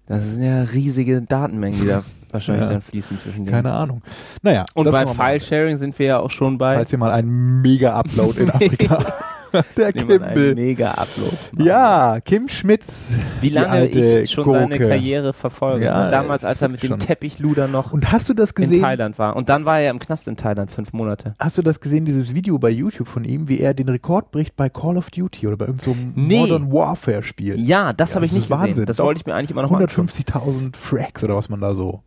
Das 0.05 0.23
sind 0.23 0.43
ja 0.43 0.63
riesige 0.63 1.21
Datenmengen, 1.21 1.79
die 1.81 1.87
da 1.87 2.03
wahrscheinlich 2.31 2.65
Ja. 2.65 2.71
dann 2.71 2.81
fließen 2.81 3.17
zwischen 3.19 3.45
den. 3.45 3.51
Keine 3.51 3.71
Ahnung. 3.71 4.01
Naja. 4.41 4.65
Und 4.73 4.91
bei. 4.91 5.05
File-Sharing 5.05 5.77
sind 5.77 5.97
wir 5.99 6.05
ja 6.05 6.19
auch 6.19 6.31
schon 6.31 6.57
bei. 6.57 6.75
Falls 6.75 6.91
ihr 6.91 6.97
mal 6.97 7.11
einen 7.11 7.61
Mega-Upload 7.61 8.39
in 8.41 8.49
Afrika. 8.51 9.13
Der 9.77 9.93
Wie 9.95 10.03
man 10.03 10.23
einen 10.23 10.33
Kimball. 10.35 10.55
Mega-Upload 10.55 11.37
macht. 11.53 11.65
Ja, 11.65 12.19
Kim 12.21 12.47
Schmitz. 12.47 13.17
Wie 13.41 13.49
lange 13.49 13.87
ich 13.87 14.31
schon 14.31 14.43
Gurke. 14.43 14.59
seine 14.59 14.77
Karriere 14.79 15.33
verfolge. 15.33 15.85
Ja, 15.85 16.05
Und 16.05 16.11
damals, 16.11 16.43
als 16.45 16.61
er 16.61 16.69
mit 16.69 16.83
dem 16.83 16.99
Teppichluder 16.99 17.67
noch 17.67 17.91
Und 17.91 18.11
hast 18.11 18.29
du 18.29 18.33
das 18.33 18.51
in 18.51 18.55
gesehen? 18.63 18.81
Thailand 18.81 19.17
war. 19.19 19.35
Und 19.35 19.49
dann 19.49 19.65
war 19.65 19.79
er 19.79 19.91
im 19.91 19.99
Knast 19.99 20.27
in 20.27 20.35
Thailand, 20.37 20.71
fünf 20.71 20.93
Monate. 20.93 21.35
Hast 21.39 21.57
du 21.57 21.61
das 21.61 21.79
gesehen, 21.79 22.05
dieses 22.05 22.33
Video 22.33 22.57
bei 22.59 22.69
YouTube 22.69 23.07
von 23.07 23.23
ihm, 23.23 23.47
wie 23.49 23.59
er 23.59 23.73
den 23.73 23.89
Rekord 23.89 24.31
bricht 24.31 24.55
bei 24.55 24.69
Call 24.69 24.97
of 24.97 25.09
Duty 25.11 25.47
oder 25.47 25.57
bei 25.57 25.65
irgendeinem 25.65 25.95
so 25.95 26.21
Nee. 26.21 26.39
Modern 26.39 26.71
Warfare 26.71 27.23
Spiel? 27.23 27.59
Ja, 27.59 27.93
das 27.93 28.09
Ja, 28.11 28.15
habe 28.15 28.25
ich 28.25 28.31
nicht 28.33 28.49
Wahnsinn. 28.49 28.69
gesehen. 28.69 28.85
Das 28.85 28.99
wollte 28.99 29.19
ich 29.21 29.25
mir 29.25 29.33
eigentlich 29.35 29.51
immer 29.51 29.61
noch 29.61 29.69
mal 29.71 29.81
anschauen. 29.81 30.07
150.000 30.07 30.75
Frags 30.75 31.23
oder 31.23 31.35
was 31.35 31.49
man 31.49 31.59
da 31.61 31.73
so 31.73 32.01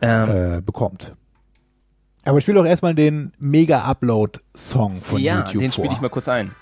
Ähm, 0.00 0.28
äh, 0.58 0.60
bekommt. 0.60 1.14
Aber 2.24 2.40
spiel 2.40 2.54
doch 2.54 2.64
erstmal 2.64 2.94
den 2.94 3.32
Mega-Upload-Song 3.38 5.02
von 5.02 5.20
ja, 5.20 5.40
YouTube 5.40 5.60
den 5.60 5.72
vor. 5.72 5.84
spiele 5.84 5.94
ich 5.94 6.00
mal 6.00 6.08
kurz 6.08 6.28
ein. 6.28 6.54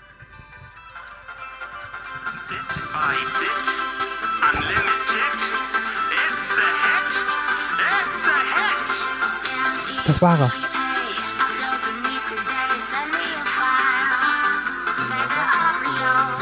Das 10.05 10.21
war 10.21 10.37
er. 10.37 10.51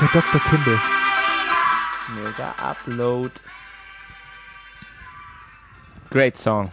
Der 0.01 0.07
Dr. 0.07 0.41
Kimball. 0.49 0.79
Mega 2.15 2.55
Upload. 2.59 3.31
Great 6.09 6.37
Song. 6.37 6.71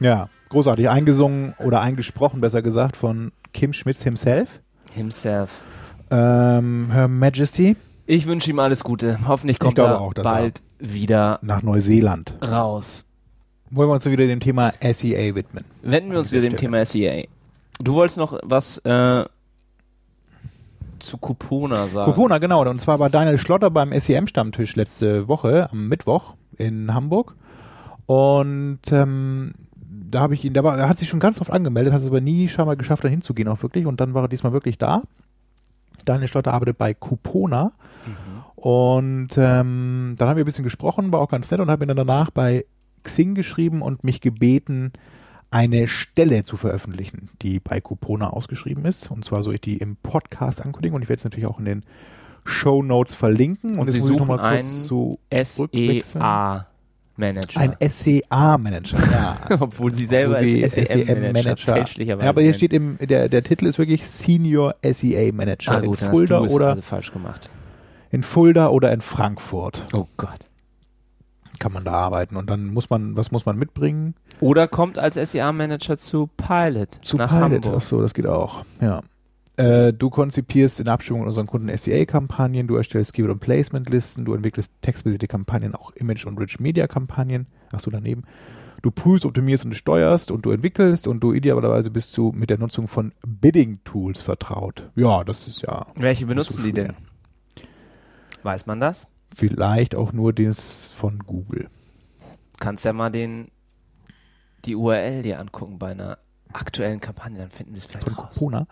Ja, 0.00 0.28
großartig. 0.54 0.88
Eingesungen 0.88 1.54
oder 1.58 1.80
eingesprochen, 1.80 2.40
besser 2.40 2.62
gesagt, 2.62 2.96
von 2.96 3.32
Kim 3.52 3.72
Schmitz 3.72 4.02
himself. 4.02 4.48
Himself. 4.94 5.50
Ähm, 6.10 6.90
Her 6.92 7.08
Majesty 7.08 7.76
Ich 8.06 8.26
wünsche 8.26 8.50
ihm 8.50 8.58
alles 8.58 8.84
Gute. 8.84 9.18
Hoffentlich 9.26 9.58
kommt 9.58 9.78
er 9.78 10.00
auch, 10.00 10.14
bald 10.14 10.62
wieder 10.78 11.38
nach 11.42 11.62
Neuseeland. 11.62 12.34
raus. 12.42 13.10
Wollen 13.70 13.88
wir 13.88 13.94
uns 13.94 14.04
wieder 14.04 14.26
dem 14.26 14.40
Thema 14.40 14.72
SEA 14.80 15.34
widmen. 15.34 15.64
Wenden 15.82 16.12
wir 16.12 16.18
uns 16.20 16.30
wieder 16.30 16.42
dem. 16.42 16.56
Thema 16.56 16.84
SEA. 16.84 17.24
Du 17.80 17.94
wolltest 17.94 18.18
noch 18.18 18.38
was 18.44 18.78
äh, 18.78 19.24
zu 21.00 21.18
Kupona 21.18 21.88
sagen. 21.88 22.12
Kupona, 22.12 22.38
genau. 22.38 22.68
Und 22.68 22.80
zwar 22.80 23.00
war 23.00 23.10
Daniel 23.10 23.38
Schlotter 23.38 23.70
beim 23.70 23.92
SEM-Stammtisch 23.98 24.76
letzte 24.76 25.26
Woche, 25.26 25.68
am 25.72 25.88
Mittwoch 25.88 26.34
in 26.56 26.94
Hamburg. 26.94 27.34
Und 28.06 28.80
ähm, 28.92 29.54
da 30.14 30.20
habe 30.20 30.34
ich 30.34 30.44
ihn, 30.44 30.54
da 30.54 30.62
war, 30.62 30.78
er 30.78 30.88
hat 30.88 30.98
sich 30.98 31.08
schon 31.08 31.20
ganz 31.20 31.40
oft 31.40 31.50
angemeldet, 31.50 31.92
hat 31.92 32.02
es 32.02 32.08
aber 32.08 32.20
nie 32.20 32.48
scheinbar 32.48 32.76
geschafft, 32.76 33.04
da 33.04 33.08
hinzugehen 33.08 33.48
auch 33.48 33.62
wirklich. 33.62 33.86
Und 33.86 34.00
dann 34.00 34.14
war 34.14 34.22
er 34.22 34.28
diesmal 34.28 34.52
wirklich 34.52 34.78
da. 34.78 35.02
Daniel 36.04 36.28
Schlotter 36.28 36.52
arbeitet 36.52 36.78
bei 36.78 36.94
Kupona. 36.94 37.72
Und 38.54 39.36
ähm, 39.36 40.14
dann 40.16 40.28
haben 40.28 40.36
wir 40.36 40.44
ein 40.44 40.46
bisschen 40.46 40.64
gesprochen, 40.64 41.12
war 41.12 41.20
auch 41.20 41.30
ganz 41.30 41.50
nett 41.50 41.60
und 41.60 41.70
habe 41.70 41.84
ihn 41.84 41.88
dann 41.88 41.96
danach 41.96 42.30
bei 42.30 42.64
Xing 43.02 43.34
geschrieben 43.34 43.82
und 43.82 44.04
mich 44.04 44.20
gebeten, 44.20 44.92
eine 45.50 45.86
Stelle 45.86 46.44
zu 46.44 46.56
veröffentlichen, 46.56 47.28
die 47.42 47.60
bei 47.60 47.80
Kupona 47.80 48.30
ausgeschrieben 48.30 48.84
ist. 48.86 49.10
Und 49.10 49.24
zwar 49.24 49.42
soll 49.42 49.54
ich 49.54 49.60
die 49.60 49.76
im 49.76 49.96
Podcast 49.96 50.64
ankündigen 50.64 50.96
und 50.96 51.02
ich 51.02 51.08
werde 51.08 51.18
es 51.20 51.24
natürlich 51.24 51.46
auch 51.46 51.58
in 51.58 51.64
den 51.64 51.84
Show 52.44 52.82
Notes 52.82 53.14
verlinken. 53.14 53.78
Und 53.78 53.86
jetzt 53.86 53.92
Sie 53.92 53.98
muss 54.00 54.10
ich 54.10 54.16
noch 54.16 54.26
suchen 54.26 54.36
mal 54.36 54.56
kurz 54.56 54.86
zu 54.86 55.18
rückwechseln. 55.60 56.22
SEA-Manager. 57.16 57.60
ein 57.60 57.74
SEA-Manager, 57.80 58.98
ja. 59.10 59.36
Obwohl 59.60 59.92
Sie 59.92 60.04
selber 60.04 60.40
Wo 60.40 60.44
sie 60.44 60.66
SEM-Manager 60.68 61.56
SEM 61.56 61.74
fälschlicherweise 61.74 62.24
Ja, 62.24 62.30
aber 62.30 62.40
hier 62.42 62.54
steht 62.54 62.72
im, 62.72 62.98
der, 62.98 63.28
der 63.28 63.42
Titel 63.42 63.66
ist 63.66 63.78
wirklich 63.78 64.06
Senior 64.06 64.74
SEA-Manager 64.82 65.72
ah, 65.72 65.78
in 65.78 65.86
gut, 65.86 66.00
dann 66.02 66.08
hast 66.08 66.16
Fulda 66.16 66.38
du 66.38 66.44
es 66.46 66.52
oder 66.52 66.68
also 66.70 66.82
falsch 66.82 67.12
gemacht. 67.12 67.50
in 68.10 68.22
Fulda 68.22 68.68
oder 68.68 68.92
in 68.92 69.00
Frankfurt 69.00 69.86
Oh 69.92 70.06
Gott. 70.16 70.38
kann 71.60 71.72
man 71.72 71.84
da 71.84 71.92
arbeiten. 71.92 72.36
Und 72.36 72.50
dann 72.50 72.66
muss 72.66 72.90
man, 72.90 73.16
was 73.16 73.30
muss 73.30 73.46
man 73.46 73.56
mitbringen? 73.56 74.14
Oder 74.40 74.66
kommt 74.68 74.98
als 74.98 75.14
SEA-Manager 75.14 75.96
zu 75.96 76.28
Pilot 76.36 76.98
Zu 77.02 77.16
nach 77.16 77.28
Pilot. 77.30 77.42
Hamburg. 77.66 77.74
Ach 77.78 77.82
so, 77.82 78.00
das 78.00 78.12
geht 78.14 78.26
auch. 78.26 78.64
Ja. 78.80 79.00
Äh, 79.56 79.92
du 79.92 80.10
konzipierst 80.10 80.80
in 80.80 80.88
Abstimmung 80.88 81.22
mit 81.22 81.28
unseren 81.28 81.46
Kunden 81.46 81.74
SEA-Kampagnen, 81.76 82.66
du 82.66 82.74
erstellst 82.74 83.14
Keyword- 83.14 83.32
und 83.32 83.40
Placement-Listen, 83.40 84.24
du 84.24 84.34
entwickelst 84.34 84.72
textbasierte 84.82 85.28
Kampagnen, 85.28 85.74
auch 85.74 85.92
Image- 85.92 86.26
und 86.26 86.38
Rich-Media-Kampagnen. 86.38 87.46
Ach 87.72 87.80
so, 87.80 87.90
daneben. 87.90 88.24
Du 88.82 88.90
prüfst, 88.90 89.24
optimierst 89.24 89.64
und 89.64 89.74
steuerst 89.74 90.30
und 90.30 90.44
du 90.44 90.50
entwickelst 90.50 91.06
und 91.06 91.20
du 91.20 91.32
idealerweise 91.32 91.90
bist 91.90 92.16
du 92.16 92.32
mit 92.32 92.50
der 92.50 92.58
Nutzung 92.58 92.88
von 92.88 93.12
Bidding-Tools 93.26 94.22
vertraut. 94.22 94.90
Ja, 94.96 95.24
das 95.24 95.48
ist 95.48 95.62
ja 95.62 95.86
Welche 95.94 96.26
benutzen 96.26 96.56
so 96.56 96.62
die 96.62 96.72
denn? 96.72 96.92
Weiß 98.42 98.66
man 98.66 98.80
das? 98.80 99.06
Vielleicht 99.34 99.94
auch 99.94 100.12
nur 100.12 100.32
das 100.32 100.88
von 100.88 101.20
Google. 101.20 101.68
Kannst 102.60 102.84
ja 102.84 102.92
mal 102.92 103.10
den 103.10 103.48
die 104.64 104.76
URL 104.76 105.22
dir 105.22 105.38
angucken 105.40 105.78
bei 105.78 105.92
einer 105.92 106.18
aktuellen 106.52 107.00
Kampagne, 107.00 107.38
dann 107.38 107.50
finden 107.50 107.72
wir 107.72 107.78
es 107.78 107.86
vielleicht 107.86 108.08
Von 108.08 108.14
raus. 108.14 108.34
Kupona. 108.34 108.66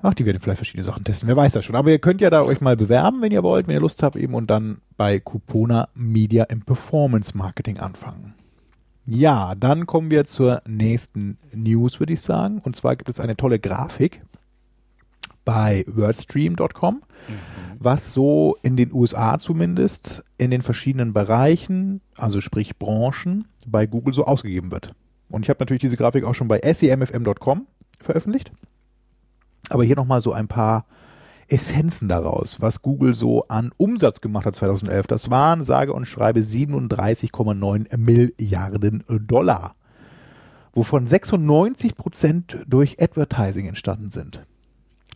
Ach, 0.00 0.14
die 0.14 0.26
werden 0.26 0.40
vielleicht 0.40 0.58
verschiedene 0.58 0.84
Sachen 0.84 1.04
testen. 1.04 1.28
Wer 1.28 1.36
weiß 1.36 1.52
das 1.52 1.64
schon. 1.64 1.76
Aber 1.76 1.90
ihr 1.90 1.98
könnt 1.98 2.20
ja 2.20 2.30
da 2.30 2.42
euch 2.42 2.60
mal 2.60 2.76
bewerben, 2.76 3.22
wenn 3.22 3.32
ihr 3.32 3.42
wollt, 3.42 3.66
wenn 3.66 3.74
ihr 3.74 3.80
Lust 3.80 4.02
habt 4.02 4.16
eben 4.16 4.34
und 4.34 4.50
dann 4.50 4.78
bei 4.96 5.20
Kupona 5.20 5.88
Media 5.94 6.44
im 6.44 6.62
Performance 6.62 7.36
Marketing 7.36 7.78
anfangen. 7.78 8.34
Ja, 9.06 9.54
dann 9.54 9.86
kommen 9.86 10.10
wir 10.10 10.24
zur 10.24 10.62
nächsten 10.66 11.38
News, 11.52 12.00
würde 12.00 12.12
ich 12.12 12.20
sagen. 12.20 12.60
Und 12.62 12.76
zwar 12.76 12.96
gibt 12.96 13.08
es 13.08 13.20
eine 13.20 13.36
tolle 13.36 13.58
Grafik 13.58 14.22
bei 15.44 15.84
wordstream.com, 15.86 17.02
was 17.78 18.12
so 18.12 18.56
in 18.62 18.76
den 18.76 18.92
USA 18.92 19.38
zumindest 19.38 20.24
in 20.38 20.50
den 20.50 20.60
verschiedenen 20.60 21.12
Bereichen, 21.12 22.00
also 22.16 22.40
sprich 22.40 22.76
Branchen, 22.78 23.46
bei 23.66 23.86
Google 23.86 24.12
so 24.12 24.24
ausgegeben 24.24 24.72
wird. 24.72 24.92
Und 25.28 25.44
ich 25.44 25.50
habe 25.50 25.58
natürlich 25.60 25.80
diese 25.82 25.96
Grafik 25.96 26.24
auch 26.24 26.34
schon 26.34 26.48
bei 26.48 26.60
semfm.com 26.60 27.66
veröffentlicht. 28.00 28.50
Aber 29.68 29.84
hier 29.84 29.96
nochmal 29.96 30.20
so 30.20 30.32
ein 30.32 30.48
paar 30.48 30.86
Essenzen 31.48 32.08
daraus, 32.08 32.60
was 32.60 32.82
Google 32.82 33.14
so 33.14 33.44
an 33.48 33.72
Umsatz 33.76 34.20
gemacht 34.20 34.46
hat 34.46 34.56
2011. 34.56 35.06
Das 35.06 35.30
waren, 35.30 35.62
sage 35.62 35.92
und 35.92 36.06
schreibe, 36.06 36.40
37,9 36.40 37.96
Milliarden 37.96 39.04
Dollar, 39.08 39.76
wovon 40.72 41.06
96 41.06 41.94
Prozent 41.94 42.58
durch 42.66 43.00
Advertising 43.00 43.66
entstanden 43.66 44.10
sind. 44.10 44.44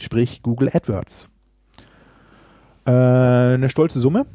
Sprich 0.01 0.43
Google 0.43 0.71
AdWords. 0.73 1.29
Äh, 2.87 2.91
eine 2.91 3.69
stolze 3.69 3.99
Summe. 3.99 4.27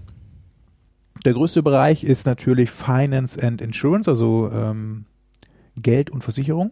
Der 1.23 1.34
größte 1.34 1.63
Bereich 1.63 2.04
ist 2.04 2.25
natürlich 2.25 2.69
Finance 2.69 3.41
and 3.41 3.62
Insurance, 3.62 4.10
also 4.10 4.51
ähm, 4.51 5.06
Geld 5.78 6.10
und 6.12 6.23
Versicherung. 6.23 6.71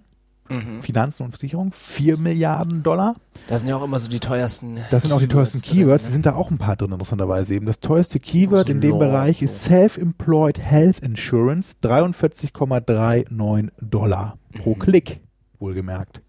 Mhm. 0.50 0.82
Finanzen 0.82 1.24
und 1.24 1.32
Versicherung, 1.32 1.72
4 1.72 2.18
Milliarden 2.18 2.84
Dollar. 2.84 3.16
Das 3.48 3.62
sind 3.62 3.70
ja 3.70 3.78
auch 3.78 3.84
immer 3.84 3.98
so 3.98 4.10
die 4.10 4.20
teuersten. 4.20 4.80
Das 4.92 5.04
sind 5.04 5.12
auch 5.14 5.20
die 5.20 5.28
teuersten 5.30 5.62
drin, 5.62 5.72
Keywords. 5.72 6.04
ne? 6.04 6.08
Es 6.08 6.14
sind 6.14 6.26
da 6.26 6.36
auch 6.36 6.52
ein 6.52 6.58
paar 6.58 6.76
drin, 6.76 6.92
interessanterweise 6.92 7.56
eben. 7.56 7.66
Das 7.66 7.80
teuerste 7.80 8.20
Keyword 8.20 8.68
so 8.68 8.72
in 8.74 8.82
dem 8.82 9.00
Bereich 9.00 9.38
und 9.40 9.46
ist 9.46 9.64
so. 9.64 9.70
Self-Employed 9.70 10.60
Health 10.60 11.00
Insurance, 11.00 11.76
43,39 11.82 13.72
Dollar 13.82 14.38
pro 14.62 14.76
Klick, 14.76 15.22
wohlgemerkt. 15.60 16.22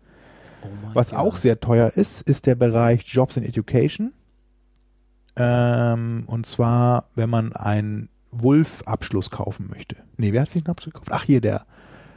Oh 0.63 0.69
Was 0.95 1.11
Gott. 1.11 1.19
auch 1.19 1.37
sehr 1.37 1.61
teuer 1.61 1.93
ist, 1.97 2.23
ist 2.23 2.47
der 2.47 2.55
Bereich 2.55 3.03
Jobs 3.07 3.37
and 3.37 3.47
Education. 3.47 4.13
Ähm, 5.37 6.25
und 6.27 6.47
zwar, 6.47 7.09
wenn 7.17 7.29
man 7.29 7.53
einen 7.53 8.09
Wulf-Abschluss 8.31 9.31
kaufen 9.31 9.69
möchte. 9.69 9.97
Nee, 10.17 10.33
wer 10.33 10.43
hat 10.43 10.51
sich 10.51 10.63
einen 10.65 10.71
Abschluss 10.71 10.95
gekauft? 10.95 11.11
Ach, 11.13 11.25
hier 11.25 11.41
der 11.41 11.67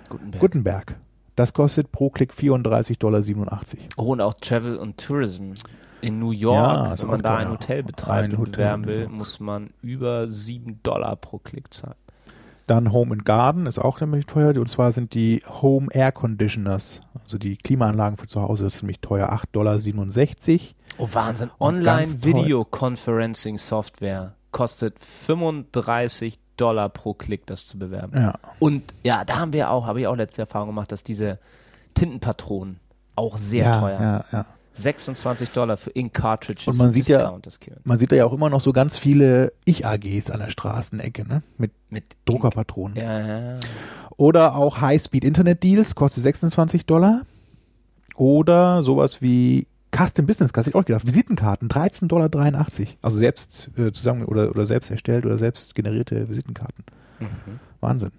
Gutenberg. 0.10 0.40
Gutenberg. 0.42 0.96
Das 1.38 1.54
kostet 1.54 1.92
pro 1.92 2.10
Klick 2.10 2.34
34,87 2.34 2.98
Dollar. 2.98 3.22
Oh, 3.96 4.12
und 4.12 4.20
auch 4.22 4.34
Travel 4.34 4.76
und 4.76 4.98
Tourism. 4.98 5.54
In 6.02 6.18
New 6.20 6.32
York, 6.32 6.58
Ja, 6.58 6.94
wenn 7.00 7.08
man 7.08 7.22
da 7.22 7.38
ein. 7.38 7.52
Hotel 7.52 7.84
betreibt 7.84 8.26
Ein 8.26 8.32
und 8.32 8.40
Hotel, 8.40 8.54
bewerben 8.54 8.88
will, 8.88 9.08
muss 9.08 9.40
man 9.40 9.70
über 9.84 10.28
7 10.30 10.82
Dollar 10.82 11.16
pro 11.16 11.38
Klick 11.38 11.72
zahlen. 11.74 11.94
Dann 12.66 12.92
Home 12.92 13.14
and 13.14 13.24
Garden 13.24 13.68
ist 13.68 13.78
auch 13.78 14.02
nämlich 14.02 14.26
teuer. 14.26 14.58
Und 14.58 14.68
zwar 14.68 14.92
sind 14.92 15.14
die 15.14 15.44
Home 15.62 15.90
Air 15.92 16.12
Conditioners, 16.12 17.02
also 17.24 17.38
die 17.38 17.56
Klimaanlagen 17.56 18.18
für 18.18 18.26
zu 18.28 18.42
Hause, 18.42 18.64
das 18.64 18.74
ist 18.76 18.82
nämlich 18.82 19.00
teuer, 19.00 19.32
8,67 19.32 19.52
Dollar. 19.54 19.78
Oh, 20.98 21.08
Wahnsinn. 21.14 21.52
Und 21.60 21.84
ganz 21.84 22.20
toll. 22.20 22.32
Online-Video-Conferencing-Software 22.34 24.34
kostet 24.52 24.98
35 25.00 26.40
Dollar 26.58 26.90
pro 26.90 27.14
Klick, 27.14 27.46
das 27.46 27.68
zu 27.68 27.78
bewerben. 27.80 28.14
Ja. 28.16 28.36
Und 28.60 28.94
ja, 29.04 29.24
da 29.26 29.38
haben 29.38 29.54
wir 29.54 29.72
auch, 29.72 29.86
habe 29.86 30.02
ich 30.02 30.08
auch 30.08 30.16
letzte 30.16 30.42
Erfahrung 30.42 30.70
gemacht, 30.70 30.92
dass 30.92 31.04
diese 31.04 31.40
Tintenpatronen 31.94 32.80
auch 33.16 33.38
sehr 33.38 33.64
ja, 33.66 33.80
teuer. 33.80 34.00
Ja, 34.02 34.26
ja. 34.32 34.46
26 34.74 35.50
Dollar 35.52 35.78
für 35.78 35.90
Ink 35.92 36.14
Cartridges. 36.14 36.68
Und 36.68 36.78
man 36.78 36.92
sieht 36.92 37.08
ja- 37.08 37.32
Discount. 37.40 37.86
Man 37.86 37.98
sieht 37.98 38.12
da 38.12 38.16
ja 38.16 38.26
auch 38.26 38.34
immer 38.34 38.50
noch 38.50 38.62
so 38.62 38.74
ganz 38.74 39.00
viele 39.00 39.54
Ich-AGs 39.66 40.30
an 40.30 40.40
der 40.40 40.50
Straßenecke, 40.50 41.28
ne? 41.28 41.42
Mit 41.58 41.72
mit 41.90 42.18
Druckerpatronen. 42.26 42.98
Ja, 42.98 43.20
ja. 43.56 43.60
Oder 44.18 44.56
auch 44.56 44.82
High-Speed-Internet-Deals, 44.82 45.96
kostet 45.96 46.24
26 46.24 46.86
Dollar. 46.86 47.22
Oder 48.16 48.84
sowas 48.84 49.22
wie 49.22 49.68
Custom 49.98 50.26
Business 50.26 50.54
Cards, 50.54 50.68
hätte 50.68 50.78
ich 50.78 50.82
auch 50.82 50.86
gedacht. 50.86 51.06
Visitenkarten, 51.06 51.70
13,83 51.70 52.08
Dollar. 52.08 52.68
Also 53.02 53.18
selbst 53.18 53.72
äh, 53.78 53.92
zusammen 53.92 54.26
oder, 54.26 54.50
oder 54.50 54.66
selbst 54.66 54.92
erstellt 54.92 55.26
oder 55.26 55.38
selbst 55.38 55.76
generierte 55.76 56.30
Visitenkarten. 56.30 56.84
Mhm. 57.20 57.60
Wahnsinn. 57.80 58.12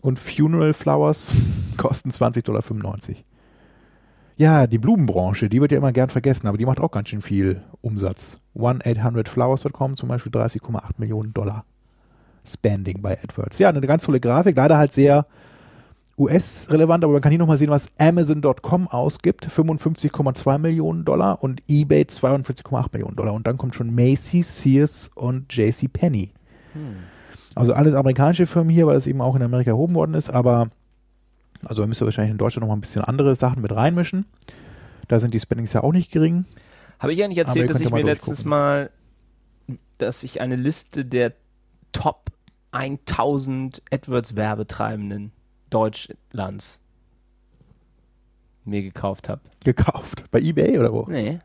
Und 0.00 0.18
Funeral 0.18 0.72
Flowers 0.72 1.34
kosten 1.76 2.10
20,95 2.10 2.42
Dollar. 2.42 2.98
Ja, 4.36 4.66
die 4.66 4.78
Blumenbranche, 4.78 5.50
die 5.50 5.60
wird 5.60 5.72
ja 5.72 5.78
immer 5.78 5.92
gern 5.92 6.08
vergessen, 6.08 6.46
aber 6.46 6.56
die 6.56 6.64
macht 6.64 6.80
auch 6.80 6.90
ganz 6.90 7.10
schön 7.10 7.20
viel 7.20 7.62
Umsatz. 7.82 8.40
1-800-Flowers.com 8.56 9.96
zum 9.96 10.08
Beispiel 10.08 10.32
30,8 10.32 10.92
Millionen 10.96 11.34
Dollar 11.34 11.66
Spending 12.46 13.02
bei 13.02 13.18
AdWords. 13.22 13.58
Ja, 13.58 13.68
eine 13.68 13.82
ganz 13.82 14.04
tolle 14.04 14.18
Grafik, 14.18 14.56
leider 14.56 14.78
halt 14.78 14.94
sehr 14.94 15.26
US-relevant, 16.20 17.02
aber 17.02 17.14
man 17.14 17.22
kann 17.22 17.32
hier 17.32 17.38
nochmal 17.38 17.56
sehen, 17.56 17.70
was 17.70 17.88
Amazon.com 17.98 18.88
ausgibt, 18.88 19.48
55,2 19.48 20.58
Millionen 20.58 21.04
Dollar 21.04 21.42
und 21.42 21.62
eBay 21.68 22.02
42,8 22.02 22.88
Millionen 22.92 23.16
Dollar. 23.16 23.32
Und 23.32 23.46
dann 23.46 23.56
kommt 23.56 23.74
schon 23.74 23.94
Macy's, 23.94 24.60
Sears 24.60 25.10
und 25.14 25.52
JCPenney. 25.52 26.30
Also 27.54 27.72
alles 27.72 27.94
amerikanische 27.94 28.46
Firmen 28.46 28.72
hier, 28.72 28.86
weil 28.86 28.96
es 28.96 29.06
eben 29.06 29.20
auch 29.20 29.34
in 29.34 29.42
Amerika 29.42 29.70
erhoben 29.70 29.94
worden 29.94 30.14
ist, 30.14 30.30
aber 30.30 30.70
also 31.64 31.82
da 31.82 31.88
müsst 31.88 32.00
ihr 32.00 32.04
wahrscheinlich 32.04 32.32
in 32.32 32.38
Deutschland 32.38 32.62
noch 32.62 32.68
mal 32.68 32.76
ein 32.76 32.80
bisschen 32.80 33.02
andere 33.02 33.34
Sachen 33.36 33.62
mit 33.62 33.72
reinmischen. 33.74 34.26
Da 35.08 35.18
sind 35.20 35.34
die 35.34 35.40
Spendings 35.40 35.72
ja 35.72 35.82
auch 35.82 35.92
nicht 35.92 36.12
gering. 36.12 36.44
Habe 36.98 37.12
ich 37.12 37.24
eigentlich 37.24 37.38
erzählt, 37.38 37.68
dass 37.68 37.80
ich 37.80 37.90
mir 37.90 38.02
letztens 38.02 38.44
mal, 38.44 38.90
dass 39.98 40.22
ich 40.22 40.40
eine 40.40 40.56
Liste 40.56 41.04
der 41.04 41.32
Top 41.92 42.30
1000 42.72 43.82
AdWords-Werbetreibenden 43.90 45.32
Deutschlands 45.70 46.80
mir 48.64 48.82
gekauft 48.82 49.28
habe? 49.28 49.40
Gekauft. 49.64 50.24
Bei 50.30 50.40
Ebay 50.40 50.78
oder 50.78 50.90
wo? 50.92 51.06
Nee. 51.08 51.40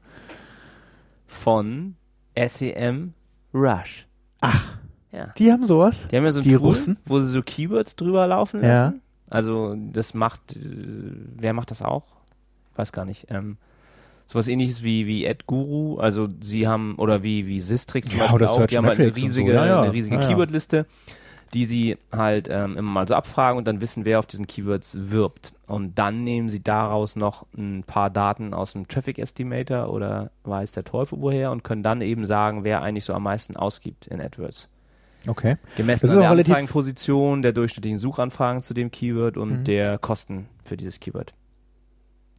Von 1.27 1.95
SEM 2.35 3.13
Rush. 3.53 4.05
Ach, 4.41 4.77
Ja. 5.11 5.27
die 5.37 5.51
haben 5.51 5.65
sowas? 5.65 6.07
Die 6.11 6.17
haben 6.17 6.25
ja 6.25 6.31
so 6.31 6.39
ein 6.39 6.43
Die 6.43 6.49
Tool, 6.55 6.59
Russen? 6.67 6.97
wo 7.05 7.19
sie 7.19 7.27
so 7.27 7.41
Keywords 7.41 7.95
drüber 7.95 8.27
laufen 8.27 8.61
Ja. 8.61 8.67
lassen. 8.83 9.01
Also 9.29 9.75
das 9.91 10.13
macht, 10.13 10.55
äh, 10.55 10.59
wer 11.37 11.53
macht 11.53 11.71
das 11.71 11.81
auch? 11.81 12.05
Ich 12.73 12.77
weiß 12.77 12.91
gar 12.91 13.05
nicht. 13.05 13.27
Ähm, 13.29 13.57
sowas 14.25 14.47
ähnliches 14.47 14.83
wie, 14.83 15.07
wie 15.07 15.27
AdGuru, 15.27 15.97
also 15.97 16.27
sie 16.41 16.67
haben, 16.67 16.95
oder 16.97 17.23
wie, 17.23 17.47
wie 17.47 17.59
Sistrix 17.59 18.09
zum 18.09 18.19
Ja, 18.19 18.27
Beispiel 18.27 18.47
auch, 18.47 18.65
die 18.67 18.77
haben 18.77 18.85
halt 18.85 18.99
eine 18.99 19.07
und 19.09 19.15
so. 19.17 19.21
riesige, 19.21 19.53
Ja, 19.53 19.65
ja. 19.65 19.81
eine 19.81 19.93
riesige 19.93 20.15
Ja, 20.17 20.21
ja. 20.21 20.27
Die 21.53 21.65
sie 21.65 21.97
halt 22.11 22.47
ähm, 22.49 22.77
immer 22.77 22.91
mal 22.91 23.07
so 23.07 23.15
abfragen 23.15 23.57
und 23.57 23.65
dann 23.65 23.79
wissen, 23.79 24.03
wer 24.03 24.19
auf 24.19 24.25
diesen 24.25 24.47
Keywords 24.47 24.97
wirbt. 25.09 25.53
Und 25.67 25.97
dann 25.97 26.23
nehmen 26.23 26.49
sie 26.49 26.61
daraus 26.61 27.15
noch 27.15 27.45
ein 27.57 27.83
paar 27.85 28.09
Daten 28.09 28.53
aus 28.53 28.73
dem 28.73 28.87
Traffic 28.87 29.17
Estimator 29.19 29.89
oder 29.89 30.31
weiß 30.43 30.73
der 30.73 30.83
Teufel 30.83 31.19
woher 31.21 31.51
und 31.51 31.63
können 31.63 31.81
dann 31.83 32.01
eben 32.01 32.25
sagen, 32.25 32.63
wer 32.63 32.81
eigentlich 32.81 33.05
so 33.05 33.13
am 33.13 33.23
meisten 33.23 33.55
ausgibt 33.55 34.07
in 34.07 34.19
AdWords. 34.21 34.69
Okay. 35.27 35.57
Gemessen 35.75 36.09
an 36.09 36.19
der 36.19 36.29
Anzeigenposition, 36.29 37.41
der 37.41 37.51
durchschnittlichen 37.53 37.97
Suchanfragen 37.99 38.61
zu 38.61 38.73
dem 38.73 38.91
Keyword 38.91 39.37
und 39.37 39.59
Mhm. 39.59 39.63
der 39.63 39.97
Kosten 39.97 40.47
für 40.63 40.77
dieses 40.77 40.99
Keyword. 40.99 41.33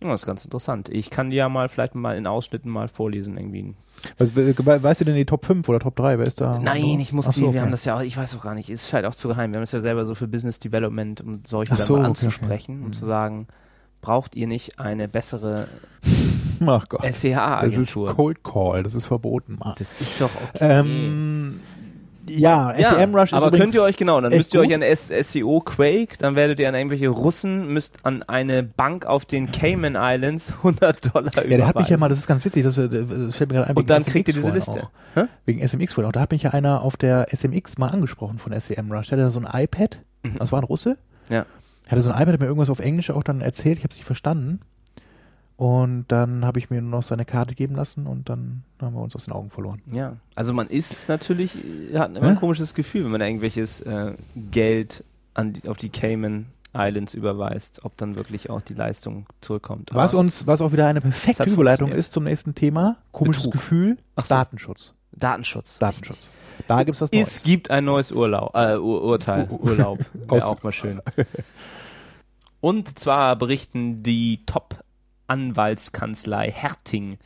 Ja, 0.02 0.10
das 0.10 0.22
ist 0.22 0.26
ganz 0.26 0.44
interessant. 0.44 0.88
Ich 0.90 1.08
kann 1.08 1.30
dir 1.30 1.36
ja 1.36 1.48
mal 1.48 1.68
vielleicht 1.70 1.94
mal 1.94 2.16
in 2.16 2.26
Ausschnitten 2.26 2.70
mal 2.70 2.86
vorlesen 2.88 3.36
irgendwie. 3.38 3.74
Was, 4.18 4.36
we- 4.36 4.54
weißt 4.82 5.00
du 5.00 5.04
denn 5.06 5.14
die 5.14 5.24
Top 5.24 5.46
5 5.46 5.66
oder 5.70 5.78
Top 5.80 5.96
3? 5.96 6.18
Wer 6.18 6.26
ist 6.26 6.40
da? 6.40 6.58
Nein, 6.58 7.00
ich 7.00 7.14
muss 7.14 7.28
Ach 7.28 7.32
die, 7.32 7.40
so, 7.40 7.44
wir 7.46 7.48
okay. 7.50 7.60
haben 7.60 7.70
das 7.70 7.86
ja 7.86 7.96
auch, 7.96 8.02
ich 8.02 8.16
weiß 8.16 8.36
auch 8.36 8.42
gar 8.42 8.54
nicht, 8.54 8.68
ist 8.68 8.86
vielleicht 8.86 9.06
auch 9.06 9.14
zu 9.14 9.28
geheim. 9.28 9.52
Wir 9.52 9.56
haben 9.56 9.64
es 9.64 9.72
ja 9.72 9.80
selber 9.80 10.04
so 10.04 10.14
für 10.14 10.28
Business 10.28 10.58
Development, 10.58 11.22
um 11.22 11.40
solche 11.46 11.72
Ach 11.72 11.78
dann 11.78 11.86
so, 11.86 11.92
mal 11.94 12.00
okay, 12.00 12.06
anzusprechen, 12.08 12.74
okay. 12.74 12.82
um 12.82 12.88
Mhm. 12.88 12.92
zu 12.92 13.06
sagen, 13.06 13.46
braucht 14.02 14.36
ihr 14.36 14.46
nicht 14.46 14.78
eine 14.78 15.08
bessere 15.08 15.66
Ach 16.66 16.88
Gott. 16.88 17.02
Das 17.02 17.10
ist 17.16 17.20
SEA-Agentur? 17.22 18.14
Cold 18.14 18.44
Call, 18.44 18.82
das 18.82 18.94
ist 18.94 19.06
verboten, 19.06 19.56
Mann. 19.58 19.74
Das 19.78 19.94
ist 20.00 20.20
doch 20.20 20.30
okay. 20.54 20.58
Ähm, 20.60 21.60
ja, 22.28 22.76
Ja, 22.76 22.94
SEMrush 22.94 23.32
ist 23.32 23.32
aber 23.34 23.50
könnt 23.56 23.74
ihr 23.74 23.82
euch 23.82 23.96
genau, 23.96 24.20
dann 24.20 24.32
müsst 24.32 24.52
ihr 24.54 24.60
euch 24.60 24.66
gut. 24.68 24.74
an 24.76 24.82
S 24.82 25.08
SEO 25.08 25.60
Quake, 25.60 26.16
dann 26.18 26.36
werdet 26.36 26.58
ihr 26.60 26.68
an 26.68 26.74
irgendwelche 26.74 27.08
Russen, 27.08 27.72
müsst 27.72 27.98
an 28.04 28.22
eine 28.24 28.62
Bank 28.62 29.06
auf 29.06 29.24
den 29.24 29.50
Cayman 29.52 29.96
Islands 29.98 30.52
100 30.58 31.14
Dollar 31.14 31.32
Ja, 31.48 31.56
der 31.56 31.66
hat 31.66 31.76
mich 31.76 31.88
ja 31.88 31.96
überweisen. 31.96 32.00
mal, 32.00 32.08
das 32.08 32.18
ist 32.18 32.26
ganz 32.26 32.44
witzig, 32.44 32.62
das, 32.64 32.78
äh, 32.78 32.88
das 32.88 33.36
fällt 33.36 33.50
mir 33.50 33.56
gerade 33.58 33.70
ein. 33.70 33.76
Und 33.76 33.90
dann 33.90 34.02
SMX 34.02 34.12
kriegt 34.12 34.28
ihr 34.28 34.34
diese 34.34 34.50
Liste. 34.52 34.88
Wegen 35.44 35.66
SMX 35.66 35.92
vorhin 35.94 36.08
auch. 36.08 36.12
Da 36.12 36.20
hat 36.20 36.30
mich 36.32 36.42
ja 36.42 36.50
einer 36.50 36.82
auf 36.82 36.96
der 36.96 37.26
SMX 37.34 37.78
mal 37.78 37.88
angesprochen 37.88 38.38
von 38.38 38.52
SEMrush. 38.58 39.08
Der 39.08 39.18
hatte 39.18 39.30
so 39.30 39.40
ein 39.40 39.48
iPad, 39.62 40.00
Mhm. 40.22 40.36
das 40.38 40.50
war 40.52 40.60
ein 40.60 40.64
Russe. 40.64 40.98
Ja. 41.30 41.46
Hatte 41.88 42.02
so 42.02 42.10
ein 42.10 42.16
iPad, 42.20 42.34
hat 42.34 42.40
mir 42.40 42.46
irgendwas 42.46 42.70
auf 42.70 42.80
Englisch 42.80 43.10
auch 43.10 43.22
dann 43.22 43.40
erzählt, 43.40 43.78
ich 43.78 43.84
habe 43.84 43.90
es 43.92 43.96
nicht 43.96 44.06
verstanden. 44.06 44.60
Und 45.56 46.04
dann 46.08 46.44
habe 46.44 46.58
ich 46.58 46.68
mir 46.68 46.82
nur 46.82 46.90
noch 46.90 47.02
seine 47.02 47.24
Karte 47.24 47.54
geben 47.54 47.74
lassen 47.76 48.06
und 48.06 48.28
dann 48.28 48.62
haben 48.80 48.94
wir 48.94 49.00
uns 49.00 49.16
aus 49.16 49.24
den 49.24 49.32
Augen 49.32 49.50
verloren. 49.50 49.80
Ja, 49.90 50.16
also 50.34 50.52
man 50.52 50.66
ist 50.66 51.08
natürlich, 51.08 51.56
äh, 51.92 51.98
hat 51.98 52.10
immer 52.14 52.26
ein 52.26 52.34
Hä? 52.34 52.40
komisches 52.40 52.74
Gefühl, 52.74 53.04
wenn 53.04 53.10
man 53.12 53.20
da 53.20 53.26
irgendwelches 53.26 53.80
äh, 53.80 54.12
Geld 54.50 55.02
an 55.32 55.54
die, 55.54 55.66
auf 55.68 55.78
die 55.78 55.88
Cayman 55.88 56.46
Islands 56.74 57.14
überweist, 57.14 57.86
ob 57.86 57.96
dann 57.96 58.16
wirklich 58.16 58.50
auch 58.50 58.60
die 58.60 58.74
Leistung 58.74 59.24
zurückkommt. 59.40 59.90
Was 59.94 60.12
uns, 60.12 60.46
was 60.46 60.60
auch 60.60 60.72
wieder 60.72 60.86
eine 60.88 60.98
Es 60.98 61.04
perfekte 61.04 61.44
Überleitung 61.48 61.90
ist 61.90 62.12
zum 62.12 62.24
nächsten 62.24 62.54
Thema. 62.54 62.96
Komisches 63.12 63.44
Betrug. 63.44 63.52
Gefühl, 63.54 63.96
so. 64.18 64.22
Datenschutz. 64.28 64.92
Datenschutz. 65.12 65.78
Datenschutz. 65.78 66.30
Da 66.68 66.82
gibt's 66.82 67.00
was 67.00 67.10
Neues. 67.12 67.28
Es 67.38 67.42
gibt 67.44 67.70
ein 67.70 67.86
neues 67.86 68.12
Urlaub, 68.12 68.54
äh, 68.54 68.76
Ur 68.76 69.02
Urteil, 69.04 69.48
Ur- 69.50 69.62
Urlaub, 69.62 69.98
wäre 70.12 70.44
auch 70.46 70.62
mal 70.62 70.72
schön. 70.72 71.00
Und 72.60 72.98
zwar 72.98 73.36
berichten 73.36 74.02
die 74.02 74.44
Top-Anwaltskanzlei 75.26 76.50
Herting, 76.50 77.18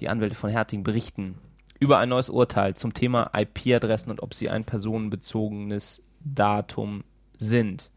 die 0.00 0.08
Anwälte 0.08 0.34
von 0.34 0.50
Herting 0.50 0.82
berichten 0.82 1.38
über 1.78 1.98
ein 1.98 2.10
neues 2.10 2.30
Urteil 2.30 2.74
zum 2.74 2.94
Thema 2.94 3.30
IP-Adressen 3.34 4.10
und 4.10 4.22
ob 4.22 4.34
sie 4.34 4.48
ein 4.48 4.64
personenbezogenes 4.64 6.04
Datum 6.20 7.02
sind. 7.38 7.90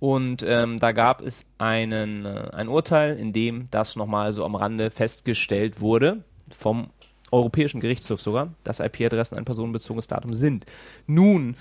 Und 0.00 0.42
ähm, 0.42 0.80
da 0.80 0.92
gab 0.92 1.20
es 1.20 1.44
einen, 1.58 2.24
äh, 2.24 2.50
ein 2.54 2.68
Urteil, 2.68 3.18
in 3.18 3.34
dem 3.34 3.70
das 3.70 3.96
nochmal 3.96 4.32
so 4.32 4.44
am 4.44 4.54
Rande 4.54 4.90
festgestellt 4.90 5.82
wurde, 5.82 6.24
vom 6.50 6.90
Europäischen 7.30 7.80
Gerichtshof 7.80 8.22
sogar, 8.22 8.54
dass 8.64 8.80
IP-Adressen 8.80 9.36
ein 9.36 9.44
personenbezogenes 9.44 10.06
Datum 10.06 10.32
sind. 10.32 10.64
Nun 11.06 11.56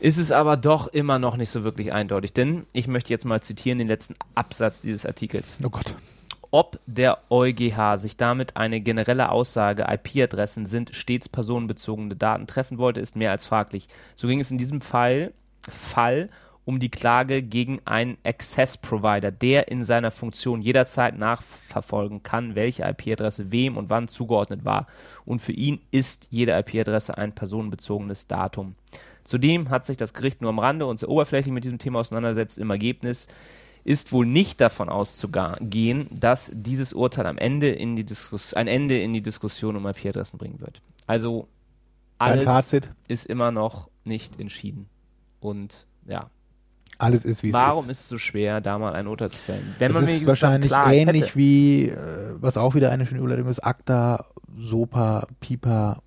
ist 0.00 0.18
es 0.18 0.32
aber 0.32 0.56
doch 0.56 0.88
immer 0.88 1.18
noch 1.18 1.36
nicht 1.36 1.50
so 1.50 1.62
wirklich 1.62 1.92
eindeutig, 1.92 2.32
denn 2.32 2.66
ich 2.72 2.88
möchte 2.88 3.10
jetzt 3.10 3.24
mal 3.24 3.42
zitieren 3.42 3.78
den 3.78 3.88
letzten 3.88 4.14
Absatz 4.34 4.80
dieses 4.80 5.06
Artikels. 5.06 5.58
Oh 5.62 5.70
Gott. 5.70 5.94
Ob 6.52 6.80
der 6.86 7.18
EuGH 7.30 7.96
sich 7.96 8.16
damit 8.16 8.56
eine 8.56 8.80
generelle 8.80 9.30
Aussage, 9.30 9.86
IP-Adressen 9.88 10.66
sind 10.66 10.96
stets 10.96 11.28
personenbezogene 11.28 12.16
Daten 12.16 12.48
treffen 12.48 12.78
wollte, 12.78 13.00
ist 13.00 13.14
mehr 13.14 13.30
als 13.30 13.46
fraglich. 13.46 13.86
So 14.16 14.26
ging 14.26 14.40
es 14.40 14.50
in 14.50 14.58
diesem 14.58 14.80
Fall, 14.80 15.32
Fall 15.68 16.28
um 16.64 16.80
die 16.80 16.90
Klage 16.90 17.42
gegen 17.42 17.80
einen 17.84 18.16
Access-Provider, 18.24 19.30
der 19.30 19.68
in 19.68 19.84
seiner 19.84 20.10
Funktion 20.10 20.60
jederzeit 20.60 21.16
nachverfolgen 21.16 22.22
kann, 22.22 22.54
welche 22.54 22.84
IP-Adresse 22.84 23.50
wem 23.52 23.76
und 23.76 23.90
wann 23.90 24.08
zugeordnet 24.08 24.64
war. 24.64 24.86
Und 25.24 25.40
für 25.40 25.52
ihn 25.52 25.80
ist 25.90 26.28
jede 26.30 26.58
IP-Adresse 26.58 27.16
ein 27.16 27.34
personenbezogenes 27.34 28.26
Datum. 28.26 28.74
Zudem 29.30 29.70
hat 29.70 29.86
sich 29.86 29.96
das 29.96 30.12
Gericht 30.12 30.40
nur 30.40 30.50
am 30.50 30.58
Rande 30.58 30.86
und 30.86 30.98
sehr 30.98 31.08
oberflächlich 31.08 31.54
mit 31.54 31.62
diesem 31.62 31.78
Thema 31.78 32.00
auseinandersetzt. 32.00 32.58
Im 32.58 32.68
Ergebnis 32.68 33.28
ist 33.84 34.10
wohl 34.10 34.26
nicht 34.26 34.60
davon 34.60 34.88
auszugehen, 34.88 36.08
dass 36.10 36.50
dieses 36.52 36.92
Urteil 36.92 37.26
am 37.26 37.38
Ende 37.38 37.68
in 37.70 37.94
die 37.94 38.02
Diskus 38.02 38.54
ein 38.54 38.66
Ende 38.66 39.00
in 39.00 39.12
die 39.12 39.22
Diskussion 39.22 39.76
um 39.76 39.86
IP-Adressen 39.86 40.36
bringen 40.36 40.60
wird. 40.60 40.82
Also 41.06 41.46
alles 42.18 42.72
ist 43.06 43.26
immer 43.26 43.52
noch 43.52 43.88
nicht 44.02 44.40
entschieden. 44.40 44.88
Und 45.38 45.86
ja, 46.06 46.28
Alles 46.98 47.24
ist, 47.24 47.44
wie 47.44 47.50
es 47.50 47.54
warum 47.54 47.84
ist. 47.88 47.98
ist 47.98 48.02
es 48.02 48.08
so 48.08 48.18
schwer, 48.18 48.60
da 48.60 48.78
mal 48.80 48.94
ein 48.94 49.06
Urteil 49.06 49.30
zu 49.30 49.38
fällen? 49.38 49.76
Wenn 49.78 49.92
Es 49.92 49.94
man 49.94 50.04
ist 50.08 50.26
wahrscheinlich 50.26 50.72
ähnlich 50.72 51.22
hätte. 51.22 51.36
wie, 51.36 51.88
äh, 51.90 52.34
was 52.40 52.56
auch 52.56 52.74
wieder 52.74 52.90
eine 52.90 53.06
schöne 53.06 53.20
Überleitung 53.20 53.46
ist, 53.46 53.60
ACTA, 53.60 54.26
SOPA, 54.58 55.28
PIPA, 55.38 56.02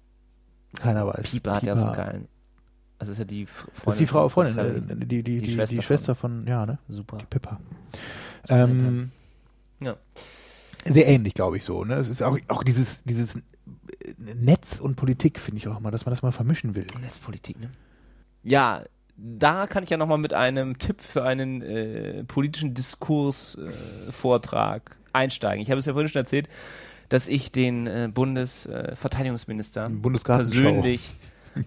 keiner 0.75 1.07
weiß. 1.07 1.31
Pieper 1.31 1.55
hat 1.55 1.65
ja 1.65 1.77
so 1.77 1.85
einen 1.85 1.93
geilen. 1.95 2.27
Das 2.99 3.09
ist 3.09 3.17
ja 3.17 3.25
die 3.25 3.45
Freundin. 3.45 3.81
Das 3.85 3.93
ist 3.95 3.99
die 3.99 4.07
Frau, 4.07 4.29
von 4.29 4.47
Freundin, 4.47 4.55
Sally. 4.55 4.77
äh, 4.77 4.95
die, 4.95 5.05
die, 5.05 5.23
die, 5.23 5.37
die, 5.39 5.51
Schwester 5.51 5.75
die 5.75 5.81
Schwester 5.81 6.15
von, 6.15 6.47
ja, 6.47 6.65
ne? 6.65 6.77
Super. 6.87 7.17
Pippa. 7.29 7.59
Alter. 8.43 8.63
Ähm, 8.65 9.11
Ja. 9.81 9.97
Sehr 10.85 11.07
ähnlich, 11.07 11.33
glaube 11.33 11.57
ich, 11.57 11.63
so. 11.65 11.83
Ne? 11.85 11.95
Es 11.95 12.07
ist 12.09 12.21
auch, 12.21 12.37
auch 12.47 12.63
dieses, 12.63 13.03
dieses 13.03 13.37
Netz 14.17 14.79
und 14.79 14.95
Politik, 14.95 15.39
finde 15.39 15.57
ich 15.59 15.67
auch 15.67 15.79
immer, 15.79 15.91
dass 15.91 16.05
man 16.05 16.11
das 16.11 16.21
mal 16.21 16.31
vermischen 16.31 16.75
will. 16.75 16.85
Netzpolitik, 17.01 17.59
ne? 17.59 17.69
ja, 18.43 18.83
da 19.15 19.67
kann 19.67 19.83
ich 19.83 19.89
ja 19.89 19.97
nochmal 19.97 20.17
mit 20.17 20.33
einem 20.33 20.77
Tipp 20.77 21.01
für 21.01 21.23
einen 21.23 21.61
äh, 21.61 22.23
politischen 22.23 22.73
Diskursvortrag 22.73 24.97
einsteigen. 25.13 25.61
Ich 25.61 25.69
habe 25.69 25.79
es 25.79 25.85
ja 25.85 25.93
vorhin 25.93 26.09
schon 26.09 26.19
erzählt, 26.21 26.49
dass 27.09 27.27
ich 27.27 27.51
den 27.51 27.85
äh, 27.87 28.09
Bundesverteidigungsminister 28.11 29.89
Bundesgartenschau. 29.89 30.61
persönlich 30.61 31.13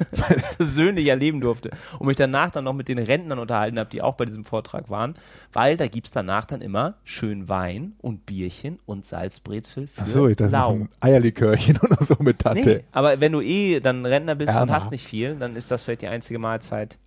persönlich 0.58 1.06
erleben 1.06 1.40
durfte 1.40 1.70
und 1.98 2.06
mich 2.06 2.16
danach 2.16 2.50
dann 2.50 2.64
noch 2.64 2.72
mit 2.72 2.88
den 2.88 2.98
Rentnern 2.98 3.38
unterhalten 3.38 3.78
habe, 3.78 3.90
die 3.90 4.02
auch 4.02 4.14
bei 4.14 4.24
diesem 4.24 4.44
Vortrag 4.44 4.90
waren, 4.90 5.14
weil 5.52 5.76
da 5.76 5.86
gibt 5.88 6.06
es 6.06 6.12
danach 6.12 6.44
dann 6.44 6.60
immer 6.60 6.94
schön 7.04 7.48
Wein 7.48 7.92
und 8.00 8.26
Bierchen 8.26 8.78
und 8.86 9.04
Salzbrezel 9.06 9.86
für 9.86 10.02
Achso, 10.02 10.28
ich 10.28 10.36
dachte, 10.36 10.52
lau. 10.52 10.72
ein 10.72 10.88
Eierlikörchen 11.00 11.78
oder 11.82 12.02
so 12.04 12.16
mit 12.20 12.38
Tante. 12.38 12.68
Nee, 12.68 12.80
aber 12.92 13.20
wenn 13.20 13.32
du 13.32 13.40
eh 13.40 13.80
dann 13.80 14.04
Rentner 14.06 14.34
bist 14.34 14.50
und 14.50 14.56
Erna. 14.56 14.74
hast 14.74 14.90
nicht 14.90 15.06
viel, 15.06 15.36
dann 15.36 15.56
ist 15.56 15.70
das 15.70 15.82
vielleicht 15.82 16.02
die 16.02 16.08
einzige 16.08 16.38
Mahlzeit, 16.38 16.98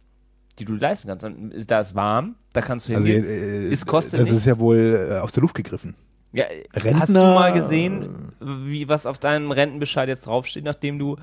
die 0.60 0.66
du 0.66 0.74
leisten 0.76 1.08
kannst. 1.08 1.24
Dann 1.24 1.52
ist- 1.52 1.70
Da 1.70 1.80
ist 1.82 1.96
warm, 1.96 2.36
da 2.54 2.62
kannst 2.62 2.88
du 2.90 2.96
Also, 2.96 3.06
hingehen. 3.08 3.26
äh, 3.30 3.74
es 3.74 3.86
kostet 3.86 4.14
das 4.22 4.28
ist 4.28 4.32
nichts. 4.32 4.46
ja 4.46 4.58
wohl 4.58 5.08
äh, 5.12 5.18
aus 5.20 5.34
der 5.34 5.42
Luft 5.42 5.56
gegriffen. 5.56 5.96
Ja, 6.32 6.46
Rentner- 6.74 7.00
hast 7.00 7.10
du 7.16 7.20
mal 7.20 7.54
gesehen, 7.54 8.10
wie 8.42 8.90
was 8.90 9.06
auf 9.06 9.18
deinem 9.20 9.52
Rentenbescheid 9.52 10.10
jetzt 10.10 10.28
draufsteht, 10.28 10.66
nachdem 10.66 11.00
du, 11.00 11.16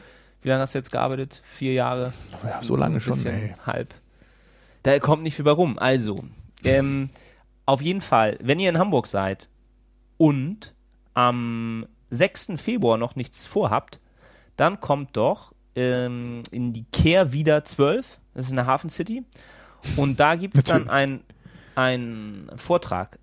wie 0.43 0.49
lange 0.49 0.63
hast 0.63 0.75
du 0.75 0.79
jetzt 0.79 0.91
gearbeitet? 0.91 1.41
Vier 1.45 1.73
Jahre? 1.73 2.13
Ja, 2.45 2.63
so 2.63 2.77
lange 2.77 3.01
schon, 3.01 3.25
ey. 3.27 3.55
halb. 3.65 3.95
Da 4.83 4.99
kommt 4.99 5.23
nicht 5.23 5.37
viel 5.37 5.45
bei 5.45 5.53
rum. 5.53 5.79
Also, 5.79 6.25
ähm, 6.65 7.11
auf 7.67 7.81
jeden 7.81 8.01
Fall, 8.01 8.39
wenn 8.43 8.59
ihr 8.59 8.69
in 8.69 8.79
Hamburg 8.79 9.07
seid 9.07 9.49
und 10.19 10.75
am 11.15 11.87
6. 12.11 12.53
Februar 12.57 12.99
noch 12.99 13.17
nichts 13.17 13.47
vorhabt, 13.47 14.01
dann 14.57 14.81
kommt 14.81 15.17
doch 15.17 15.53
ähm, 15.77 16.43
in 16.51 16.73
die 16.73 16.85
Kehr 16.93 17.33
wieder 17.33 17.65
12, 17.65 18.19
das 18.35 18.47
ist 18.47 18.51
in 18.51 18.57
der 18.57 18.67
Hafen 18.67 18.91
City, 18.91 19.25
und 19.97 20.21
da 20.21 20.35
gibt 20.35 20.57
es 20.57 20.65
dann 20.65 20.89
ein, 20.91 21.23
ein 21.75 22.51
Vortrag 22.57 23.19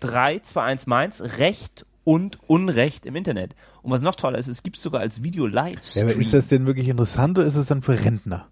321 0.00 0.86
Mainz, 0.86 1.22
Recht 1.38 1.86
und 2.04 2.38
Unrecht 2.46 3.06
im 3.06 3.16
Internet. 3.16 3.54
Und 3.82 3.90
was 3.90 4.02
noch 4.02 4.14
toller 4.14 4.38
ist, 4.38 4.48
es 4.48 4.62
gibt 4.62 4.76
es 4.76 4.82
sogar 4.82 5.00
als 5.00 5.22
Video 5.22 5.46
live. 5.46 5.94
Ja, 5.94 6.02
aber 6.04 6.14
ist 6.14 6.32
das 6.32 6.48
denn 6.48 6.66
wirklich 6.66 6.88
interessant 6.88 7.38
oder 7.38 7.46
ist 7.46 7.56
es 7.56 7.66
dann 7.68 7.82
für 7.82 8.02
Rentner? 8.02 8.48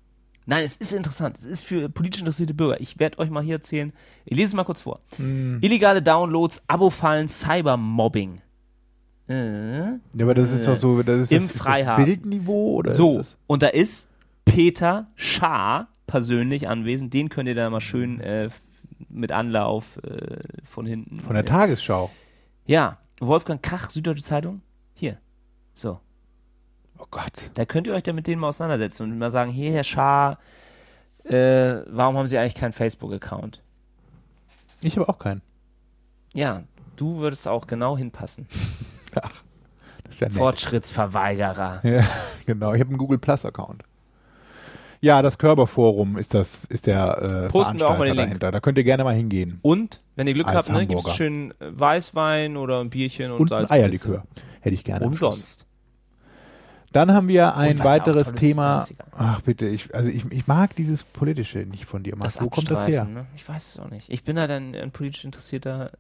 Nein, 0.47 0.65
es 0.65 0.77
ist 0.77 0.93
interessant. 0.95 1.37
Es 1.37 1.45
ist 1.45 1.65
für 1.65 1.91
politisch 1.91 2.21
interessierte 2.23 2.55
Bürger. 2.55 2.81
Ich 2.81 2.99
werde 2.99 3.19
euch 3.19 3.29
mal 3.29 3.43
hier 3.43 3.57
erzählen. 3.57 3.93
Ich 4.25 4.37
lese 4.37 4.49
es 4.49 4.55
mal 4.55 4.65
kurz 4.65 4.81
vor. 4.81 5.01
Hm. 5.17 5.59
Illegale 5.61 6.01
Downloads, 6.01 6.63
Abo-Fallen, 6.69 7.29
Cybermobbing. 7.29 8.41
Äh, 9.29 9.35
Ja, 9.35 9.99
aber 10.23 10.33
das 10.35 10.53
ist 10.53 10.67
doch 10.67 10.77
so, 10.77 11.03
das 11.03 11.21
ist 11.21 11.33
Im 11.33 11.43
das, 11.43 11.51
ist 11.55 11.67
das. 11.67 12.05
Bildniveau 12.05 12.77
oder 12.77 12.91
so, 12.91 13.21
und 13.47 13.63
da 13.63 13.67
ist 13.69 14.09
Peter 14.47 15.09
Schaar 15.17 15.89
persönlich 16.07 16.67
anwesend. 16.67 17.13
Den 17.13 17.29
könnt 17.29 17.49
ihr 17.49 17.55
da 17.55 17.69
mal 17.69 17.83
schön 17.83 18.21
äh, 18.21 18.49
mit 19.11 19.33
Anlauf 19.33 19.99
äh, 20.03 20.39
von 20.65 20.87
hinten. 20.87 21.21
Von 21.21 21.35
der 21.35 21.45
äh, 21.45 21.47
Tagesschau. 21.47 22.11
Ja, 22.67 22.97
Wolfgang 23.21 23.63
Krach, 23.63 23.91
Süddeutsche 23.91 24.23
Zeitung. 24.23 24.63
Hier. 24.95 25.19
So. 25.75 26.01
Oh 26.99 27.07
Gott. 27.11 27.51
Da 27.55 27.65
könnt 27.65 27.87
ihr 27.87 27.95
euch 27.95 28.03
dann 28.03 28.15
mit 28.15 28.27
denen 28.27 28.41
mal 28.41 28.49
auseinandersetzen 28.49 29.05
und 29.05 29.19
mal 29.19 29.31
sagen, 29.31 29.51
hier, 29.51 29.73
Herr 29.73 29.85
Schaar, 29.85 30.39
äh, 31.25 31.83
warum 31.87 32.17
haben 32.17 32.27
Sie 32.27 32.39
eigentlich 32.39 32.55
keinen 32.55 32.73
Facebook-Account? 32.73 33.63
Ich 34.83 34.97
habe 34.97 35.09
auch 35.09 35.19
keinen. 35.19 35.43
Ja, 36.35 36.63
du 36.97 37.19
würdest 37.19 37.49
auch 37.49 37.67
genau 37.67 37.97
hinpassen. 37.97 38.47
Ach, 39.15 39.43
das 40.05 40.15
ist 40.15 40.21
ja 40.21 40.29
nett. 40.29 40.37
Fortschrittsverweigerer. 40.37 41.81
Ja, 41.85 42.05
genau. 42.47 42.73
Ich 42.73 42.81
habe 42.81 42.91
einen 42.91 42.99
Google 42.99 43.19
Plus 43.19 43.45
Account. 43.45 43.83
Ja, 45.01 45.23
das 45.23 45.39
Körperforum 45.39 46.17
ist 46.19 46.35
das, 46.35 46.65
ist 46.65 46.87
der 46.87 47.47
äh, 47.47 47.49
Posten 47.49 47.79
wir 47.79 47.89
auch 47.89 47.99
mal 47.99 48.07
den 48.07 48.15
Veranstalter 48.15 48.15
Link. 48.15 48.17
dahinter. 48.17 48.51
Da 48.51 48.61
könnt 48.61 48.79
ihr 48.79 48.85
gerne 48.85 49.05
mal 49.05 49.15
hingehen. 49.15 49.59
Und, 49.63 50.03
wenn 50.19 50.27
ihr 50.27 50.35
Glück 50.35 50.49
habt, 50.49 50.69
ne, 50.69 50.85
gibt 50.85 51.07
es 51.07 51.15
schön 51.15 51.53
äh, 51.53 51.55
Weißwein 51.61 52.57
oder 52.57 52.81
ein 52.81 52.91
Bierchen 52.91 53.31
und, 53.31 53.39
Und 53.39 53.53
ein 53.53 53.69
Salzbrezel. 53.69 53.83
Eierlikör. 53.83 54.25
Hätte 54.61 54.75
ich 54.75 54.83
gerne. 54.83 55.07
Umsonst. 55.07 55.65
Dann 56.91 57.13
haben 57.13 57.29
wir 57.29 57.57
ein 57.57 57.79
ja 57.79 57.85
weiteres 57.85 58.33
Thema. 58.35 58.81
30er. 58.81 58.95
Ach 59.13 59.41
bitte, 59.43 59.67
ich, 59.67 59.95
also 59.95 60.11
ich, 60.11 60.25
ich 60.33 60.49
mag 60.49 60.75
dieses 60.75 61.05
Politische 61.05 61.59
nicht 61.61 61.85
von 61.85 62.03
dir. 62.03 62.17
Das 62.19 62.41
Wo 62.41 62.49
kommt 62.49 62.69
das 62.69 62.89
her? 62.89 63.05
Ne? 63.05 63.27
Ich 63.37 63.49
weiß 63.49 63.75
es 63.75 63.79
auch 63.79 63.91
nicht. 63.91 64.11
Ich 64.11 64.25
bin 64.25 64.41
halt 64.41 64.51
ein, 64.51 64.75
ein 64.75 64.91
politisch 64.91 65.25
interessierter, 65.25 65.93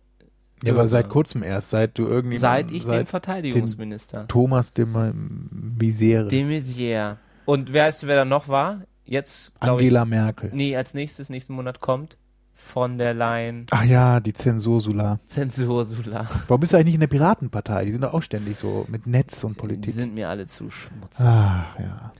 Ja, 0.64 0.72
aber 0.72 0.88
seit 0.88 1.08
kurzem 1.10 1.44
erst, 1.44 1.70
seit 1.70 1.96
du 1.96 2.08
irgendwie. 2.08 2.38
seit 2.38 2.72
ich 2.72 2.82
den 2.82 2.90
seit 2.90 3.08
Verteidigungsminister. 3.08 4.26
Thomas 4.26 4.72
de 4.72 4.84
Misere. 4.84 6.26
De 6.26 6.42
Maizière. 6.42 7.18
Und 7.44 7.72
wer 7.72 7.86
weißt 7.86 8.02
du, 8.02 8.06
wer 8.08 8.16
da 8.16 8.24
noch 8.24 8.48
war? 8.48 8.82
Jetzt, 9.04 9.52
glaube 9.60 9.80
ich, 9.80 9.86
Angela 9.86 10.04
Merkel. 10.04 10.50
nee, 10.52 10.76
als 10.76 10.92
nächstes, 10.92 11.30
nächsten 11.30 11.52
Monat 11.54 11.80
kommt 11.80 12.16
von 12.60 12.98
der 12.98 13.14
Leyen 13.14 13.64
Ach 13.70 13.84
ja, 13.84 14.20
die 14.20 14.32
Zensursula. 14.34 15.20
Zensursula. 15.28 16.26
Warum 16.48 16.60
bist 16.60 16.72
du 16.72 16.76
eigentlich 16.76 16.86
nicht 16.86 16.94
in 16.94 17.00
der 17.00 17.06
Piratenpartei? 17.06 17.84
Die 17.86 17.92
sind 17.92 18.02
doch 18.02 18.12
auch 18.12 18.22
ständig 18.22 18.58
so 18.58 18.84
mit 18.88 19.06
Netz 19.06 19.42
und 19.44 19.54
Die 19.56 19.60
Politik. 19.60 19.94
sind 19.94 20.14
mir 20.14 20.28
alle 20.28 20.46
zu 20.46 20.68
schmutzig. 20.68 21.24
Ach 21.24 21.78
ja. 21.78 22.12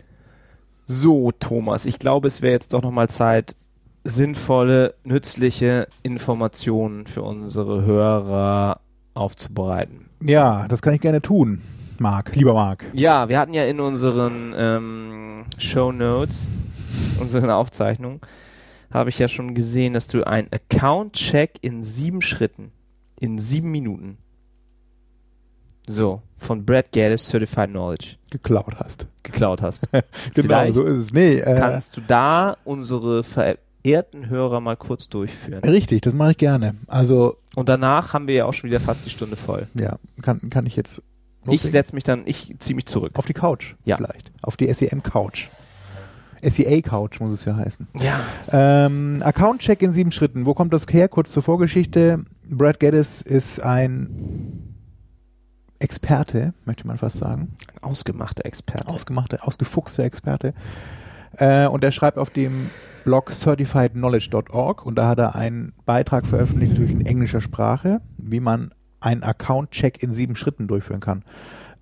So, 0.86 1.32
Thomas, 1.32 1.84
ich 1.84 1.98
glaube, 1.98 2.28
es 2.28 2.40
wäre 2.40 2.52
jetzt 2.54 2.72
doch 2.72 2.80
nochmal 2.82 3.08
Zeit, 3.08 3.56
sinnvolle, 4.04 4.94
nützliche 5.04 5.86
Informationen 6.02 7.06
für 7.06 7.22
unsere 7.22 7.82
Hörer 7.84 8.80
aufzubereiten. 9.12 10.06
Ja, 10.22 10.66
das 10.68 10.80
kann 10.80 10.94
ich 10.94 11.00
gerne 11.02 11.20
tun, 11.20 11.60
Marc. 11.98 12.34
Lieber 12.34 12.54
Marc. 12.54 12.86
Ja, 12.94 13.28
wir 13.28 13.38
hatten 13.38 13.52
ja 13.52 13.64
in 13.66 13.80
unseren 13.80 14.54
ähm, 14.56 15.44
Show 15.58 15.92
Notes, 15.92 16.48
unseren 17.20 17.50
Aufzeichnungen, 17.50 18.20
habe 18.90 19.10
ich 19.10 19.18
ja 19.18 19.28
schon 19.28 19.54
gesehen, 19.54 19.92
dass 19.92 20.06
du 20.08 20.24
ein 20.26 20.48
Account-Check 20.52 21.58
in 21.60 21.82
sieben 21.82 22.22
Schritten, 22.22 22.72
in 23.20 23.38
sieben 23.38 23.70
Minuten, 23.70 24.18
so, 25.86 26.20
von 26.36 26.64
Brad 26.66 26.92
Gaddis 26.92 27.26
Certified 27.28 27.70
Knowledge 27.70 28.16
Geklaut 28.30 28.76
hast. 28.78 29.06
geklaut 29.22 29.62
hast. 29.62 29.88
Genau, 29.92 30.02
Vielleicht 30.34 30.74
so 30.74 30.82
ist 30.84 30.96
es. 30.98 31.12
Nee, 31.12 31.38
äh, 31.38 31.56
Kannst 31.58 31.96
du 31.96 32.02
da 32.06 32.56
unsere 32.64 33.24
verehrten 33.24 34.28
Hörer 34.28 34.60
mal 34.60 34.76
kurz 34.76 35.08
durchführen? 35.08 35.62
richtig, 35.64 36.02
das 36.02 36.12
mache 36.12 36.32
ich 36.32 36.36
gerne. 36.38 36.74
Also, 36.86 37.38
Und 37.56 37.68
danach 37.70 38.12
haben 38.12 38.26
wir 38.26 38.34
ja 38.34 38.44
auch 38.44 38.52
schon 38.52 38.68
wieder 38.68 38.80
fast 38.80 39.06
die 39.06 39.10
Stunde 39.10 39.36
voll. 39.36 39.66
ja, 39.74 39.98
kann, 40.20 40.50
kann 40.50 40.66
ich 40.66 40.76
jetzt 40.76 41.02
Ich 41.42 41.46
loslegen? 41.46 41.70
setze 41.72 41.94
mich 41.94 42.04
dann, 42.04 42.22
ich 42.26 42.54
ziehe 42.58 42.74
mich 42.76 42.84
zurück. 42.86 43.12
auf 43.14 43.24
die 43.24 43.32
Couch 43.34 43.74
Ja. 43.86 43.96
vielleicht. 43.96 44.30
Auf 44.42 44.58
die 44.58 44.72
SEM-Couch. 44.72 45.48
SEA-Couch 46.42 47.20
muss 47.20 47.32
es 47.32 47.44
ja 47.44 47.56
heißen. 47.56 47.88
Ja. 47.94 48.20
Ähm, 48.52 49.22
Account-Check 49.22 49.82
in 49.82 49.92
sieben 49.92 50.12
Schritten. 50.12 50.46
Wo 50.46 50.54
kommt 50.54 50.72
das 50.72 50.86
her? 50.90 51.08
Kurz 51.08 51.32
zur 51.32 51.42
Vorgeschichte. 51.42 52.24
Brad 52.48 52.80
Geddes 52.80 53.22
ist 53.22 53.60
ein 53.60 54.74
Experte, 55.78 56.54
möchte 56.64 56.86
man 56.86 56.98
fast 56.98 57.18
sagen. 57.18 57.56
Ausgemachter 57.82 58.44
Experte. 58.44 58.88
Ausgemachte, 58.88 59.42
ausgefuchste 59.42 60.02
Experte. 60.02 60.54
Äh, 61.36 61.66
und 61.66 61.84
er 61.84 61.92
schreibt 61.92 62.18
auf 62.18 62.30
dem 62.30 62.70
Blog 63.04 63.32
certifiedknowledge.org 63.32 64.84
und 64.84 64.96
da 64.96 65.08
hat 65.08 65.18
er 65.18 65.34
einen 65.34 65.72
Beitrag 65.86 66.26
veröffentlicht, 66.26 66.72
natürlich 66.72 66.92
in 66.92 67.06
englischer 67.06 67.40
Sprache, 67.40 68.00
wie 68.16 68.40
man 68.40 68.74
einen 69.00 69.22
Account-Check 69.22 70.02
in 70.02 70.12
sieben 70.12 70.34
Schritten 70.34 70.66
durchführen 70.66 71.00
kann. 71.00 71.24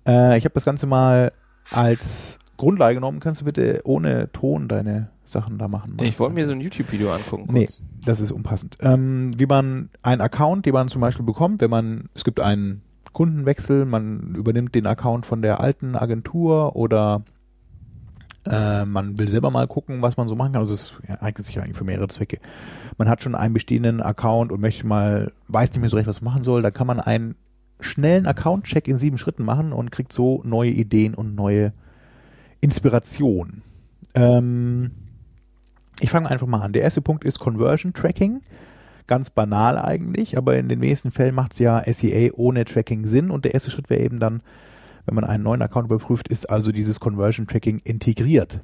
Äh, 0.07 0.37
ich 0.37 0.45
habe 0.45 0.53
das 0.53 0.65
Ganze 0.65 0.85
mal 0.85 1.31
als 1.71 2.39
Grundlage 2.57 2.95
genommen. 2.95 3.19
Kannst 3.19 3.41
du 3.41 3.45
bitte 3.45 3.81
ohne 3.83 4.31
Ton 4.31 4.67
deine 4.67 5.09
Sachen 5.25 5.57
da 5.57 5.67
machen? 5.67 5.97
ich 6.01 6.19
wollte 6.19 6.35
mir 6.35 6.45
so 6.45 6.53
ein 6.53 6.61
YouTube-Video 6.61 7.11
angucken. 7.11 7.47
Nee, 7.51 7.65
kurz. 7.65 7.81
das 8.05 8.19
ist 8.19 8.31
unpassend. 8.31 8.77
Ähm, 8.81 9.31
wie 9.37 9.45
man 9.45 9.89
einen 10.01 10.21
Account, 10.21 10.65
den 10.65 10.73
man 10.73 10.87
zum 10.87 11.01
Beispiel 11.01 11.25
bekommt, 11.25 11.61
wenn 11.61 11.69
man, 11.69 12.09
es 12.15 12.23
gibt 12.23 12.39
einen 12.39 12.81
Kundenwechsel, 13.13 13.85
man 13.85 14.35
übernimmt 14.35 14.75
den 14.75 14.85
Account 14.85 15.25
von 15.25 15.41
der 15.41 15.59
alten 15.59 15.95
Agentur 15.95 16.75
oder 16.75 17.23
äh, 18.49 18.85
man 18.85 19.17
will 19.17 19.29
selber 19.29 19.51
mal 19.51 19.67
gucken, 19.67 20.01
was 20.01 20.17
man 20.17 20.27
so 20.27 20.35
machen 20.35 20.53
kann. 20.53 20.61
Also 20.61 20.73
es 20.73 20.93
ja, 21.07 21.21
eignet 21.21 21.45
sich 21.45 21.55
ja 21.55 21.63
eigentlich 21.63 21.77
für 21.77 21.83
mehrere 21.83 22.07
Zwecke. 22.07 22.39
Man 22.97 23.09
hat 23.09 23.21
schon 23.21 23.35
einen 23.35 23.53
bestehenden 23.53 24.01
Account 24.01 24.51
und 24.51 24.61
möchte 24.61 24.87
mal, 24.87 25.31
weiß 25.47 25.71
nicht 25.71 25.81
mehr 25.81 25.89
so 25.89 25.97
recht, 25.97 26.07
was 26.07 26.21
man 26.21 26.33
machen 26.33 26.43
soll, 26.43 26.61
da 26.61 26.71
kann 26.71 26.87
man 26.87 26.99
einen 26.99 27.35
schnellen 27.79 28.25
Account-Check 28.25 28.87
in 28.87 28.97
sieben 28.97 29.17
Schritten 29.17 29.43
machen 29.43 29.73
und 29.73 29.91
kriegt 29.91 30.11
so 30.11 30.41
neue 30.43 30.71
Ideen 30.71 31.13
und 31.13 31.35
neue 31.35 31.73
Inspiration. 32.67 33.61
Ähm, 34.13 34.91
ich 36.01 36.09
fange 36.09 36.29
einfach 36.29 36.47
mal 36.47 36.59
an. 36.59 36.73
Der 36.73 36.81
erste 36.81 37.01
Punkt 37.01 37.23
ist 37.23 37.39
Conversion 37.39 37.93
Tracking. 37.93 38.41
Ganz 39.07 39.29
banal 39.29 39.79
eigentlich, 39.79 40.37
aber 40.37 40.57
in 40.57 40.67
den 40.67 40.81
wenigsten 40.81 41.11
Fällen 41.11 41.33
macht 41.33 41.53
es 41.53 41.59
ja 41.59 41.81
SEA 41.85 42.31
ohne 42.33 42.65
Tracking 42.65 43.05
Sinn. 43.05 43.31
Und 43.31 43.45
der 43.45 43.53
erste 43.53 43.71
Schritt 43.71 43.89
wäre 43.89 44.01
eben 44.01 44.19
dann, 44.19 44.41
wenn 45.05 45.15
man 45.15 45.23
einen 45.23 45.43
neuen 45.43 45.61
Account 45.61 45.85
überprüft, 45.85 46.27
ist 46.27 46.49
also 46.49 46.73
dieses 46.73 46.99
Conversion 46.99 47.47
Tracking 47.47 47.79
integriert. 47.85 48.59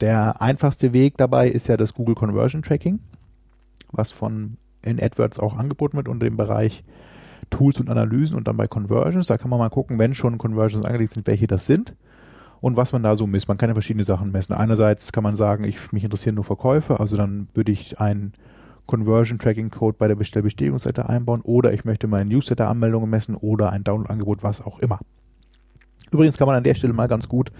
Der 0.00 0.42
einfachste 0.42 0.92
Weg 0.92 1.16
dabei 1.16 1.48
ist 1.48 1.68
ja 1.68 1.76
das 1.76 1.94
Google 1.94 2.16
Conversion 2.16 2.62
Tracking, 2.62 2.98
was 3.92 4.10
von 4.10 4.56
in 4.82 5.00
AdWords 5.00 5.38
auch 5.38 5.56
angeboten 5.56 5.96
wird 5.96 6.08
unter 6.08 6.26
dem 6.26 6.36
Bereich 6.36 6.82
Tools 7.50 7.78
und 7.78 7.88
Analysen 7.88 8.36
und 8.36 8.48
dann 8.48 8.56
bei 8.56 8.66
Conversions. 8.66 9.28
Da 9.28 9.38
kann 9.38 9.50
man 9.50 9.60
mal 9.60 9.68
gucken, 9.68 10.00
wenn 10.00 10.12
schon 10.12 10.38
Conversions 10.38 10.84
angelegt 10.84 11.12
sind, 11.12 11.28
welche 11.28 11.46
das 11.46 11.66
sind. 11.66 11.94
Und 12.60 12.76
was 12.76 12.92
man 12.92 13.02
da 13.02 13.16
so 13.16 13.26
misst. 13.26 13.48
Man 13.48 13.58
kann 13.58 13.70
ja 13.70 13.74
verschiedene 13.74 14.04
Sachen 14.04 14.32
messen. 14.32 14.54
Einerseits 14.54 15.12
kann 15.12 15.24
man 15.24 15.36
sagen, 15.36 15.64
ich 15.64 15.92
mich 15.92 16.04
interessieren 16.04 16.34
nur 16.34 16.44
Verkäufe, 16.44 17.00
also 17.00 17.16
dann 17.16 17.48
würde 17.54 17.72
ich 17.72 18.00
einen 18.00 18.32
Conversion 18.86 19.38
Tracking 19.38 19.70
Code 19.70 19.96
bei 19.98 20.08
der 20.08 20.16
Bestellbestätigungsseite 20.16 21.08
einbauen 21.08 21.42
oder 21.42 21.72
ich 21.72 21.84
möchte 21.84 22.08
meine 22.08 22.28
Newsletter-Anmeldungen 22.28 23.08
messen 23.08 23.36
oder 23.36 23.70
ein 23.70 23.84
Download-Angebot, 23.84 24.42
was 24.42 24.60
auch 24.60 24.80
immer. 24.80 24.98
Übrigens 26.10 26.38
kann 26.38 26.48
man 26.48 26.56
an 26.56 26.64
der 26.64 26.74
Stelle 26.74 26.92
mal 26.92 27.06
ganz 27.06 27.28
gut 27.28 27.52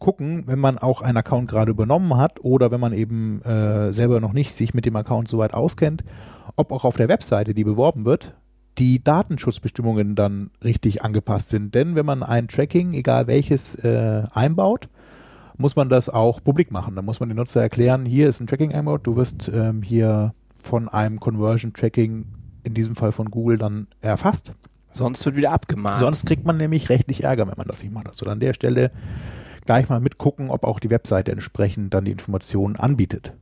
gucken, 0.00 0.42
wenn 0.46 0.58
man 0.58 0.78
auch 0.78 1.00
einen 1.00 1.16
Account 1.16 1.48
gerade 1.48 1.70
übernommen 1.70 2.16
hat 2.16 2.44
oder 2.44 2.70
wenn 2.70 2.80
man 2.80 2.92
eben 2.92 3.40
äh, 3.42 3.92
selber 3.92 4.20
noch 4.20 4.32
nicht 4.32 4.52
sich 4.54 4.74
mit 4.74 4.84
dem 4.84 4.96
Account 4.96 5.28
so 5.28 5.38
weit 5.38 5.54
auskennt, 5.54 6.04
ob 6.56 6.72
auch 6.72 6.84
auf 6.84 6.96
der 6.96 7.08
Webseite, 7.08 7.54
die 7.54 7.64
beworben 7.64 8.04
wird, 8.04 8.34
die 8.78 9.02
Datenschutzbestimmungen 9.02 10.14
dann 10.14 10.50
richtig 10.62 11.02
angepasst 11.02 11.48
sind. 11.48 11.74
Denn 11.74 11.94
wenn 11.94 12.06
man 12.06 12.22
ein 12.22 12.48
Tracking, 12.48 12.92
egal 12.94 13.26
welches, 13.26 13.74
äh, 13.76 14.24
einbaut, 14.32 14.88
muss 15.56 15.76
man 15.76 15.88
das 15.88 16.08
auch 16.08 16.42
publik 16.42 16.70
machen. 16.70 16.96
Da 16.96 17.02
muss 17.02 17.20
man 17.20 17.28
den 17.28 17.36
Nutzer 17.36 17.62
erklären, 17.62 18.04
hier 18.04 18.28
ist 18.28 18.40
ein 18.40 18.46
Tracking 18.46 18.72
eingebaut, 18.72 19.02
du 19.04 19.16
wirst 19.16 19.50
ähm, 19.52 19.82
hier 19.82 20.34
von 20.62 20.88
einem 20.88 21.20
Conversion 21.20 21.72
Tracking, 21.72 22.26
in 22.64 22.74
diesem 22.74 22.96
Fall 22.96 23.12
von 23.12 23.30
Google, 23.30 23.58
dann 23.58 23.86
erfasst. 24.00 24.52
Sonst 24.90 25.24
wird 25.26 25.36
wieder 25.36 25.52
abgemahnt. 25.52 25.98
Sonst 25.98 26.24
kriegt 26.24 26.46
man 26.46 26.56
nämlich 26.56 26.88
rechtlich 26.88 27.24
Ärger, 27.24 27.46
wenn 27.46 27.58
man 27.58 27.66
das 27.66 27.82
nicht 27.82 27.92
macht. 27.92 28.08
Also 28.08 28.26
an 28.26 28.40
der 28.40 28.54
Stelle 28.54 28.90
gleich 29.66 29.88
mal 29.88 30.00
mitgucken, 30.00 30.50
ob 30.50 30.64
auch 30.64 30.80
die 30.80 30.90
Webseite 30.90 31.32
entsprechend 31.32 31.92
dann 31.92 32.04
die 32.04 32.12
Informationen 32.12 32.76
anbietet. 32.76 33.34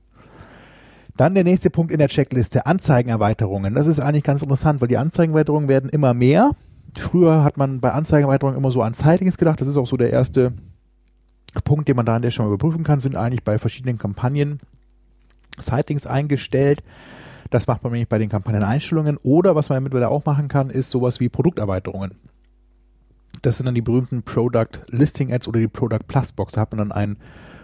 Dann 1.16 1.34
der 1.34 1.44
nächste 1.44 1.70
Punkt 1.70 1.92
in 1.92 1.98
der 1.98 2.08
Checkliste, 2.08 2.66
Anzeigenerweiterungen. 2.66 3.74
Das 3.74 3.86
ist 3.86 4.00
eigentlich 4.00 4.24
ganz 4.24 4.42
interessant, 4.42 4.80
weil 4.80 4.88
die 4.88 4.96
Anzeigenerweiterungen 4.96 5.68
werden 5.68 5.90
immer 5.90 6.14
mehr. 6.14 6.52
Früher 6.98 7.44
hat 7.44 7.56
man 7.56 7.80
bei 7.80 7.92
Anzeigenerweiterungen 7.92 8.58
immer 8.58 8.70
so 8.70 8.82
an 8.82 8.94
Sightings 8.94 9.38
gedacht. 9.38 9.60
Das 9.60 9.68
ist 9.68 9.76
auch 9.76 9.86
so 9.86 9.96
der 9.96 10.10
erste 10.10 10.52
Punkt, 11.64 11.88
den 11.88 11.96
man 11.96 12.06
da 12.06 12.16
an 12.16 12.22
der 12.22 12.30
Stelle 12.30 12.48
mal 12.48 12.54
überprüfen 12.54 12.82
kann, 12.84 13.00
sind 13.00 13.16
eigentlich 13.16 13.44
bei 13.44 13.58
verschiedenen 13.58 13.98
Kampagnen 13.98 14.60
Sightings 15.58 16.06
eingestellt. 16.06 16.82
Das 17.50 17.66
macht 17.66 17.82
man 17.82 17.92
nämlich 17.92 18.08
bei 18.08 18.18
den 18.18 18.30
Kampagneneinstellungen. 18.30 19.18
Oder 19.18 19.54
was 19.54 19.68
man 19.68 19.82
mittlerweile 19.82 20.08
auch 20.08 20.24
machen 20.24 20.48
kann, 20.48 20.70
ist 20.70 20.90
sowas 20.90 21.20
wie 21.20 21.28
Produkterweiterungen. 21.28 22.14
Das 23.42 23.58
sind 23.58 23.66
dann 23.66 23.74
die 23.74 23.82
berühmten 23.82 24.22
Product 24.22 24.80
Listing 24.88 25.32
Ads 25.32 25.48
oder 25.48 25.60
die 25.60 25.68
Product 25.68 26.06
Plus 26.06 26.32
Box. 26.32 26.54
Da 26.54 26.62
hat 26.62 26.72
man 26.72 26.78
dann 26.78 26.92
ein 26.92 27.16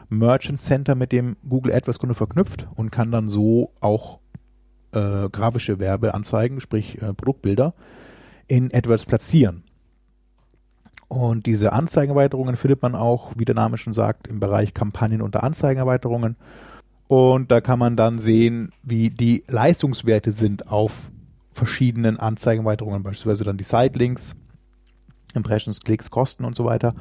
Merchant 0.08 0.58
Center 0.58 0.94
mit 0.94 1.12
dem 1.12 1.36
Google 1.48 1.72
AdWords 1.72 1.98
Kunde 1.98 2.14
verknüpft 2.14 2.66
und 2.74 2.90
kann 2.90 3.10
dann 3.10 3.28
so 3.28 3.72
auch 3.80 4.18
äh, 4.92 5.28
grafische 5.28 5.78
Werbeanzeigen, 5.78 6.60
sprich 6.60 7.00
äh, 7.02 7.12
Produktbilder, 7.12 7.74
in 8.46 8.74
AdWords 8.74 9.06
platzieren. 9.06 9.64
Und 11.08 11.46
diese 11.46 11.72
Anzeigenerweiterungen 11.72 12.56
findet 12.56 12.82
man 12.82 12.94
auch, 12.94 13.32
wie 13.36 13.46
der 13.46 13.54
Name 13.54 13.78
schon 13.78 13.94
sagt, 13.94 14.26
im 14.26 14.40
Bereich 14.40 14.74
Kampagnen 14.74 15.22
unter 15.22 15.42
Anzeigenerweiterungen. 15.42 16.36
Und 17.06 17.50
da 17.50 17.62
kann 17.62 17.78
man 17.78 17.96
dann 17.96 18.18
sehen, 18.18 18.72
wie 18.82 19.08
die 19.08 19.42
Leistungswerte 19.48 20.32
sind 20.32 20.70
auf 20.70 21.10
verschiedenen 21.52 22.18
Anzeigenerweiterungen, 22.18 23.02
beispielsweise 23.02 23.44
dann 23.44 23.56
die 23.56 23.64
Sitelinks, 23.64 24.36
Impressions, 25.34 25.80
Klicks, 25.80 26.10
Kosten 26.10 26.44
und 26.44 26.54
so 26.54 26.66
weiter. 26.66 26.94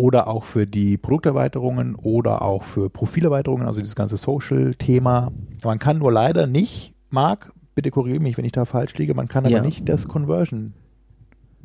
Oder 0.00 0.28
auch 0.28 0.44
für 0.44 0.66
die 0.66 0.96
Produkterweiterungen 0.96 1.94
oder 1.94 2.40
auch 2.40 2.62
für 2.62 2.88
Profilerweiterungen, 2.88 3.66
also 3.66 3.82
dieses 3.82 3.94
ganze 3.94 4.16
Social-Thema. 4.16 5.30
Man 5.62 5.78
kann 5.78 5.98
nur 5.98 6.10
leider 6.10 6.46
nicht, 6.46 6.94
Marc, 7.10 7.52
bitte 7.74 7.90
korrigiere 7.90 8.22
mich, 8.22 8.38
wenn 8.38 8.46
ich 8.46 8.52
da 8.52 8.64
falsch 8.64 8.96
liege, 8.96 9.12
man 9.12 9.28
kann 9.28 9.44
aber 9.44 9.56
Ja. 9.56 9.62
nicht 9.62 9.86
das 9.90 10.08
Conversion, 10.08 10.72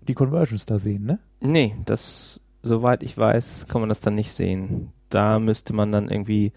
die 0.10 0.14
Conversions 0.16 0.66
da 0.66 0.80
sehen, 0.80 1.06
ne? 1.06 1.20
Nee, 1.40 1.76
das, 1.86 2.42
soweit 2.62 3.04
ich 3.04 3.18
weiß, 3.18 3.68
kann 3.70 3.80
man 3.80 3.88
das 3.88 4.02
dann 4.02 4.16
nicht 4.16 4.34
sehen. 4.34 4.90
Da 5.10 5.40
müsste 5.40 5.72
man 5.72 5.94
dann 5.94 6.10
irgendwie 6.10 6.52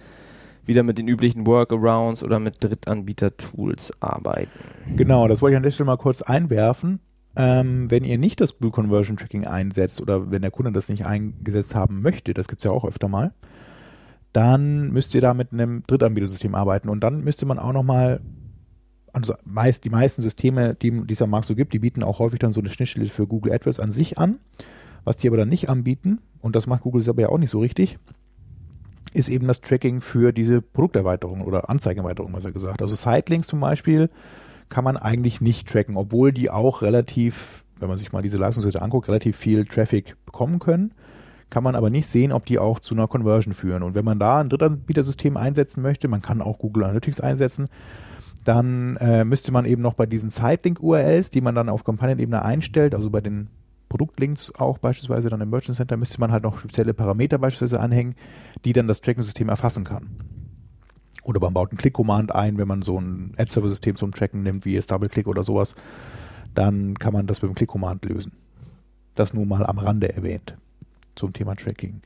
wieder 0.65 0.83
mit 0.83 0.99
den 0.99 1.07
üblichen 1.07 1.47
Workarounds 1.47 2.25
oder 2.25 2.41
mit 2.41 2.57
Drittanbieter-Tools 2.63 3.93
arbeiten. 4.01 4.51
Genau, 4.97 5.29
das 5.29 5.43
wollte 5.43 5.53
ich 5.53 5.57
an 5.59 5.63
der 5.63 5.71
Stelle 5.71 5.87
mal 5.87 5.97
kurz 5.97 6.23
einwerfen. 6.23 6.99
Ähm, 7.39 7.89
wenn 7.89 8.03
ihr 8.03 8.19
nicht 8.19 8.41
das 8.41 8.53
Blue 8.53 8.73
Conversion 8.73 9.17
Tracking 9.17 9.47
einsetzt 9.47 10.01
oder 10.01 10.33
wenn 10.33 10.43
der 10.43 10.51
Kunde 10.51 10.73
das 10.73 10.89
nicht 10.89 11.07
eingesetzt 11.07 11.77
haben 11.77 12.03
möchte, 12.03 12.35
das 12.35 12.49
gibt 12.49 12.63
es 12.63 12.65
ja 12.65 12.73
auch 12.73 12.85
öfter 12.85 13.07
mal, 13.07 13.33
dann 14.33 14.91
müsst 14.91 15.15
ihr 15.15 15.21
da 15.21 15.35
mit 15.35 15.53
einem 15.53 15.85
Drittanbietersystem 15.87 16.57
arbeiten 16.57 16.89
und 16.89 17.01
dann 17.01 17.23
müsste 17.23 17.47
man 17.47 17.61
auch 17.61 17.73
nochmal, 17.73 18.21
also 19.13 19.35
meist, 19.45 19.85
die 19.85 19.91
meisten 19.91 20.21
Systeme, 20.21 20.75
die 20.75 21.07
dieser 21.07 21.29
Markt 21.29 21.47
so 21.47 21.55
gibt, 21.55 21.73
die 21.73 21.79
bieten 21.79 22.03
auch 22.03 22.19
häufig 22.19 22.41
dann 22.41 22.53
so 22.53 22.61
eine 22.61 22.71
Schnittstelle 22.71 23.07
für 23.07 23.29
Google 23.29 23.53
AdWords 23.53 23.79
an 23.79 23.93
sich 23.93 24.19
an. 24.19 24.41
Was 25.05 25.17
die 25.17 25.29
aber 25.29 25.37
dann 25.37 25.49
nicht 25.49 25.71
anbieten, 25.71 26.19
und 26.41 26.57
das 26.57 26.67
macht 26.67 26.83
Google 26.83 27.03
selber 27.03 27.23
ja 27.23 27.29
auch 27.29 27.39
nicht 27.39 27.51
so 27.51 27.61
richtig, 27.61 27.99
ist 29.15 29.29
eben 29.29 29.47
das 29.47 29.61
Tracking 29.61 30.01
für 30.01 30.33
diese 30.33 30.61
Produkterweiterung 30.61 31.43
oder 31.43 31.71
Anzeigenerweiterung, 31.71 32.33
was 32.33 32.45
er 32.45 32.53
gesagt. 32.53 32.83
Also 32.83 32.97
Sitelinks 32.97 33.47
zum 33.47 33.61
Beispiel 33.61 34.11
kann 34.69 34.85
man 34.85 34.97
eigentlich 34.97 35.41
nicht 35.41 35.69
tracken, 35.69 35.97
obwohl 35.97 36.33
die 36.33 36.51
auch 36.51 36.83
relativ, 36.83 37.65
wenn 37.79 37.89
man 37.89 37.99
sich 37.99 38.13
mal 38.13 38.23
diese 38.23 38.39
Leistungswerte 38.39 38.83
anguckt, 38.83 39.09
relativ 39.09 39.37
viel 39.37 39.65
Traffic 39.65 40.17
bekommen 40.27 40.59
können. 40.59 40.93
Kann 41.51 41.65
man 41.65 41.75
aber 41.75 41.89
nicht 41.89 42.07
sehen, 42.07 42.33
ob 42.33 42.45
die 42.45 42.59
auch 42.59 42.79
zu 42.79 42.95
einer 42.95 43.09
Conversion 43.09 43.55
führen. 43.55 43.83
Und 43.83 43.95
wenn 43.95 44.05
man 44.05 44.19
da 44.19 44.41
ein 44.41 44.51
Drittanbietersystem 44.51 45.37
einsetzen 45.37 45.81
möchte, 45.81 46.07
man 46.07 46.21
kann 46.21 46.43
auch 46.43 46.59
Google 46.59 46.85
Analytics 46.85 47.21
einsetzen, 47.21 47.69
dann 48.45 48.97
äh, 48.97 49.25
müsste 49.25 49.53
man 49.53 49.65
eben 49.65 49.83
noch 49.83 49.95
bei 49.95 50.07
diesen 50.07 50.31
Sitelink-URLs, 50.31 51.31
die 51.31 51.41
man 51.41 51.55
dann 51.55 51.69
auf 51.69 51.85
Kampagnenebene 51.85 52.43
einstellt, 52.43 52.95
also 52.95 53.11
bei 53.11 53.21
den 53.21 53.49
Produktlinks 53.89 54.53
auch 54.55 54.79
beispielsweise 54.79 55.31
dann 55.31 55.41
im 55.41 55.51
Merchant 55.51 55.77
Center, 55.77 55.97
müsste 55.97 56.21
man 56.21 56.33
halt 56.33 56.43
noch 56.43 56.59
spezielle 56.59 56.95
Parameter 56.95 57.39
beispielsweise 57.39 57.81
anhängen, 57.81 58.15
die 58.65 58.73
dann 58.73 58.87
das 58.87 59.01
Tracking-System 59.01 59.49
erfassen 59.49 59.85
kann. 59.85 60.11
Oder 61.23 61.41
man 61.41 61.55
baut 61.55 61.71
einen 61.71 61.79
Click-Command 61.79 62.35
ein, 62.35 62.59
wenn 62.59 62.69
man 62.69 62.83
so 62.83 62.99
ein 62.99 63.33
Ad-Server-System 63.37 63.97
zum 63.97 64.13
Tracken 64.13 64.43
nimmt, 64.43 64.65
wie 64.65 64.75
jetzt 64.75 64.91
Double-Click 64.91 65.27
oder 65.27 65.45
sowas, 65.45 65.75
dann 66.55 66.99
kann 66.99 67.13
man 67.13 67.27
das 67.27 67.43
mit 67.43 67.51
dem 67.51 67.55
Click-Command 67.55 68.05
lösen. 68.05 68.33
Das 69.15 69.35
nur 69.35 69.47
mal 69.47 69.67
am 69.67 69.79
Rande 69.79 70.15
erwähnt 70.15 70.57
zum 71.19 71.33
Thema 71.33 71.57
Tracking. 71.57 72.01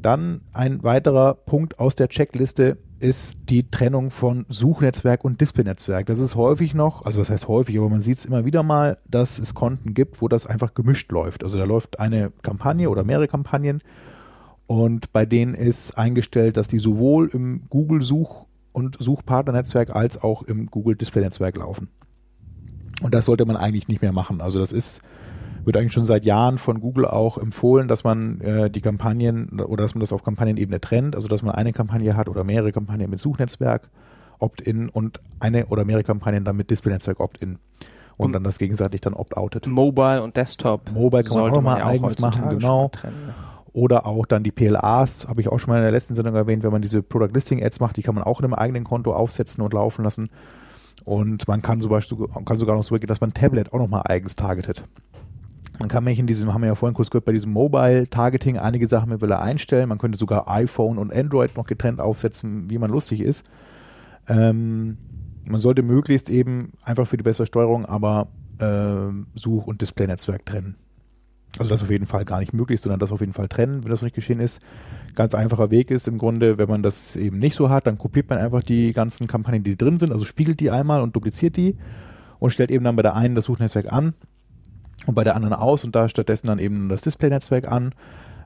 Dann 0.00 0.42
ein 0.52 0.82
weiterer 0.82 1.34
Punkt 1.34 1.78
aus 1.78 1.96
der 1.96 2.08
Checkliste 2.08 2.76
ist 3.00 3.36
die 3.48 3.68
Trennung 3.68 4.10
von 4.10 4.46
Suchnetzwerk 4.48 5.24
und 5.24 5.40
Displaynetzwerk. 5.40 6.06
Das 6.06 6.20
ist 6.20 6.36
häufig 6.36 6.74
noch, 6.74 7.04
also 7.04 7.20
was 7.20 7.30
heißt 7.30 7.48
häufig, 7.48 7.78
aber 7.78 7.88
man 7.88 8.02
sieht 8.02 8.18
es 8.18 8.24
immer 8.24 8.44
wieder 8.44 8.62
mal, 8.62 8.98
dass 9.08 9.38
es 9.38 9.54
Konten 9.54 9.94
gibt, 9.94 10.22
wo 10.22 10.28
das 10.28 10.46
einfach 10.46 10.74
gemischt 10.74 11.10
läuft. 11.10 11.42
Also 11.42 11.58
da 11.58 11.64
läuft 11.64 11.98
eine 11.98 12.30
Kampagne 12.42 12.88
oder 12.88 13.02
mehrere 13.02 13.26
Kampagnen 13.26 13.82
und 14.80 15.12
bei 15.12 15.26
denen 15.26 15.54
ist 15.54 15.98
eingestellt, 15.98 16.56
dass 16.56 16.66
die 16.68 16.78
sowohl 16.78 17.28
im 17.32 17.62
Google 17.68 18.00
Such- 18.02 18.46
und 18.72 18.96
Suchpartnernetzwerk 18.98 19.94
als 19.94 20.22
auch 20.22 20.42
im 20.44 20.66
Google 20.66 20.96
Display-Netzwerk 20.96 21.58
laufen. 21.58 21.88
Und 23.02 23.12
das 23.14 23.26
sollte 23.26 23.44
man 23.44 23.56
eigentlich 23.56 23.88
nicht 23.88 24.00
mehr 24.00 24.12
machen. 24.12 24.40
Also 24.40 24.58
das 24.58 24.72
ist, 24.72 25.02
wird 25.64 25.76
eigentlich 25.76 25.92
schon 25.92 26.06
seit 26.06 26.24
Jahren 26.24 26.56
von 26.56 26.80
Google 26.80 27.04
auch 27.06 27.36
empfohlen, 27.36 27.86
dass 27.86 28.02
man 28.02 28.40
äh, 28.40 28.70
die 28.70 28.80
Kampagnen 28.80 29.60
oder 29.60 29.82
dass 29.82 29.94
man 29.94 30.00
das 30.00 30.12
auf 30.12 30.22
Kampagnenebene 30.24 30.80
trennt, 30.80 31.16
also 31.16 31.28
dass 31.28 31.42
man 31.42 31.54
eine 31.54 31.72
Kampagne 31.72 32.16
hat 32.16 32.28
oder 32.30 32.44
mehrere 32.44 32.72
Kampagnen 32.72 33.10
mit 33.10 33.20
Suchnetzwerk 33.20 33.90
Opt-in 34.38 34.88
und 34.88 35.20
eine 35.38 35.66
oder 35.66 35.84
mehrere 35.84 36.02
Kampagnen 36.04 36.44
dann 36.44 36.56
mit 36.56 36.70
Display-Netzwerk 36.70 37.20
Opt-in 37.20 37.58
und 38.16 38.26
Und- 38.26 38.32
dann 38.32 38.44
das 38.44 38.58
gegenseitig 38.58 39.02
dann 39.02 39.12
Opt-outet. 39.14 39.66
Mobile 39.66 40.22
und 40.22 40.36
Desktop. 40.36 40.90
Mobile 40.92 41.24
kann 41.24 41.38
man 41.38 41.50
auch 41.50 41.56
noch 41.56 41.62
mal 41.62 41.78
ja 41.78 41.86
eigens 41.86 42.18
machen, 42.20 42.48
genau. 42.48 42.88
trennen, 42.88 43.26
ne? 43.26 43.34
Oder 43.72 44.06
auch 44.06 44.26
dann 44.26 44.42
die 44.42 44.50
PLAs, 44.50 45.28
habe 45.28 45.40
ich 45.40 45.48
auch 45.48 45.58
schon 45.58 45.70
mal 45.70 45.78
in 45.78 45.82
der 45.82 45.92
letzten 45.92 46.14
Sendung 46.14 46.34
erwähnt, 46.34 46.62
wenn 46.62 46.72
man 46.72 46.82
diese 46.82 47.02
Product 47.02 47.32
Listing 47.32 47.64
Ads 47.64 47.80
macht, 47.80 47.96
die 47.96 48.02
kann 48.02 48.14
man 48.14 48.24
auch 48.24 48.38
in 48.38 48.44
einem 48.44 48.54
eigenen 48.54 48.84
Konto 48.84 49.14
aufsetzen 49.14 49.62
und 49.62 49.72
laufen 49.72 50.04
lassen. 50.04 50.28
Und 51.04 51.48
man 51.48 51.62
kann, 51.62 51.80
zum 51.80 51.90
Beispiel, 51.90 52.18
kann 52.44 52.58
sogar 52.58 52.76
noch 52.76 52.84
so 52.84 52.94
gehen, 52.94 53.06
dass 53.06 53.20
man 53.20 53.32
Tablet 53.32 53.72
auch 53.72 53.78
nochmal 53.78 54.02
eigens 54.04 54.36
targetet. 54.36 54.84
Man 55.78 55.88
kann 55.88 56.04
nämlich 56.04 56.18
in 56.18 56.26
diesem, 56.26 56.52
haben 56.52 56.60
wir 56.60 56.68
ja 56.68 56.74
vorhin 56.74 56.94
kurz 56.94 57.10
gehört, 57.10 57.24
bei 57.24 57.32
diesem 57.32 57.52
Mobile 57.52 58.06
Targeting 58.08 58.58
einige 58.58 58.86
Sachen 58.86 59.08
mittlerweile 59.08 59.40
einstellen. 59.40 59.88
Man 59.88 59.98
könnte 59.98 60.18
sogar 60.18 60.48
iPhone 60.48 60.98
und 60.98 61.12
Android 61.12 61.56
noch 61.56 61.66
getrennt 61.66 61.98
aufsetzen, 62.00 62.70
wie 62.70 62.78
man 62.78 62.90
lustig 62.90 63.20
ist. 63.20 63.44
Ähm, 64.28 64.98
man 65.44 65.60
sollte 65.60 65.82
möglichst 65.82 66.30
eben 66.30 66.72
einfach 66.84 67.06
für 67.06 67.16
die 67.16 67.24
bessere 67.24 67.46
Steuerung 67.46 67.84
aber 67.86 68.28
ähm, 68.60 69.26
Such- 69.34 69.66
und 69.66 69.80
Display-Netzwerk 69.80 70.46
trennen. 70.46 70.76
Also 71.58 71.68
das 71.68 71.82
auf 71.82 71.90
jeden 71.90 72.06
Fall 72.06 72.24
gar 72.24 72.40
nicht 72.40 72.54
möglich, 72.54 72.80
sondern 72.80 72.98
das 72.98 73.12
auf 73.12 73.20
jeden 73.20 73.34
Fall 73.34 73.48
trennen, 73.48 73.84
wenn 73.84 73.90
das 73.90 74.00
noch 74.00 74.06
nicht 74.06 74.14
geschehen 74.14 74.40
ist. 74.40 74.62
Ganz 75.14 75.34
einfacher 75.34 75.70
Weg 75.70 75.90
ist 75.90 76.08
im 76.08 76.16
Grunde, 76.16 76.56
wenn 76.56 76.68
man 76.68 76.82
das 76.82 77.14
eben 77.16 77.38
nicht 77.38 77.54
so 77.54 77.68
hat, 77.68 77.86
dann 77.86 77.98
kopiert 77.98 78.30
man 78.30 78.38
einfach 78.38 78.62
die 78.62 78.92
ganzen 78.92 79.26
Kampagnen, 79.26 79.62
die 79.62 79.76
drin 79.76 79.98
sind, 79.98 80.12
also 80.12 80.24
spiegelt 80.24 80.60
die 80.60 80.70
einmal 80.70 81.02
und 81.02 81.14
dupliziert 81.14 81.56
die 81.56 81.76
und 82.38 82.50
stellt 82.50 82.70
eben 82.70 82.84
dann 82.84 82.96
bei 82.96 83.02
der 83.02 83.14
einen 83.14 83.34
das 83.34 83.44
Suchnetzwerk 83.44 83.92
an 83.92 84.14
und 85.06 85.14
bei 85.14 85.24
der 85.24 85.36
anderen 85.36 85.54
aus 85.54 85.84
und 85.84 85.94
da 85.94 86.08
stattdessen 86.08 86.46
dann 86.46 86.58
eben 86.58 86.88
das 86.88 87.02
Display-Netzwerk 87.02 87.70
an. 87.70 87.94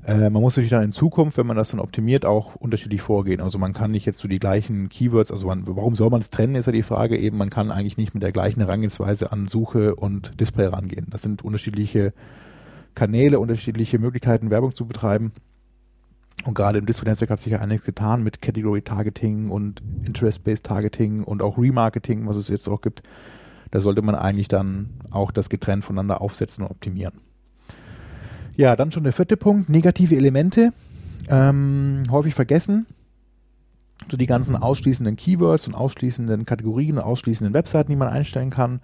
Äh, 0.05 0.31
man 0.31 0.43
muss 0.43 0.57
natürlich 0.57 0.71
dann 0.71 0.83
in 0.83 0.93
Zukunft, 0.93 1.39
wenn 1.39 1.47
man 1.47 1.57
das 1.57 1.71
dann 1.71 1.81
optimiert, 1.81 2.25
auch 2.25 2.57
unterschiedlich 2.57 3.03
vorgehen. 3.03 3.41
Also 3.41 3.59
man 3.59 3.73
kann 3.73 3.93
nicht 3.93 4.05
jetzt 4.05 4.19
so 4.19 4.27
die 4.27 4.39
gleichen 4.39 4.89
Keywords, 4.89 5.31
also 5.31 5.47
man, 5.47 5.65
warum 5.67 5.95
soll 5.95 6.11
man 6.11 6.21
es 6.21 6.31
trennen, 6.31 6.57
ist 6.57 6.67
ja 6.67 6.73
die 6.73 6.83
Frage 6.83 7.17
eben, 7.17 7.37
man 7.37 7.51
kann 7.51 7.71
eigentlich 7.71 7.97
nicht 7.97 8.15
mit 8.15 8.23
der 8.23 8.33
gleichen 8.33 8.61
Herangehensweise 8.61 9.31
an 9.31 9.47
Suche 9.47 9.95
und 9.95 10.41
Display 10.41 10.67
rangehen. 10.67 11.07
Das 11.11 11.23
sind 11.23 11.43
unterschiedliche 11.43 12.13
Kanäle, 12.97 13.39
unterschiedliche 13.39 14.01
Möglichkeiten, 14.01 14.51
Werbung 14.51 14.73
zu 14.73 14.87
betreiben. 14.87 15.33
Und 16.45 16.55
gerade 16.55 16.79
im 16.79 16.87
Display-Netzwerk 16.87 17.31
hat 17.31 17.41
sich 17.41 17.53
ja 17.53 17.61
einiges 17.61 17.85
getan 17.85 18.25
mit 18.25 18.43
Category-Targeting 18.43 19.49
und 19.49 19.83
Interest-Based 20.05 20.65
Targeting 20.65 21.23
und 21.23 21.43
auch 21.43 21.57
Remarketing, 21.57 22.27
was 22.27 22.37
es 22.37 22.49
jetzt 22.49 22.69
auch 22.69 22.81
gibt. 22.81 23.03
Da 23.71 23.81
sollte 23.81 24.03
man 24.03 24.15
eigentlich 24.15 24.49
dann 24.49 24.91
auch 25.11 25.31
das 25.31 25.49
getrennt 25.49 25.85
voneinander 25.85 26.21
aufsetzen 26.21 26.65
und 26.65 26.71
optimieren. 26.71 27.21
Ja, 28.57 28.75
dann 28.75 28.91
schon 28.91 29.05
der 29.05 29.13
vierte 29.13 29.37
Punkt, 29.37 29.69
negative 29.69 30.17
Elemente. 30.17 30.73
Ähm, 31.29 32.05
häufig 32.11 32.35
vergessen. 32.35 32.87
So 34.11 34.17
die 34.17 34.27
ganzen 34.27 34.57
ausschließenden 34.57 35.17
Keywords 35.17 35.67
und 35.67 35.75
ausschließenden 35.75 36.45
Kategorien 36.45 36.99
ausschließenden 36.99 37.55
Webseiten, 37.55 37.91
die 37.91 37.97
man 37.97 38.09
einstellen 38.09 38.51
kann. 38.51 38.81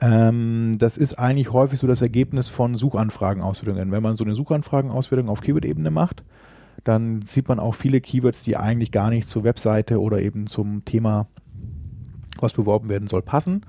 Ähm, 0.00 0.76
das 0.78 0.96
ist 0.96 1.18
eigentlich 1.18 1.52
häufig 1.52 1.80
so 1.80 1.86
das 1.86 2.02
Ergebnis 2.02 2.48
von 2.48 2.76
Suchanfragenauswertungen. 2.76 3.90
Wenn 3.90 4.02
man 4.02 4.16
so 4.16 4.24
eine 4.24 4.34
Suchanfragenauswertung 4.34 5.28
auf 5.28 5.40
Keyword-Ebene 5.40 5.90
macht, 5.90 6.22
dann 6.84 7.22
sieht 7.22 7.48
man 7.48 7.58
auch 7.58 7.74
viele 7.74 8.00
Keywords, 8.00 8.42
die 8.44 8.56
eigentlich 8.56 8.92
gar 8.92 9.10
nicht 9.10 9.28
zur 9.28 9.44
Webseite 9.44 10.00
oder 10.00 10.20
eben 10.22 10.46
zum 10.46 10.84
Thema, 10.84 11.26
was 12.38 12.52
beworben 12.52 12.88
werden 12.88 13.08
soll, 13.08 13.22
passen. 13.22 13.66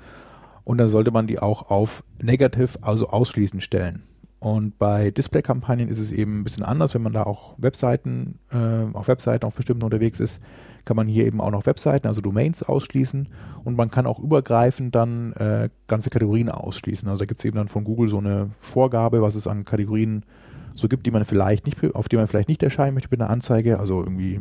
Und 0.64 0.78
dann 0.78 0.88
sollte 0.88 1.10
man 1.10 1.26
die 1.26 1.40
auch 1.40 1.72
auf 1.72 2.04
Negative, 2.22 2.78
also 2.82 3.10
ausschließend 3.10 3.64
stellen. 3.64 4.04
Und 4.40 4.78
bei 4.78 5.12
Display-Kampagnen 5.12 5.90
ist 5.90 6.00
es 6.00 6.12
eben 6.12 6.40
ein 6.40 6.44
bisschen 6.44 6.64
anders, 6.64 6.94
wenn 6.94 7.02
man 7.02 7.12
da 7.12 7.24
auch 7.24 7.56
Webseiten, 7.58 8.40
äh, 8.52 8.96
auf 8.96 9.08
Webseiten 9.08 9.46
auf 9.46 9.56
bestimmten 9.56 9.84
unterwegs 9.84 10.20
ist, 10.20 10.42
kann 10.90 10.96
man 10.96 11.08
hier 11.08 11.28
eben 11.28 11.40
auch 11.40 11.52
noch 11.52 11.68
Webseiten, 11.68 12.08
also 12.08 12.20
Domains 12.20 12.64
ausschließen 12.64 13.30
und 13.64 13.78
man 13.78 13.92
kann 13.92 14.08
auch 14.08 14.18
übergreifend 14.18 14.96
dann 14.96 15.34
äh, 15.34 15.70
ganze 15.86 16.10
Kategorien 16.10 16.50
ausschließen. 16.50 17.08
Also 17.08 17.20
da 17.20 17.26
gibt 17.28 17.38
es 17.38 17.46
eben 17.46 17.58
dann 17.58 17.68
von 17.68 17.84
Google 17.84 18.10
so 18.10 18.18
eine 18.18 18.50
Vorgabe, 18.60 19.22
was 19.22 19.36
es 19.36 19.46
an 19.46 19.66
Kategorien 19.66 20.26
so 20.74 20.88
gibt, 20.88 21.06
die 21.06 21.12
man 21.12 21.26
vielleicht 21.26 21.68
nicht, 21.68 21.94
auf 21.94 22.10
die 22.10 22.16
man 22.16 22.26
vielleicht 22.26 22.50
nicht 22.50 22.64
erscheinen 22.64 22.96
möchte 22.96 23.10
mit 23.12 23.22
einer 23.22 23.30
Anzeige, 23.30 23.80
also 23.80 24.00
irgendwie 24.00 24.40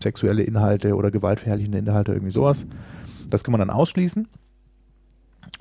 sexuelle 0.00 0.44
Inhalte 0.44 0.94
oder 0.94 1.10
gewaltverherrlichende 1.10 1.78
Inhalte, 1.78 2.12
irgendwie 2.12 2.30
sowas. 2.30 2.64
Das 3.28 3.42
kann 3.42 3.50
man 3.50 3.58
dann 3.58 3.70
ausschließen. 3.70 4.28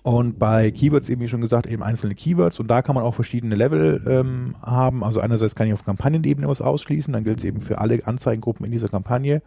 Und 0.03 0.37
bei 0.37 0.71
Keywords 0.71 1.09
eben, 1.09 1.21
wie 1.21 1.27
schon 1.29 1.41
gesagt, 1.41 1.65
eben 1.65 1.81
einzelne 1.81 2.15
Keywords 2.15 2.59
und 2.59 2.67
da 2.67 2.81
kann 2.81 2.95
man 2.95 3.03
auch 3.03 3.15
verschiedene 3.15 3.55
Level 3.55 4.03
ähm, 4.07 4.55
haben. 4.61 5.03
Also 5.03 5.19
einerseits 5.21 5.55
kann 5.55 5.67
ich 5.67 5.73
auf 5.73 5.85
Kampagnenebene 5.85 6.47
was 6.47 6.61
ausschließen, 6.61 7.13
dann 7.13 7.23
gilt 7.23 7.39
es 7.39 7.45
eben 7.45 7.61
für 7.61 7.77
alle 7.79 8.05
Anzeigengruppen 8.05 8.65
in 8.65 8.71
dieser 8.71 8.89
Kampagne. 8.89 9.41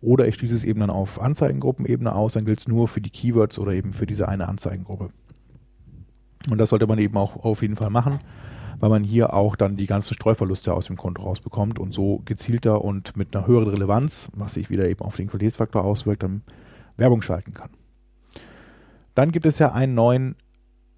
Oder 0.00 0.28
ich 0.28 0.34
schließe 0.34 0.54
es 0.54 0.64
eben 0.64 0.80
dann 0.80 0.90
auf 0.90 1.20
Anzeigengruppenebene 1.20 2.14
aus, 2.14 2.34
dann 2.34 2.44
gilt 2.44 2.58
es 2.58 2.68
nur 2.68 2.88
für 2.88 3.00
die 3.00 3.10
Keywords 3.10 3.58
oder 3.58 3.72
eben 3.72 3.94
für 3.94 4.06
diese 4.06 4.28
eine 4.28 4.48
Anzeigengruppe. 4.48 5.08
Und 6.50 6.58
das 6.58 6.70
sollte 6.70 6.86
man 6.86 6.98
eben 6.98 7.16
auch 7.16 7.42
auf 7.42 7.62
jeden 7.62 7.76
Fall 7.76 7.88
machen, 7.88 8.18
weil 8.80 8.90
man 8.90 9.02
hier 9.02 9.32
auch 9.32 9.56
dann 9.56 9.76
die 9.76 9.86
ganzen 9.86 10.12
Streuverluste 10.12 10.74
aus 10.74 10.86
dem 10.86 10.96
Konto 10.96 11.22
rausbekommt 11.22 11.78
und 11.78 11.94
so 11.94 12.20
gezielter 12.26 12.84
und 12.84 13.16
mit 13.16 13.34
einer 13.34 13.46
höheren 13.46 13.68
Relevanz, 13.68 14.30
was 14.34 14.54
sich 14.54 14.68
wieder 14.68 14.88
eben 14.88 15.00
auf 15.00 15.16
den 15.16 15.28
Qualitätsfaktor 15.28 15.82
auswirkt, 15.82 16.22
dann 16.22 16.42
Werbung 16.98 17.22
schalten 17.22 17.54
kann. 17.54 17.70
Dann 19.14 19.32
gibt 19.32 19.46
es 19.46 19.58
ja 19.58 19.72
einen 19.72 19.94
neuen 19.94 20.36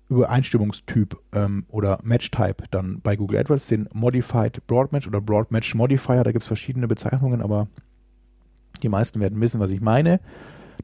Übereinstimmungstyp 0.08 1.18
ähm, 1.32 1.64
oder 1.68 1.98
Match-Type 2.02 2.64
dann 2.70 3.00
bei 3.00 3.16
Google 3.16 3.38
AdWords, 3.40 3.66
den 3.68 3.88
Modified 3.92 4.66
Broad 4.66 4.92
Match 4.92 5.06
oder 5.06 5.20
Broad 5.20 5.50
Match 5.50 5.74
Modifier. 5.74 6.22
Da 6.22 6.32
gibt 6.32 6.42
es 6.42 6.46
verschiedene 6.46 6.86
Bezeichnungen, 6.86 7.42
aber 7.42 7.66
die 8.82 8.88
meisten 8.88 9.20
werden 9.20 9.40
wissen, 9.40 9.60
was 9.60 9.70
ich 9.70 9.80
meine. 9.80 10.20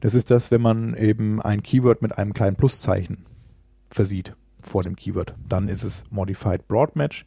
Das 0.01 0.13
ist 0.13 0.31
das, 0.31 0.51
wenn 0.51 0.61
man 0.61 0.95
eben 0.95 1.41
ein 1.41 1.63
Keyword 1.63 2.01
mit 2.01 2.17
einem 2.17 2.33
kleinen 2.33 2.55
Pluszeichen 2.55 3.25
versieht 3.89 4.35
vor 4.61 4.81
dem 4.81 4.95
Keyword. 4.95 5.35
Dann 5.47 5.69
ist 5.69 5.83
es 5.83 6.03
Modified 6.09 6.67
Broad 6.67 6.95
Match. 6.95 7.25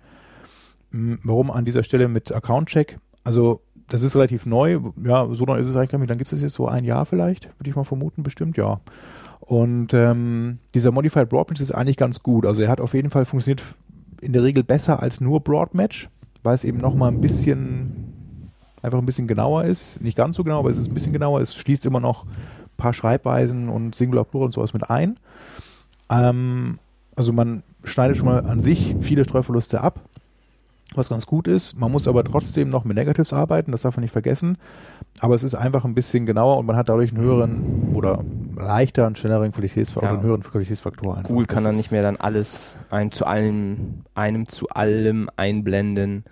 Hm, 0.90 1.18
warum 1.22 1.50
an 1.50 1.64
dieser 1.64 1.82
Stelle 1.82 2.08
mit 2.08 2.32
Account 2.32 2.68
Check? 2.68 2.98
Also 3.24 3.62
das 3.88 4.02
ist 4.02 4.14
relativ 4.16 4.46
neu. 4.46 4.80
Ja, 5.02 5.28
so 5.32 5.44
neu 5.44 5.58
ist 5.58 5.68
es 5.68 5.76
eigentlich. 5.76 6.08
Dann 6.08 6.18
gibt 6.18 6.30
es 6.32 6.40
jetzt 6.40 6.54
so 6.54 6.68
ein 6.68 6.84
Jahr 6.84 7.06
vielleicht, 7.06 7.46
würde 7.58 7.70
ich 7.70 7.76
mal 7.76 7.84
vermuten, 7.84 8.22
bestimmt, 8.22 8.56
ja. 8.56 8.80
Und 9.46 9.94
ähm, 9.94 10.58
dieser 10.74 10.90
Modified 10.90 11.28
Broadmatch 11.28 11.60
ist 11.60 11.70
eigentlich 11.70 11.96
ganz 11.96 12.22
gut. 12.22 12.44
Also 12.44 12.62
er 12.62 12.68
hat 12.68 12.80
auf 12.80 12.94
jeden 12.94 13.10
Fall 13.10 13.24
funktioniert 13.24 13.62
in 14.20 14.32
der 14.32 14.42
Regel 14.42 14.64
besser 14.64 15.00
als 15.00 15.20
nur 15.20 15.40
Broadmatch, 15.40 16.08
weil 16.42 16.56
es 16.56 16.64
eben 16.64 16.78
nochmal 16.78 17.12
ein 17.12 17.20
bisschen, 17.20 18.50
einfach 18.82 18.98
ein 18.98 19.06
bisschen 19.06 19.28
genauer 19.28 19.64
ist. 19.64 20.02
Nicht 20.02 20.16
ganz 20.16 20.36
so 20.36 20.42
genau, 20.42 20.58
aber 20.58 20.70
es 20.70 20.78
ist 20.78 20.88
ein 20.88 20.94
bisschen 20.94 21.12
genauer. 21.12 21.40
Es 21.40 21.54
schließt 21.54 21.86
immer 21.86 22.00
noch 22.00 22.24
ein 22.24 22.76
paar 22.76 22.92
Schreibweisen 22.92 23.68
und 23.68 23.94
Singular 23.94 24.24
Plural 24.24 24.46
und 24.46 24.52
sowas 24.52 24.74
mit 24.74 24.90
ein. 24.90 25.16
Ähm, 26.10 26.80
also 27.14 27.32
man 27.32 27.62
schneidet 27.84 28.16
schon 28.16 28.26
mal 28.26 28.44
an 28.44 28.62
sich 28.62 28.96
viele 29.00 29.24
Streuverluste 29.24 29.80
ab 29.80 30.00
was 30.94 31.08
ganz 31.08 31.26
gut 31.26 31.48
ist. 31.48 31.78
Man 31.78 31.90
muss 31.90 32.08
aber 32.08 32.24
trotzdem 32.24 32.68
noch 32.68 32.84
mit 32.84 32.96
Negatives 32.96 33.32
arbeiten, 33.32 33.72
das 33.72 33.82
darf 33.82 33.96
man 33.96 34.02
nicht 34.02 34.12
vergessen. 34.12 34.58
Aber 35.20 35.34
es 35.34 35.42
ist 35.42 35.54
einfach 35.54 35.84
ein 35.84 35.94
bisschen 35.94 36.26
genauer 36.26 36.58
und 36.58 36.66
man 36.66 36.76
hat 36.76 36.88
dadurch 36.88 37.12
einen 37.12 37.22
höheren 37.22 37.94
oder 37.94 38.24
leichter, 38.56 39.14
schnelleren 39.14 39.52
Qualitätsfaktor, 39.52 40.10
ja. 40.10 40.14
einen 40.14 40.22
höheren 40.22 40.42
Qualitätsfaktor. 40.42 41.16
Einfach. 41.16 41.28
Google 41.28 41.46
kann 41.46 41.64
dann 41.64 41.76
nicht 41.76 41.92
mehr 41.92 42.02
dann 42.02 42.16
alles 42.16 42.78
ein 42.90 43.12
zu 43.12 43.26
allem, 43.26 44.04
einem 44.14 44.48
zu 44.48 44.68
allem 44.68 45.30
einblenden, 45.36 46.24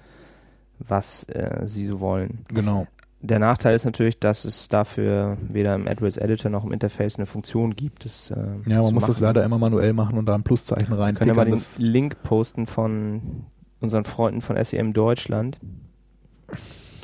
was 0.79 1.25
äh, 1.25 1.63
sie 1.67 1.85
so 1.85 2.01
wollen. 2.01 2.45
Genau. 2.49 2.87
Der 3.21 3.39
Nachteil 3.39 3.75
ist 3.75 3.87
natürlich, 3.87 4.19
dass 4.19 4.45
es 4.45 4.69
dafür 4.69 5.39
weder 5.49 5.75
im 5.75 5.89
AdWords 5.89 6.19
Editor 6.19 6.51
noch 6.51 6.65
im 6.65 6.73
Interface 6.73 7.17
eine 7.17 7.25
Funktion 7.25 7.75
gibt. 7.75 8.05
Das, 8.05 8.31
äh, 8.31 8.35
ja, 8.67 8.83
man 8.83 8.83
muss 8.83 8.93
machen. 8.93 9.07
das 9.07 9.21
leider 9.21 9.45
immer 9.45 9.57
manuell 9.57 9.95
machen 9.95 10.19
und 10.19 10.27
da 10.27 10.35
ein 10.35 10.43
Pluszeichen 10.43 10.93
rein. 10.93 11.15
Können 11.15 11.31
wir 11.31 11.35
mal 11.35 11.47
den 11.47 11.61
Link 11.79 12.23
posten 12.23 12.67
von 12.67 13.47
unseren 13.81 14.05
Freunden 14.05 14.43
von 14.43 14.63
SEM 14.63 14.93
Deutschland. 14.93 15.59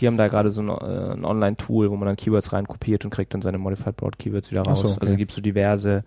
Die 0.01 0.07
haben 0.07 0.17
da 0.17 0.29
gerade 0.29 0.51
so 0.51 0.63
ein, 0.63 0.69
äh, 0.69 1.13
ein 1.13 1.25
Online-Tool, 1.25 1.91
wo 1.91 1.97
man 1.97 2.07
dann 2.07 2.17
Keywords 2.17 2.53
reinkopiert 2.53 3.05
und 3.05 3.11
kriegt 3.11 3.35
dann 3.35 3.43
seine 3.43 3.59
Modified 3.59 3.97
Broad 3.97 4.19
Keywords 4.19 4.51
wieder 4.51 4.63
raus. 4.63 4.81
So, 4.81 4.89
okay. 4.89 4.99
Also 5.01 5.17
gibt 5.17 5.31
es 5.31 5.37
so 5.37 5.43
diverse 5.43 6.05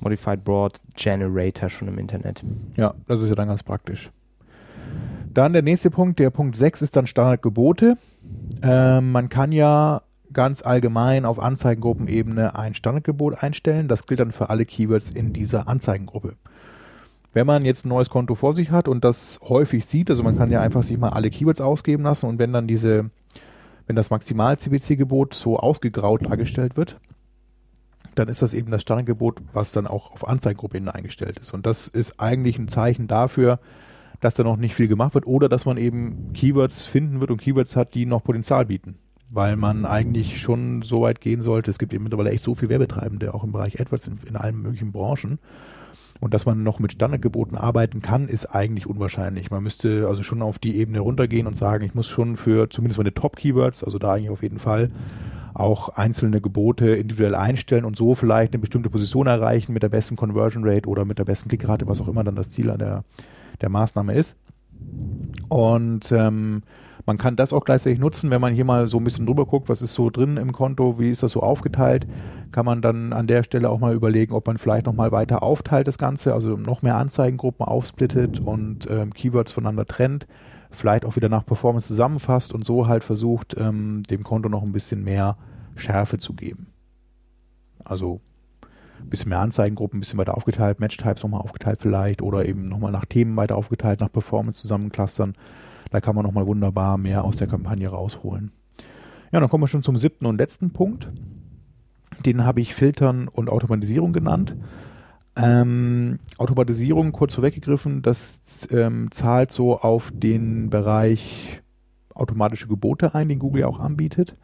Modified 0.00 0.44
Broad 0.44 0.80
Generator 0.96 1.68
schon 1.68 1.88
im 1.88 1.98
Internet. 1.98 2.42
Ja, 2.76 2.94
das 3.06 3.22
ist 3.22 3.28
ja 3.28 3.34
dann 3.34 3.48
ganz 3.48 3.62
praktisch. 3.62 4.10
Dann 5.32 5.52
der 5.52 5.62
nächste 5.62 5.90
Punkt, 5.90 6.18
der 6.18 6.30
Punkt 6.30 6.56
6 6.56 6.82
ist 6.82 6.96
dann 6.96 7.06
Standardgebote. 7.06 7.96
Ähm, 8.62 9.12
man 9.12 9.28
kann 9.28 9.52
ja 9.52 10.02
ganz 10.32 10.62
allgemein 10.62 11.24
auf 11.24 11.38
Anzeigengruppenebene 11.38 12.56
ein 12.56 12.74
Standardgebot 12.74 13.42
einstellen. 13.42 13.88
Das 13.88 14.06
gilt 14.06 14.20
dann 14.20 14.32
für 14.32 14.50
alle 14.50 14.64
Keywords 14.64 15.10
in 15.10 15.32
dieser 15.32 15.68
Anzeigengruppe. 15.68 16.34
Wenn 17.32 17.46
man 17.46 17.64
jetzt 17.64 17.86
ein 17.86 17.90
neues 17.90 18.10
Konto 18.10 18.34
vor 18.34 18.54
sich 18.54 18.70
hat 18.70 18.88
und 18.88 19.04
das 19.04 19.38
häufig 19.42 19.86
sieht, 19.86 20.10
also 20.10 20.22
man 20.24 20.36
kann 20.36 20.50
ja 20.50 20.60
einfach 20.60 20.82
sich 20.82 20.98
mal 20.98 21.10
alle 21.10 21.30
Keywords 21.30 21.60
ausgeben 21.60 22.02
lassen 22.02 22.26
und 22.26 22.40
wenn 22.40 22.52
dann 22.52 22.66
diese, 22.66 23.10
wenn 23.90 23.96
das 23.96 24.10
Maximal-CPC-Gebot 24.10 25.34
so 25.34 25.58
ausgegraut 25.58 26.24
dargestellt 26.24 26.76
wird, 26.76 27.00
dann 28.14 28.28
ist 28.28 28.40
das 28.40 28.54
eben 28.54 28.70
das 28.70 28.82
Standardgebot, 28.82 29.42
was 29.52 29.72
dann 29.72 29.88
auch 29.88 30.12
auf 30.12 30.28
Anzeigengruppe 30.28 30.80
eingestellt 30.94 31.40
ist. 31.40 31.52
Und 31.52 31.66
das 31.66 31.88
ist 31.88 32.20
eigentlich 32.20 32.56
ein 32.56 32.68
Zeichen 32.68 33.08
dafür, 33.08 33.58
dass 34.20 34.36
da 34.36 34.44
noch 34.44 34.58
nicht 34.58 34.76
viel 34.76 34.86
gemacht 34.86 35.14
wird 35.14 35.26
oder 35.26 35.48
dass 35.48 35.64
man 35.64 35.76
eben 35.76 36.32
Keywords 36.34 36.84
finden 36.84 37.18
wird 37.18 37.32
und 37.32 37.40
Keywords 37.40 37.74
hat, 37.74 37.94
die 37.94 38.06
noch 38.06 38.22
Potenzial 38.22 38.66
bieten. 38.66 38.96
Weil 39.28 39.56
man 39.56 39.84
eigentlich 39.84 40.40
schon 40.40 40.82
so 40.82 41.00
weit 41.00 41.20
gehen 41.20 41.42
sollte. 41.42 41.72
Es 41.72 41.80
gibt 41.80 41.92
eben 41.92 42.04
mittlerweile 42.04 42.30
echt 42.30 42.44
so 42.44 42.54
viele 42.54 42.68
Werbetreibende, 42.68 43.34
auch 43.34 43.42
im 43.42 43.50
Bereich 43.50 43.80
AdWords 43.80 44.06
in, 44.06 44.20
in 44.24 44.36
allen 44.36 44.62
möglichen 44.62 44.92
Branchen. 44.92 45.40
Und 46.20 46.34
dass 46.34 46.44
man 46.44 46.62
noch 46.62 46.78
mit 46.78 46.92
Standardgeboten 46.92 47.56
arbeiten 47.56 48.02
kann, 48.02 48.28
ist 48.28 48.46
eigentlich 48.46 48.86
unwahrscheinlich. 48.86 49.50
Man 49.50 49.62
müsste 49.62 50.06
also 50.06 50.22
schon 50.22 50.42
auf 50.42 50.58
die 50.58 50.76
Ebene 50.76 51.00
runtergehen 51.00 51.46
und 51.46 51.56
sagen, 51.56 51.84
ich 51.84 51.94
muss 51.94 52.08
schon 52.08 52.36
für 52.36 52.68
zumindest 52.68 52.98
meine 52.98 53.14
Top-Keywords, 53.14 53.82
also 53.82 53.98
da 53.98 54.12
eigentlich 54.12 54.30
auf 54.30 54.42
jeden 54.42 54.58
Fall, 54.58 54.90
auch 55.54 55.88
einzelne 55.90 56.40
Gebote 56.40 56.90
individuell 56.94 57.34
einstellen 57.34 57.84
und 57.84 57.96
so 57.96 58.14
vielleicht 58.14 58.52
eine 58.52 58.60
bestimmte 58.60 58.90
Position 58.90 59.26
erreichen 59.26 59.72
mit 59.72 59.82
der 59.82 59.88
besten 59.88 60.16
Conversion 60.16 60.62
Rate 60.64 60.88
oder 60.88 61.04
mit 61.04 61.18
der 61.18 61.24
besten 61.24 61.48
Klickrate, 61.48 61.86
was 61.86 62.00
auch 62.00 62.08
immer 62.08 62.22
dann 62.22 62.36
das 62.36 62.50
Ziel 62.50 62.70
an 62.70 62.78
der, 62.78 63.04
der 63.60 63.68
Maßnahme 63.68 64.14
ist. 64.14 64.36
Und 65.48 66.12
ähm, 66.12 66.62
man 67.06 67.18
kann 67.18 67.36
das 67.36 67.52
auch 67.52 67.64
gleichzeitig 67.64 67.98
nutzen, 67.98 68.30
wenn 68.30 68.40
man 68.40 68.54
hier 68.54 68.64
mal 68.64 68.86
so 68.86 68.98
ein 68.98 69.04
bisschen 69.04 69.26
drüber 69.26 69.46
guckt, 69.46 69.68
was 69.68 69.82
ist 69.82 69.94
so 69.94 70.10
drin 70.10 70.36
im 70.36 70.52
Konto, 70.52 70.98
wie 70.98 71.10
ist 71.10 71.22
das 71.22 71.32
so 71.32 71.40
aufgeteilt, 71.40 72.06
kann 72.50 72.66
man 72.66 72.82
dann 72.82 73.12
an 73.12 73.26
der 73.26 73.42
Stelle 73.42 73.70
auch 73.70 73.78
mal 73.78 73.94
überlegen, 73.94 74.34
ob 74.34 74.46
man 74.46 74.58
vielleicht 74.58 74.86
noch 74.86 74.92
mal 74.92 75.12
weiter 75.12 75.42
aufteilt 75.42 75.86
das 75.86 75.98
Ganze, 75.98 76.34
also 76.34 76.56
noch 76.56 76.82
mehr 76.82 76.96
Anzeigengruppen 76.96 77.64
aufsplittet 77.64 78.40
und 78.40 78.88
ähm, 78.90 79.14
Keywords 79.14 79.52
voneinander 79.52 79.86
trennt, 79.86 80.26
vielleicht 80.70 81.04
auch 81.04 81.16
wieder 81.16 81.28
nach 81.28 81.44
Performance 81.44 81.88
zusammenfasst 81.88 82.52
und 82.52 82.64
so 82.64 82.86
halt 82.86 83.04
versucht, 83.04 83.56
ähm, 83.58 84.02
dem 84.04 84.24
Konto 84.24 84.48
noch 84.48 84.62
ein 84.62 84.72
bisschen 84.72 85.02
mehr 85.02 85.36
Schärfe 85.76 86.18
zu 86.18 86.34
geben. 86.34 86.68
Also 87.84 88.20
ein 89.00 89.08
bisschen 89.08 89.30
mehr 89.30 89.40
Anzeigengruppen, 89.40 89.98
ein 89.98 90.00
bisschen 90.00 90.18
weiter 90.18 90.36
aufgeteilt, 90.36 90.80
Match-Types 90.80 91.22
nochmal 91.22 91.40
aufgeteilt 91.40 91.80
vielleicht 91.80 92.22
oder 92.22 92.44
eben 92.44 92.68
nochmal 92.68 92.92
nach 92.92 93.06
Themen 93.06 93.36
weiter 93.36 93.56
aufgeteilt, 93.56 94.00
nach 94.00 94.12
Performance 94.12 94.60
zusammenclustern. 94.60 95.34
Da 95.90 96.00
kann 96.00 96.14
man 96.14 96.24
nochmal 96.24 96.46
wunderbar 96.46 96.98
mehr 96.98 97.24
aus 97.24 97.36
der 97.36 97.46
Kampagne 97.46 97.88
rausholen. 97.88 98.52
Ja, 99.32 99.40
dann 99.40 99.48
kommen 99.48 99.64
wir 99.64 99.68
schon 99.68 99.82
zum 99.82 99.96
siebten 99.96 100.26
und 100.26 100.38
letzten 100.38 100.70
Punkt. 100.72 101.08
Den 102.24 102.44
habe 102.44 102.60
ich 102.60 102.74
Filtern 102.74 103.28
und 103.28 103.48
Automatisierung 103.48 104.12
genannt. 104.12 104.56
Ähm, 105.36 106.18
Automatisierung, 106.38 107.12
kurz 107.12 107.34
vorweggegriffen, 107.34 108.02
das 108.02 108.40
ähm, 108.70 109.10
zahlt 109.10 109.52
so 109.52 109.78
auf 109.78 110.10
den 110.12 110.70
Bereich 110.70 111.62
automatische 112.14 112.66
Gebote 112.66 113.14
ein, 113.14 113.28
den 113.28 113.38
Google 113.38 113.62
ja 113.62 113.68
auch 113.68 113.78
anbietet. 113.78 114.36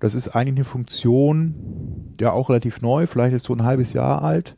Das 0.00 0.14
ist 0.14 0.28
eigentlich 0.28 0.56
eine 0.56 0.64
Funktion, 0.64 2.14
ja 2.18 2.32
auch 2.32 2.48
relativ 2.48 2.80
neu, 2.80 3.06
vielleicht 3.06 3.34
ist 3.34 3.44
so 3.44 3.52
ein 3.52 3.62
halbes 3.62 3.92
Jahr 3.92 4.22
alt, 4.22 4.56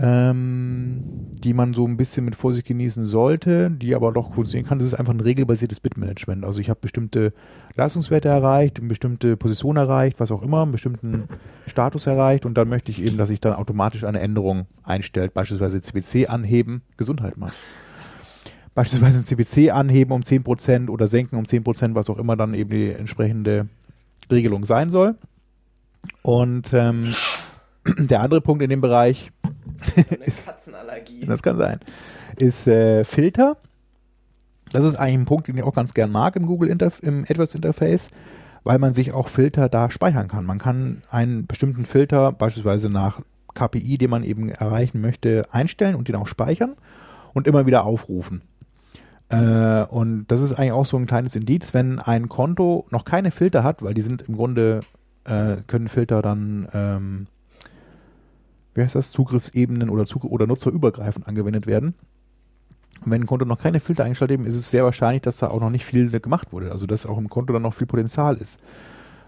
ähm, 0.00 1.04
die 1.44 1.54
man 1.54 1.72
so 1.72 1.86
ein 1.86 1.96
bisschen 1.96 2.24
mit 2.24 2.34
Vorsicht 2.34 2.66
genießen 2.66 3.06
sollte, 3.06 3.70
die 3.70 3.94
aber 3.94 4.12
doch 4.12 4.34
funktionieren 4.34 4.68
kann. 4.68 4.78
Das 4.78 4.88
ist 4.88 4.94
einfach 4.94 5.12
ein 5.12 5.20
regelbasiertes 5.20 5.78
Bitmanagement. 5.78 6.44
Also 6.44 6.58
ich 6.58 6.68
habe 6.68 6.80
bestimmte 6.80 7.32
Leistungswerte 7.76 8.28
erreicht, 8.28 8.78
eine 8.78 8.88
bestimmte 8.88 9.36
Position 9.36 9.76
erreicht, 9.76 10.18
was 10.18 10.32
auch 10.32 10.42
immer, 10.42 10.62
einen 10.62 10.72
bestimmten 10.72 11.28
Status 11.66 12.06
erreicht 12.06 12.44
und 12.44 12.54
dann 12.54 12.68
möchte 12.68 12.90
ich 12.90 13.02
eben, 13.02 13.18
dass 13.18 13.28
sich 13.28 13.40
dann 13.40 13.52
automatisch 13.52 14.04
eine 14.04 14.20
Änderung 14.20 14.66
einstellt, 14.82 15.32
beispielsweise 15.32 15.80
CPC 15.80 16.28
anheben, 16.28 16.82
Gesundheit 16.96 17.36
mal. 17.36 17.52
Beispielsweise 18.74 19.18
ein 19.18 19.24
CPC 19.24 19.72
anheben 19.72 20.12
um 20.12 20.22
10% 20.22 20.88
oder 20.88 21.06
senken 21.06 21.36
um 21.36 21.44
10%, 21.44 21.94
was 21.94 22.10
auch 22.10 22.18
immer 22.18 22.36
dann 22.36 22.54
eben 22.54 22.70
die 22.70 22.90
entsprechende 22.90 23.68
Regelung 24.28 24.64
sein 24.64 24.90
soll. 24.90 25.14
Und 26.22 26.72
ähm, 26.72 27.14
der 27.98 28.20
andere 28.20 28.40
Punkt 28.40 28.62
in 28.62 28.70
dem 28.70 28.80
Bereich 28.80 29.30
ist, 30.24 30.46
Katzenallergie. 30.46 31.26
das 31.26 31.42
kann 31.42 31.56
sein, 31.56 31.80
ist 32.36 32.66
äh, 32.66 33.04
Filter. 33.04 33.56
Das 34.72 34.84
ist 34.84 34.96
eigentlich 34.96 35.14
ein 35.14 35.24
Punkt, 35.24 35.48
den 35.48 35.56
ich 35.56 35.62
auch 35.62 35.74
ganz 35.74 35.94
gern 35.94 36.10
mag 36.10 36.36
im 36.36 36.46
Google 36.46 36.68
Interf 36.68 37.00
im 37.02 37.24
AdWords 37.28 37.54
Interface, 37.54 38.08
weil 38.64 38.78
man 38.78 38.92
sich 38.92 39.12
auch 39.12 39.28
Filter 39.28 39.68
da 39.68 39.90
speichern 39.90 40.28
kann. 40.28 40.46
Man 40.46 40.58
kann 40.58 41.02
einen 41.10 41.46
bestimmten 41.46 41.84
Filter 41.84 42.32
beispielsweise 42.32 42.90
nach 42.90 43.20
KPI, 43.54 43.98
den 43.98 44.10
man 44.10 44.24
eben 44.24 44.48
erreichen 44.48 45.00
möchte, 45.00 45.46
einstellen 45.52 45.94
und 45.94 46.08
den 46.08 46.16
auch 46.16 46.26
speichern 46.26 46.74
und 47.34 47.46
immer 47.46 47.66
wieder 47.66 47.84
aufrufen. 47.84 48.42
Äh, 49.28 49.84
und 49.84 50.26
das 50.28 50.40
ist 50.40 50.52
eigentlich 50.52 50.72
auch 50.72 50.86
so 50.86 50.96
ein 50.96 51.06
kleines 51.06 51.36
Indiz, 51.36 51.74
wenn 51.74 51.98
ein 51.98 52.28
Konto 52.28 52.86
noch 52.90 53.04
keine 53.04 53.30
Filter 53.30 53.62
hat, 53.62 53.82
weil 53.82 53.94
die 53.94 54.02
sind 54.02 54.22
im 54.22 54.36
Grunde, 54.36 54.80
äh, 55.24 55.56
können 55.66 55.88
Filter 55.88 56.22
dann, 56.22 56.68
ähm, 56.72 57.26
wie 58.74 58.82
heißt 58.82 58.94
das, 58.94 59.10
Zugriffsebenen 59.10 59.90
oder, 59.90 60.06
Zugr 60.06 60.30
oder 60.30 60.46
nutzerübergreifend 60.46 61.26
angewendet 61.26 61.66
werden. 61.66 61.94
Und 63.04 63.10
wenn 63.10 63.22
ein 63.22 63.26
Konto 63.26 63.44
noch 63.44 63.58
keine 63.58 63.80
Filter 63.80 64.04
eingestellt 64.04 64.32
hat, 64.32 64.46
ist 64.46 64.56
es 64.56 64.70
sehr 64.70 64.84
wahrscheinlich, 64.84 65.22
dass 65.22 65.38
da 65.38 65.48
auch 65.48 65.60
noch 65.60 65.70
nicht 65.70 65.84
viel 65.84 66.10
gemacht 66.20 66.52
wurde. 66.52 66.72
Also 66.72 66.86
dass 66.86 67.06
auch 67.06 67.18
im 67.18 67.28
Konto 67.28 67.52
dann 67.52 67.62
noch 67.62 67.74
viel 67.74 67.86
Potenzial 67.86 68.36
ist. 68.36 68.60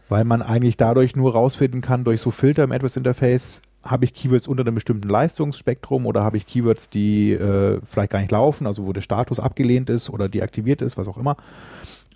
Weil 0.09 0.25
man 0.25 0.41
eigentlich 0.41 0.77
dadurch 0.77 1.17
nur 1.17 1.33
rausfinden 1.33 1.81
kann, 1.81 2.05
durch 2.05 2.21
so 2.21 2.31
Filter 2.31 2.65
im 2.65 2.73
AdWords-Interface, 2.73 3.61
habe 3.83 4.05
ich 4.05 4.15
Keywords 4.15 4.49
unter 4.49 4.63
einem 4.63 4.75
bestimmten 4.75 5.09
Leistungsspektrum 5.09 6.07
oder 6.07 6.23
habe 6.23 6.37
ich 6.37 6.47
Keywords, 6.47 6.91
die 6.91 7.33
äh, 7.33 7.81
vielleicht 7.85 8.11
gar 8.11 8.21
nicht 8.21 8.33
laufen, 8.33 8.67
also 8.67 8.87
wo 8.87 8.93
der 8.93 9.01
Status 9.01 9.39
abgelehnt 9.41 9.91
ist 9.91 10.11
oder 10.11 10.29
deaktiviert 10.29 10.83
ist, 10.83 10.97
was 10.97 11.09
auch 11.09 11.19
immer. 11.19 11.37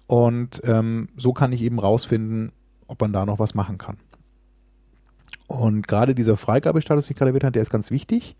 Und 0.06 0.62
ähm, 0.64 1.08
so 1.16 1.32
kann 1.32 1.52
ich 1.52 1.62
eben 1.62 1.78
rausfinden, 1.78 2.52
ob 2.88 3.00
man 3.00 3.12
da 3.12 3.24
noch 3.24 3.38
was 3.38 3.54
machen 3.54 3.78
kann. 3.78 3.96
Und 5.50 5.88
gerade 5.88 6.14
dieser 6.14 6.36
Freigabestatus, 6.36 7.06
den 7.08 7.14
ich 7.14 7.18
gerade 7.18 7.30
erwähnt 7.30 7.42
habe, 7.42 7.50
der 7.50 7.62
ist 7.62 7.70
ganz 7.70 7.90
wichtig, 7.90 8.36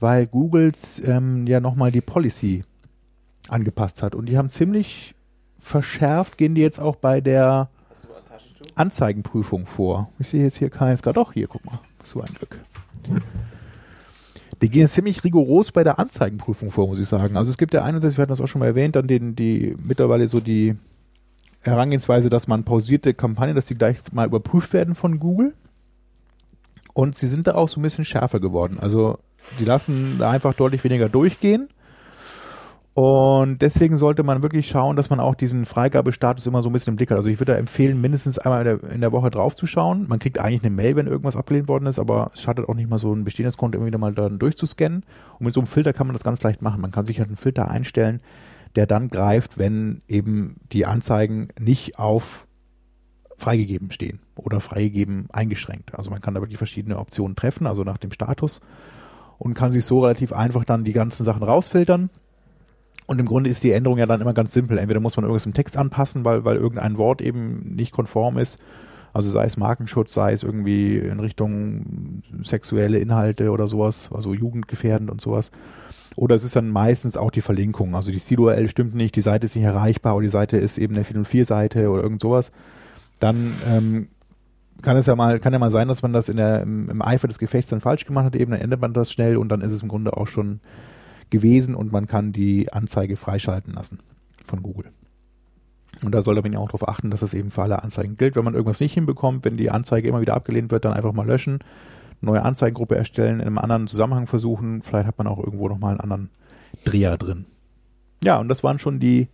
weil 0.00 0.26
Googles 0.26 1.00
ähm, 1.06 1.46
ja 1.46 1.60
nochmal 1.60 1.92
die 1.92 2.00
Policy 2.00 2.64
angepasst 3.46 4.02
hat. 4.02 4.16
Und 4.16 4.26
die 4.26 4.36
haben 4.36 4.50
ziemlich 4.50 5.14
verschärft, 5.60 6.38
gehen 6.38 6.56
die 6.56 6.60
jetzt 6.60 6.80
auch 6.80 6.96
bei 6.96 7.20
der 7.20 7.68
Anzeigenprüfung 8.74 9.66
vor. 9.66 10.10
Ich 10.18 10.30
sehe 10.30 10.42
jetzt 10.42 10.56
hier 10.56 10.68
keins, 10.68 11.00
gerade 11.00 11.14
doch 11.14 11.32
hier, 11.32 11.46
guck 11.46 11.64
mal, 11.64 11.78
so 12.02 12.20
ein 12.20 12.34
Glück. 12.34 12.58
Die 14.60 14.68
gehen 14.68 14.88
ziemlich 14.88 15.22
rigoros 15.22 15.70
bei 15.70 15.84
der 15.84 16.00
Anzeigenprüfung 16.00 16.72
vor, 16.72 16.88
muss 16.88 16.98
ich 16.98 17.06
sagen. 17.06 17.36
Also 17.36 17.52
es 17.52 17.56
gibt 17.56 17.72
ja 17.72 17.84
einerseits, 17.84 18.16
wir 18.16 18.22
hatten 18.22 18.30
das 18.30 18.40
auch 18.40 18.48
schon 18.48 18.58
mal 18.58 18.66
erwähnt, 18.66 18.96
dann 18.96 19.06
den, 19.06 19.36
die 19.36 19.76
mittlerweile 19.80 20.26
so 20.26 20.40
die 20.40 20.74
Herangehensweise, 21.60 22.30
dass 22.30 22.48
man 22.48 22.64
pausierte 22.64 23.14
Kampagnen, 23.14 23.54
dass 23.54 23.66
die 23.66 23.76
gleich 23.76 24.00
mal 24.12 24.26
überprüft 24.26 24.72
werden 24.72 24.96
von 24.96 25.20
Google. 25.20 25.54
Und 26.94 27.18
sie 27.18 27.26
sind 27.26 27.46
da 27.46 27.54
auch 27.54 27.68
so 27.68 27.80
ein 27.80 27.82
bisschen 27.82 28.04
schärfer 28.04 28.40
geworden. 28.40 28.78
Also 28.80 29.18
die 29.58 29.64
lassen 29.64 30.16
da 30.18 30.30
einfach 30.30 30.54
deutlich 30.54 30.84
weniger 30.84 31.08
durchgehen. 31.08 31.68
Und 32.94 33.62
deswegen 33.62 33.96
sollte 33.96 34.22
man 34.22 34.42
wirklich 34.42 34.68
schauen, 34.68 34.96
dass 34.96 35.08
man 35.08 35.18
auch 35.18 35.34
diesen 35.34 35.64
Freigabestatus 35.64 36.46
immer 36.46 36.62
so 36.62 36.68
ein 36.68 36.74
bisschen 36.74 36.92
im 36.92 36.96
Blick 36.96 37.10
hat. 37.10 37.16
Also 37.16 37.30
ich 37.30 37.40
würde 37.40 37.52
da 37.52 37.58
empfehlen, 37.58 38.02
mindestens 38.02 38.38
einmal 38.38 38.66
in 38.66 38.80
der, 38.80 38.92
in 38.92 39.00
der 39.00 39.12
Woche 39.12 39.30
drauf 39.30 39.56
zu 39.56 39.66
schauen. 39.66 40.06
Man 40.08 40.18
kriegt 40.18 40.38
eigentlich 40.38 40.62
eine 40.62 40.74
Mail, 40.74 40.94
wenn 40.96 41.06
irgendwas 41.06 41.34
abgelehnt 41.34 41.68
worden 41.68 41.86
ist, 41.86 41.98
aber 41.98 42.30
es 42.34 42.42
schadet 42.42 42.68
auch 42.68 42.74
nicht 42.74 42.90
mal 42.90 42.98
so 42.98 43.14
ein 43.14 43.24
bestehendes 43.24 43.56
Konto 43.56 43.78
immer 43.78 43.86
wieder 43.86 43.96
mal 43.96 44.12
dann 44.12 44.38
durchzuscannen. 44.38 45.04
Und 45.38 45.44
mit 45.44 45.54
so 45.54 45.60
einem 45.60 45.68
Filter 45.68 45.94
kann 45.94 46.06
man 46.06 46.12
das 46.14 46.24
ganz 46.24 46.42
leicht 46.42 46.60
machen. 46.60 46.82
Man 46.82 46.90
kann 46.90 47.06
sich 47.06 47.18
halt 47.18 47.28
einen 47.28 47.38
Filter 47.38 47.70
einstellen, 47.70 48.20
der 48.76 48.86
dann 48.86 49.08
greift, 49.08 49.56
wenn 49.56 50.02
eben 50.06 50.56
die 50.72 50.84
Anzeigen 50.84 51.48
nicht 51.58 51.98
auf 51.98 52.46
freigegeben 53.42 53.90
stehen 53.90 54.20
oder 54.36 54.60
freigegeben 54.60 55.26
eingeschränkt. 55.32 55.94
Also 55.94 56.10
man 56.10 56.20
kann 56.20 56.34
da 56.34 56.40
wirklich 56.40 56.58
verschiedene 56.58 56.98
Optionen 56.98 57.36
treffen, 57.36 57.66
also 57.66 57.84
nach 57.84 57.98
dem 57.98 58.12
Status 58.12 58.60
und 59.38 59.54
kann 59.54 59.72
sich 59.72 59.84
so 59.84 60.00
relativ 60.00 60.32
einfach 60.32 60.64
dann 60.64 60.84
die 60.84 60.92
ganzen 60.92 61.24
Sachen 61.24 61.42
rausfiltern. 61.42 62.10
Und 63.06 63.18
im 63.18 63.26
Grunde 63.26 63.50
ist 63.50 63.64
die 63.64 63.72
Änderung 63.72 63.98
ja 63.98 64.06
dann 64.06 64.20
immer 64.20 64.32
ganz 64.32 64.52
simpel. 64.52 64.78
Entweder 64.78 65.00
muss 65.00 65.16
man 65.16 65.24
irgendwas 65.24 65.46
im 65.46 65.52
Text 65.52 65.76
anpassen, 65.76 66.24
weil, 66.24 66.44
weil 66.44 66.56
irgendein 66.56 66.96
Wort 66.96 67.20
eben 67.20 67.74
nicht 67.74 67.92
konform 67.92 68.38
ist. 68.38 68.60
Also 69.12 69.30
sei 69.30 69.44
es 69.44 69.56
Markenschutz, 69.58 70.14
sei 70.14 70.32
es 70.32 70.42
irgendwie 70.42 70.96
in 70.96 71.20
Richtung 71.20 72.22
sexuelle 72.44 72.98
Inhalte 72.98 73.50
oder 73.50 73.66
sowas, 73.66 74.08
also 74.12 74.32
jugendgefährdend 74.32 75.10
und 75.10 75.20
sowas. 75.20 75.50
Oder 76.16 76.34
es 76.34 76.44
ist 76.44 76.56
dann 76.56 76.70
meistens 76.70 77.16
auch 77.16 77.30
die 77.30 77.42
Verlinkung. 77.42 77.94
Also 77.94 78.10
die 78.10 78.18
CIL-URL 78.18 78.68
stimmt 78.68 78.94
nicht, 78.94 79.16
die 79.16 79.20
Seite 79.20 79.46
ist 79.46 79.56
nicht 79.56 79.64
erreichbar 79.64 80.14
oder 80.14 80.22
die 80.22 80.30
Seite 80.30 80.56
ist 80.56 80.78
eben 80.78 80.94
eine 80.94 81.04
404-Seite 81.04 81.90
oder 81.90 82.02
irgend 82.02 82.20
sowas. 82.22 82.52
Dann 83.22 83.54
ähm, 83.68 84.08
kann 84.82 84.96
es 84.96 85.06
ja 85.06 85.14
mal, 85.14 85.38
kann 85.38 85.52
ja 85.52 85.60
mal 85.60 85.70
sein, 85.70 85.86
dass 85.86 86.02
man 86.02 86.12
das 86.12 86.28
in 86.28 86.38
der, 86.38 86.62
im, 86.62 86.90
im 86.90 87.02
Eifer 87.02 87.28
des 87.28 87.38
Gefechts 87.38 87.70
dann 87.70 87.80
falsch 87.80 88.04
gemacht 88.04 88.24
hat, 88.24 88.34
eben 88.34 88.50
dann 88.50 88.60
ändert 88.60 88.80
man 88.80 88.92
das 88.92 89.12
schnell 89.12 89.36
und 89.36 89.48
dann 89.48 89.60
ist 89.60 89.72
es 89.72 89.80
im 89.80 89.88
Grunde 89.88 90.16
auch 90.16 90.26
schon 90.26 90.58
gewesen 91.30 91.76
und 91.76 91.92
man 91.92 92.08
kann 92.08 92.32
die 92.32 92.72
Anzeige 92.72 93.16
freischalten 93.16 93.72
lassen 93.74 94.00
von 94.44 94.60
Google. 94.60 94.90
Und 96.02 96.12
da 96.12 96.22
sollte 96.22 96.42
man 96.42 96.52
ja 96.52 96.58
auch 96.58 96.66
darauf 96.66 96.88
achten, 96.88 97.10
dass 97.10 97.20
das 97.20 97.32
eben 97.32 97.52
für 97.52 97.62
alle 97.62 97.80
Anzeigen 97.84 98.16
gilt. 98.16 98.34
Wenn 98.34 98.44
man 98.44 98.54
irgendwas 98.54 98.80
nicht 98.80 98.94
hinbekommt, 98.94 99.44
wenn 99.44 99.56
die 99.56 99.70
Anzeige 99.70 100.08
immer 100.08 100.20
wieder 100.20 100.34
abgelehnt 100.34 100.72
wird, 100.72 100.84
dann 100.84 100.92
einfach 100.92 101.12
mal 101.12 101.26
löschen, 101.26 101.60
neue 102.20 102.42
Anzeigengruppe 102.42 102.96
erstellen, 102.96 103.38
in 103.38 103.46
einem 103.46 103.58
anderen 103.58 103.86
Zusammenhang 103.86 104.26
versuchen. 104.26 104.82
Vielleicht 104.82 105.06
hat 105.06 105.18
man 105.18 105.28
auch 105.28 105.38
irgendwo 105.38 105.68
nochmal 105.68 105.92
einen 105.92 106.00
anderen 106.00 106.30
Dreher 106.84 107.16
drin. 107.18 107.44
Ja, 108.24 108.38
und 108.38 108.48
das 108.48 108.64
waren 108.64 108.80
schon 108.80 108.98
die 108.98 109.28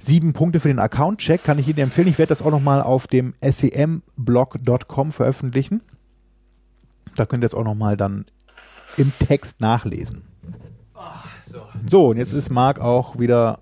sieben 0.00 0.32
Punkte 0.32 0.60
für 0.60 0.68
den 0.68 0.78
Account-Check. 0.78 1.44
Kann 1.44 1.58
ich 1.58 1.68
Ihnen 1.68 1.78
empfehlen. 1.78 2.08
Ich 2.08 2.18
werde 2.18 2.30
das 2.30 2.42
auch 2.42 2.50
nochmal 2.50 2.82
auf 2.82 3.06
dem 3.06 3.34
semblog.com 3.40 5.12
veröffentlichen. 5.12 5.82
Da 7.16 7.26
könnt 7.26 7.42
ihr 7.44 7.46
es 7.46 7.54
auch 7.54 7.64
nochmal 7.64 7.96
dann 7.96 8.26
im 8.96 9.12
Text 9.18 9.60
nachlesen. 9.60 10.22
So, 11.44 11.62
So, 11.88 12.08
und 12.08 12.16
jetzt 12.16 12.32
ist 12.32 12.50
Marc 12.50 12.80
auch 12.80 13.18
wieder 13.18 13.58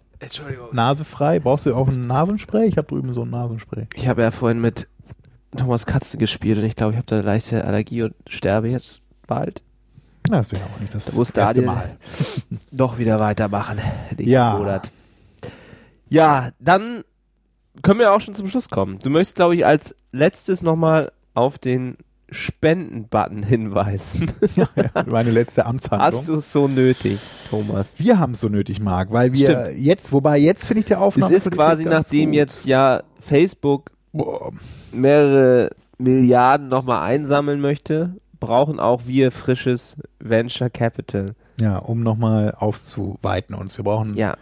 nasefrei. 0.72 1.40
Brauchst 1.40 1.66
du 1.66 1.74
auch 1.74 1.88
ein 1.88 2.06
Nasenspray? 2.06 2.66
Ich 2.66 2.76
habe 2.76 2.88
drüben 2.88 3.12
so 3.12 3.22
ein 3.22 3.30
Nasenspray. 3.30 3.86
Ich 3.94 4.08
habe 4.08 4.22
ja 4.22 4.30
vorhin 4.30 4.60
mit 4.60 4.88
Thomas 5.56 5.86
Katze 5.86 6.18
gespielt 6.18 6.58
und 6.58 6.64
ich 6.64 6.76
glaube, 6.76 6.92
ich 6.92 6.96
habe 6.98 7.06
da 7.06 7.16
eine 7.16 7.24
leichte 7.24 7.64
Allergie 7.64 8.02
und 8.02 8.14
sterbe 8.28 8.68
jetzt 8.68 9.00
bald. 9.26 9.62
Na, 10.28 10.38
das 10.38 10.52
wäre 10.52 10.64
auch 10.64 10.80
nicht 10.80 10.94
das 10.94 11.06
Da 11.06 11.12
muss 11.16 11.30
erste 11.30 11.62
Daniel 11.62 11.66
Mal. 11.66 11.96
doch 12.70 12.98
wieder 12.98 13.18
weitermachen. 13.18 13.78
Ja. 14.18 14.58
Monat. 14.58 14.90
Ja, 16.08 16.50
dann 16.58 17.04
können 17.82 18.00
wir 18.00 18.12
auch 18.12 18.20
schon 18.20 18.34
zum 18.34 18.48
Schluss 18.48 18.68
kommen. 18.68 18.98
Du 19.02 19.10
möchtest, 19.10 19.36
glaube 19.36 19.54
ich, 19.56 19.64
als 19.64 19.94
letztes 20.12 20.62
nochmal 20.62 21.12
auf 21.34 21.58
den 21.58 21.96
Spenden-Button 22.30 23.42
hinweisen. 23.44 24.30
Meine 25.06 25.30
letzte 25.30 25.64
Amtshandlung. 25.66 26.12
Hast 26.12 26.28
du 26.28 26.34
es 26.36 26.52
so 26.52 26.68
nötig, 26.68 27.18
Thomas? 27.50 27.94
wir 27.98 28.18
haben 28.18 28.32
es 28.32 28.40
so 28.40 28.48
nötig, 28.48 28.80
Marc, 28.80 29.12
weil 29.12 29.32
wir 29.32 29.46
Stimmt. 29.46 29.78
jetzt, 29.78 30.12
wobei 30.12 30.38
jetzt 30.38 30.66
finde 30.66 30.80
ich 30.80 30.86
der 30.86 30.98
Es 30.98 31.02
Aufnahme 31.02 31.34
ist 31.34 31.50
quasi, 31.50 31.84
nachdem 31.84 32.32
jetzt 32.32 32.66
ja 32.66 33.02
Facebook 33.20 33.90
Boah, 34.12 34.52
mehrere 34.92 35.70
Milliarden 35.98 36.68
nochmal 36.68 37.02
einsammeln 37.02 37.60
möchte, 37.60 38.14
brauchen 38.40 38.78
auch 38.80 39.02
wir 39.06 39.30
frisches 39.32 39.96
Venture 40.20 40.70
Capital. 40.70 41.26
ja, 41.60 41.78
um 41.78 42.02
nochmal 42.02 42.54
aufzuweiten 42.56 43.54
uns. 43.54 43.76
Wir 43.78 43.84
brauchen 43.84 44.16
Ja, 44.16 44.36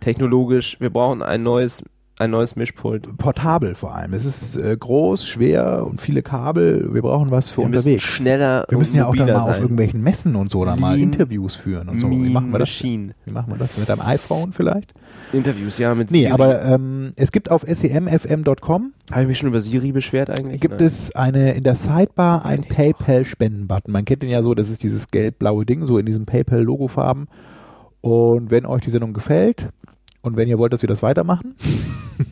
technologisch, 0.00 0.76
wir 0.80 0.90
brauchen 0.90 1.22
ein 1.22 1.42
neues, 1.42 1.82
ein 2.18 2.30
neues 2.32 2.56
Mischpult. 2.56 3.16
portabel 3.18 3.74
vor 3.76 3.94
allem. 3.94 4.12
Es 4.12 4.24
ist 4.24 4.56
äh, 4.56 4.76
groß, 4.76 5.24
schwer 5.26 5.86
und 5.86 6.00
viele 6.00 6.22
Kabel. 6.22 6.88
Wir 6.92 7.02
brauchen 7.02 7.30
was 7.30 7.50
für 7.52 7.62
Wir 7.62 7.68
müssen 7.68 7.88
unterwegs. 7.92 8.02
schneller 8.02 8.66
wir 8.68 8.76
müssen 8.78 8.96
ja 8.96 9.06
auch 9.06 9.14
dann 9.14 9.28
mal 9.28 9.36
auf 9.36 9.44
sein. 9.52 9.62
irgendwelchen 9.62 10.02
Messen 10.02 10.34
und 10.34 10.50
so 10.50 10.64
dann 10.64 10.80
mal 10.80 10.98
Interviews 10.98 11.54
führen 11.54 11.88
und 11.88 12.00
so. 12.00 12.10
Wie 12.10 12.28
machen 12.28 12.50
wir 12.50 12.58
das? 12.58 12.68
Machine. 12.68 13.14
Wie 13.24 13.30
machen 13.30 13.52
wir 13.52 13.56
das? 13.58 13.78
Mit 13.78 13.88
einem 13.90 14.00
iPhone 14.00 14.52
vielleicht? 14.52 14.94
Interviews, 15.32 15.76
ja, 15.78 15.94
mit 15.94 16.10
Nee, 16.10 16.22
Siri. 16.22 16.32
aber 16.32 16.64
ähm, 16.64 17.12
es 17.16 17.30
gibt 17.32 17.50
auf 17.50 17.62
semfm.com 17.68 18.92
Habe 19.10 19.22
ich 19.22 19.28
mich 19.28 19.38
schon 19.38 19.48
über 19.48 19.60
Siri 19.60 19.92
beschwert 19.92 20.30
eigentlich? 20.30 20.60
gibt 20.60 20.78
Nein. 20.80 20.86
es 20.86 21.14
eine 21.14 21.52
in 21.52 21.62
der 21.64 21.74
Sidebar 21.76 22.44
ein 22.46 22.62
Kenn 22.62 22.64
ich's 22.70 22.76
PayPal-Spenden-Button. 22.76 23.92
Man 23.92 24.04
kennt 24.06 24.22
den 24.22 24.30
ja 24.30 24.42
so, 24.42 24.54
das 24.54 24.70
ist 24.70 24.82
dieses 24.82 25.08
gelb-blaue 25.08 25.66
Ding, 25.66 25.84
so 25.84 25.98
in 25.98 26.06
diesem 26.06 26.24
PayPal-Logo-Farben. 26.26 27.28
Und 28.00 28.50
wenn 28.50 28.66
euch 28.66 28.82
die 28.82 28.90
Sendung 28.90 29.12
gefällt 29.12 29.70
Und 30.22 30.36
wenn 30.36 30.48
ihr 30.48 30.58
wollt, 30.58 30.72
dass 30.72 30.82
wir 30.82 30.88
das 30.88 31.02
weitermachen, 31.02 31.56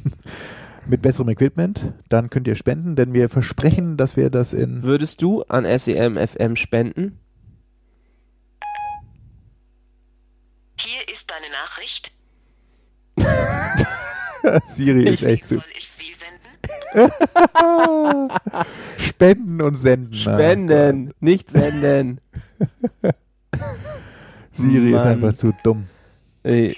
mit 0.87 1.03
besserem 1.03 1.29
Equipment, 1.29 1.93
dann 2.09 2.31
könnt 2.31 2.47
ihr 2.47 2.55
spenden, 2.55 2.97
denn 2.97 3.13
wir 3.13 3.29
versprechen, 3.29 3.97
dass 3.97 4.17
wir 4.17 4.31
das 4.31 4.53
in 4.53 4.83
Würdest 4.83 5.23
du 5.23 5.43
an 5.45 5.65
SEM 5.79 6.17
FM 6.17 6.57
spenden? 6.57 7.19
Hier 10.79 11.09
ist 11.11 11.31
deine 11.31 11.47
Nachricht. 11.51 12.13
Siri 14.67 15.09
ist 15.09 15.23
echt 15.23 15.47
so. 15.47 15.57
Soll 15.57 15.65
ich 15.77 15.89
sie 15.89 16.13
senden? 16.13 16.37
Spenden 18.99 19.63
und 19.63 19.77
senden. 19.77 20.15
Spenden, 20.15 21.15
nicht 21.21 21.51
senden. 21.51 22.21
Siri 24.57 24.87
ist 24.89 24.93
Mann. 25.05 25.07
einfach 25.09 25.33
zu 25.35 25.53
dumm. 25.63 25.85
Ey, 26.43 26.69
Okay, 26.71 26.77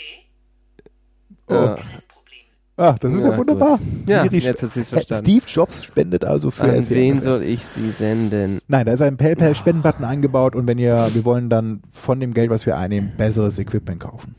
Oh. 1.50 1.54
ja. 1.54 1.74
kein 1.76 1.84
Problem. 2.08 2.40
Ah, 2.76 2.96
das 3.00 3.12
ist 3.12 3.22
ja, 3.22 3.30
Ja, 3.30 3.38
wunderbar. 3.38 3.78
Ja, 4.06 4.22
Siri 4.24 4.38
jetzt 4.38 4.62
hat 4.62 4.70
sie's 4.72 4.88
Äh, 4.92 4.94
verstanden. 4.96 5.24
Steve 5.24 5.44
Jobs 5.48 5.84
spendet 5.84 6.24
also 6.24 6.50
für 6.50 6.64
An 6.64 6.82
SWR. 6.82 6.96
wen 6.96 7.20
soll 7.20 7.42
ich 7.42 7.64
sie 7.64 7.90
senden? 7.90 8.60
Nein, 8.68 8.86
da 8.86 8.92
ist 8.92 9.02
ein 9.02 9.16
PayPal-Spendenbutton 9.16 10.04
eingebaut 10.04 10.54
und 10.54 10.66
wenn 10.66 10.78
ihr, 10.78 11.08
wir 11.12 11.24
wollen 11.24 11.48
dann 11.48 11.82
von 11.92 12.20
dem 12.20 12.34
Geld, 12.34 12.50
was 12.50 12.66
wir 12.66 12.76
einnehmen, 12.76 13.12
besseres 13.16 13.58
Equipment 13.58 14.00
kaufen. 14.00 14.34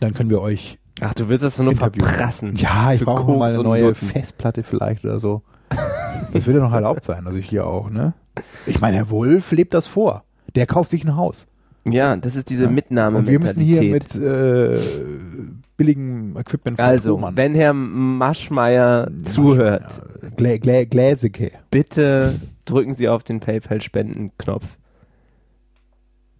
Dann 0.00 0.12
können 0.14 0.30
wir 0.30 0.40
euch, 0.40 0.78
Ach, 1.00 1.14
du 1.14 1.28
willst 1.28 1.44
das 1.44 1.58
nur 1.58 1.74
verprassen. 1.76 2.54
ja, 2.56 2.92
ich 2.92 3.04
brauche 3.04 3.24
Koks 3.24 3.38
mal 3.38 3.52
eine 3.54 3.62
neue 3.62 3.82
Nutten. 3.84 4.06
Festplatte 4.08 4.62
vielleicht 4.62 5.04
oder 5.04 5.20
so. 5.20 5.42
Das 6.32 6.46
würde 6.46 6.58
noch 6.60 6.72
erlaubt 6.72 7.04
sein, 7.04 7.24
dass 7.24 7.34
ich 7.34 7.46
hier 7.48 7.66
auch, 7.66 7.88
ne? 7.88 8.12
Ich 8.66 8.80
meine, 8.80 8.96
Herr 8.96 9.10
Wolf 9.10 9.52
lebt 9.52 9.72
das 9.74 9.86
vor. 9.86 10.24
Der 10.54 10.66
kauft 10.66 10.90
sich 10.90 11.04
ein 11.04 11.16
Haus. 11.16 11.46
Ja, 11.84 12.14
das 12.16 12.36
ist 12.36 12.48
diese 12.50 12.64
Ja. 12.64 12.70
Mitnahme. 12.70 13.18
Und 13.18 13.26
wir 13.28 13.40
müssen 13.40 13.60
hier 13.60 13.82
mit 13.82 14.14
äh, 14.14 14.78
billigem 15.76 16.36
Equipment 16.36 16.76
von 16.78 16.84
Also, 16.86 17.10
Thomann. 17.16 17.36
wenn 17.36 17.54
Herr 17.54 17.72
Maschmeyer 17.72 19.10
zuhört, 19.24 20.00
Ja, 20.22 20.28
Glä, 20.36 20.58
Glä, 20.58 20.84
Gläseke. 20.86 21.50
bitte 21.70 22.34
drücken 22.64 22.92
Sie 22.92 23.08
auf 23.08 23.24
den 23.24 23.40
PayPal-Spendenknopf. 23.40 24.66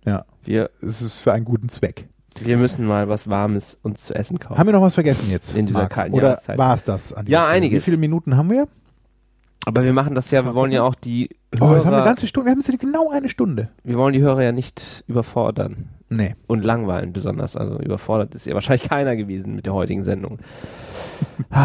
Ja, 0.05 0.25
Wir, 0.45 0.71
es 0.81 1.03
ist 1.03 1.19
für 1.21 1.33
einen 1.33 1.45
guten 1.45 1.69
Zweck. 1.69 2.09
wir 2.41 2.57
müssen 2.57 2.85
mal 2.87 3.09
was 3.09 3.29
Warmes 3.29 3.77
uns 3.83 4.05
zu 4.05 4.15
essen 4.15 4.39
kaufen. 4.39 4.59
Haben 4.59 4.67
wir 4.69 4.73
noch 4.73 4.83
was 4.83 4.95
vergessen 4.95 5.31
jetzt? 5.31 5.55
In 5.55 5.67
dieser 5.67 5.81
Marc? 5.81 5.93
kalten 5.93 6.15
Oder 6.15 6.29
Jahreszeit. 6.31 6.59
war 6.59 6.75
es 6.75 6.85
das? 6.85 7.11
Ja, 7.11 7.21
Stelle? 7.23 7.47
einiges. 7.47 7.79
Wie 7.81 7.85
viele 7.85 7.97
Minuten 7.99 8.37
haben 8.37 8.51
wir? 8.51 8.69
Aber 9.65 9.85
wir 9.85 9.93
machen 9.93 10.15
das 10.15 10.31
ja, 10.31 10.45
wir 10.45 10.55
wollen 10.55 10.73
ja 10.73 10.83
auch 10.83 10.95
die 10.95 11.31
Oh, 11.61 11.67
Hörer, 11.67 11.75
jetzt 11.77 11.85
haben 11.87 11.93
wir 11.93 11.97
eine 11.99 12.05
ganze 12.07 12.27
Stunde. 12.27 12.47
Wir 12.47 12.51
haben 12.53 12.61
jetzt 12.61 12.81
genau 12.81 13.11
eine 13.11 13.29
Stunde. 13.29 13.69
wir 13.85 13.97
wollen 13.97 14.13
die 14.15 14.21
Hörer 14.23 14.43
ja 14.43 14.53
nicht 14.53 15.05
überfordern 15.07 15.89
Nee. 16.09 16.35
und 16.47 16.65
langweilen 16.65 17.13
besonders. 17.13 17.57
Also 17.57 17.79
überfordert 17.79 18.35
ist 18.35 18.47
ja 18.47 18.55
wahrscheinlich 18.55 18.83
keiner 18.89 19.15
gewesen 19.17 19.55
mit 19.55 19.67
der 19.67 19.75
heutigen 19.75 20.03
Sendung. 20.03 20.39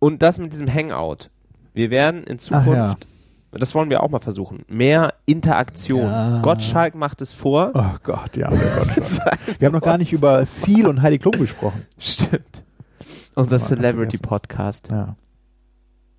Und 0.00 0.22
das 0.22 0.38
mit 0.38 0.52
diesem 0.52 0.72
Hangout. 0.72 1.30
Wir 1.74 1.90
werden 1.90 2.22
in 2.24 2.38
Zukunft, 2.38 2.68
ja. 2.68 2.96
das 3.52 3.74
wollen 3.74 3.90
wir 3.90 4.02
auch 4.02 4.10
mal 4.10 4.20
versuchen, 4.20 4.64
mehr 4.68 5.14
Interaktion. 5.26 6.02
Ja. 6.02 6.40
Gottschalk 6.40 6.94
macht 6.94 7.20
es 7.20 7.32
vor. 7.32 7.72
Oh 7.74 7.96
Gott, 8.04 8.36
ja, 8.36 8.48
oh 8.50 8.56
Gott. 8.78 9.20
Wir 9.58 9.66
haben 9.66 9.74
noch 9.74 9.82
gar 9.82 9.98
nicht 9.98 10.12
über 10.12 10.44
Seal 10.46 10.86
und 10.86 11.02
Heidi 11.02 11.18
Klum 11.18 11.32
gesprochen. 11.32 11.82
Stimmt. 11.98 12.62
Unser 13.34 13.58
Celebrity-Podcast. 13.58 14.88
Ja. 14.90 15.16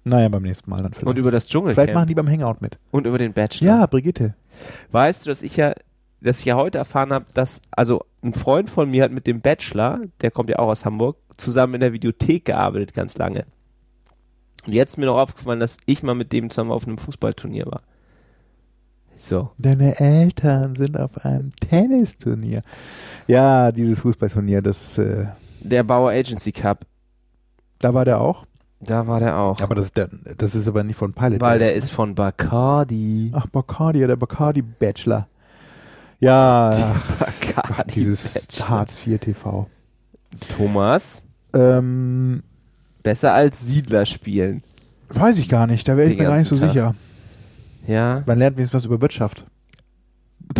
Naja, 0.03 0.29
beim 0.29 0.43
nächsten 0.43 0.69
Mal 0.69 0.81
dann 0.83 0.93
vielleicht. 0.93 1.07
Und 1.07 1.17
über 1.17 1.31
das 1.31 1.43
vielleicht 1.43 1.53
Dschungelcamp. 1.53 1.93
machen 1.93 2.07
die 2.07 2.15
beim 2.15 2.29
Hangout 2.29 2.57
mit. 2.61 2.77
und 2.91 3.05
über 3.05 3.17
den 3.17 3.33
Bachelor. 3.33 3.67
Ja, 3.67 3.85
Brigitte. 3.85 4.35
Weißt 4.91 5.25
du, 5.25 5.29
dass 5.29 5.43
ich 5.43 5.57
ja, 5.57 5.73
dass 6.21 6.39
ich 6.39 6.45
ja 6.45 6.55
heute 6.55 6.77
erfahren 6.77 7.11
habe, 7.13 7.25
dass, 7.33 7.61
also 7.71 8.03
ein 8.23 8.33
Freund 8.33 8.69
von 8.69 8.89
mir 8.89 9.03
hat 9.03 9.11
mit 9.11 9.27
dem 9.27 9.41
Bachelor, 9.41 10.01
der 10.21 10.31
kommt 10.31 10.49
ja 10.49 10.59
auch 10.59 10.67
aus 10.67 10.85
Hamburg, 10.85 11.17
zusammen 11.37 11.75
in 11.75 11.81
der 11.81 11.93
Videothek 11.93 12.45
gearbeitet, 12.45 12.93
ganz 12.93 13.17
lange. 13.17 13.45
Und 14.65 14.73
jetzt 14.73 14.91
ist 14.91 14.97
mir 14.97 15.05
noch 15.05 15.17
aufgefallen, 15.17 15.59
dass 15.59 15.77
ich 15.85 16.03
mal 16.03 16.15
mit 16.15 16.33
dem 16.33 16.49
zusammen 16.49 16.71
auf 16.71 16.85
einem 16.85 16.97
Fußballturnier 16.97 17.65
war. 17.67 17.81
So. 19.17 19.51
Deine 19.57 19.99
Eltern 19.99 20.75
sind 20.75 20.97
auf 20.97 21.23
einem 21.25 21.51
Tennisturnier. 21.55 22.61
Ja, 23.27 23.71
dieses 23.71 23.99
Fußballturnier, 23.99 24.61
das, 24.61 24.97
äh, 24.97 25.27
Der 25.61 25.83
Bauer 25.83 26.11
Agency 26.11 26.51
Cup, 26.51 26.85
da 27.79 27.93
war 27.93 28.05
der 28.05 28.19
auch. 28.21 28.45
Da 28.81 29.07
war 29.07 29.19
der 29.19 29.37
auch. 29.37 29.59
Aber 29.61 29.75
das, 29.75 29.85
ist 29.87 29.97
der, 29.97 30.09
das 30.37 30.55
ist 30.55 30.67
aber 30.67 30.83
nicht 30.83 30.97
von 30.97 31.13
Pilot. 31.13 31.41
weil 31.41 31.59
der 31.59 31.69
Dance, 31.69 31.87
ist 31.87 31.91
von 31.91 32.15
Bacardi. 32.15 33.31
Ach, 33.35 33.47
Bacardi, 33.47 33.99
der 33.99 34.15
Bacardi-Bachelor. 34.15 35.27
Ja, 36.19 36.95
Bacardi. 37.19 37.91
dieses 37.93 38.47
Bachelor. 38.47 38.69
Hartz 38.69 38.99
IV 39.05 39.19
TV. 39.19 39.67
Thomas, 40.57 41.23
Ähm, 41.53 42.43
besser 43.03 43.33
als 43.33 43.65
Siedler 43.65 44.05
spielen. 44.05 44.63
weiß 45.09 45.37
ich 45.37 45.49
gar 45.49 45.65
nicht, 45.67 45.87
da 45.87 45.97
wäre 45.97 46.09
ich 46.11 46.17
mir 46.17 46.25
gar 46.25 46.37
nicht 46.37 46.47
so 46.47 46.57
Tag. 46.57 46.69
sicher. 46.69 46.95
Ja. 47.87 48.23
Man 48.25 48.37
lernt 48.37 48.57
wenigstens 48.57 48.77
was 48.77 48.85
über 48.85 49.01
Wirtschaft. 49.01 49.45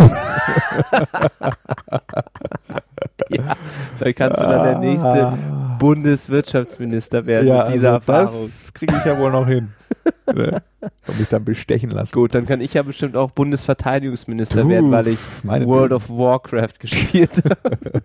ja. 3.38 3.56
Vielleicht 3.98 4.18
kannst 4.18 4.40
du 4.40 4.44
dann 4.44 4.64
der 4.64 4.80
nächste 4.80 5.34
Bundeswirtschaftsminister 5.80 7.26
werden 7.26 7.48
ja, 7.48 7.66
mit 7.66 7.76
dieser 7.76 7.94
also 7.94 8.12
Erfahrung. 8.12 8.46
das 8.48 8.74
kriege 8.74 8.96
ich 8.98 9.06
ja 9.06 9.18
wohl 9.18 9.32
noch 9.32 9.48
hin. 9.48 9.70
ne? 10.34 10.62
Und 11.08 11.20
mich 11.20 11.30
dann 11.30 11.46
bestechen 11.46 11.90
lassen. 11.90 12.14
Gut, 12.14 12.36
dann 12.36 12.46
kann 12.46 12.62
ich 12.62 12.74
ja 12.74 12.84
bestimmt 12.84 13.16
auch 13.16 13.32
Bundesverteidigungsminister 13.32 14.64
Du, 14.64 14.70
werden, 14.70 14.92
weil 14.92 15.08
ich 15.08 15.20
World 15.44 15.92
Güte. 15.92 15.96
of 15.96 16.10
Warcraft 16.10 16.74
gespielt 16.80 17.32
habe. 17.44 18.02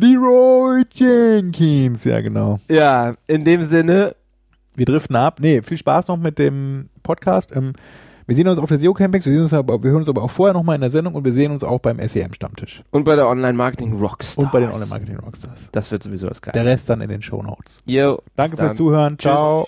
Leroy 0.00 0.84
Jenkins, 0.92 2.04
ja 2.04 2.20
genau. 2.20 2.60
ja, 2.68 3.14
in 3.26 3.44
dem 3.44 3.62
Sinne, 3.62 4.14
Wir 4.74 4.86
driften 4.86 5.16
ab. 5.16 5.38
Nee, 5.40 5.62
viel 5.62 5.78
Spaß 5.78 6.08
noch 6.08 6.16
mit 6.16 6.38
dem 6.38 6.88
Podcast. 7.02 7.54
Ähm, 7.54 7.74
wir 8.32 8.36
sehen 8.36 8.48
uns 8.48 8.58
auf 8.58 8.70
der 8.70 8.78
SEO 8.78 8.94
Campings, 8.94 9.26
wir, 9.26 9.32
sehen 9.34 9.42
uns 9.42 9.52
aber, 9.52 9.82
wir 9.82 9.90
hören 9.90 9.98
uns 9.98 10.08
aber 10.08 10.22
auch 10.22 10.30
vorher 10.30 10.54
nochmal 10.54 10.76
in 10.76 10.80
der 10.80 10.88
Sendung 10.88 11.14
und 11.14 11.22
wir 11.22 11.34
sehen 11.34 11.52
uns 11.52 11.62
auch 11.62 11.80
beim 11.80 11.98
SEM 12.08 12.32
Stammtisch. 12.32 12.82
Und 12.90 13.04
bei 13.04 13.14
der 13.14 13.28
Online 13.28 13.52
Marketing 13.52 13.92
Rockstars. 13.92 14.38
Und 14.38 14.50
bei 14.50 14.60
den 14.60 14.70
Online 14.70 14.86
Marketing 14.86 15.18
Rockstars. 15.18 15.68
Das 15.70 15.90
wird 15.90 16.02
sowieso 16.02 16.28
das 16.28 16.40
Geilste. 16.40 16.64
Der 16.64 16.72
Rest 16.72 16.88
dann 16.88 17.02
in 17.02 17.10
den 17.10 17.20
Show 17.20 17.42
Notes. 17.42 17.82
Yo, 17.84 18.22
Danke 18.34 18.56
fürs 18.56 18.76
Zuhören. 18.76 19.18
Tschüss. 19.18 19.32
Ciao. 19.32 19.66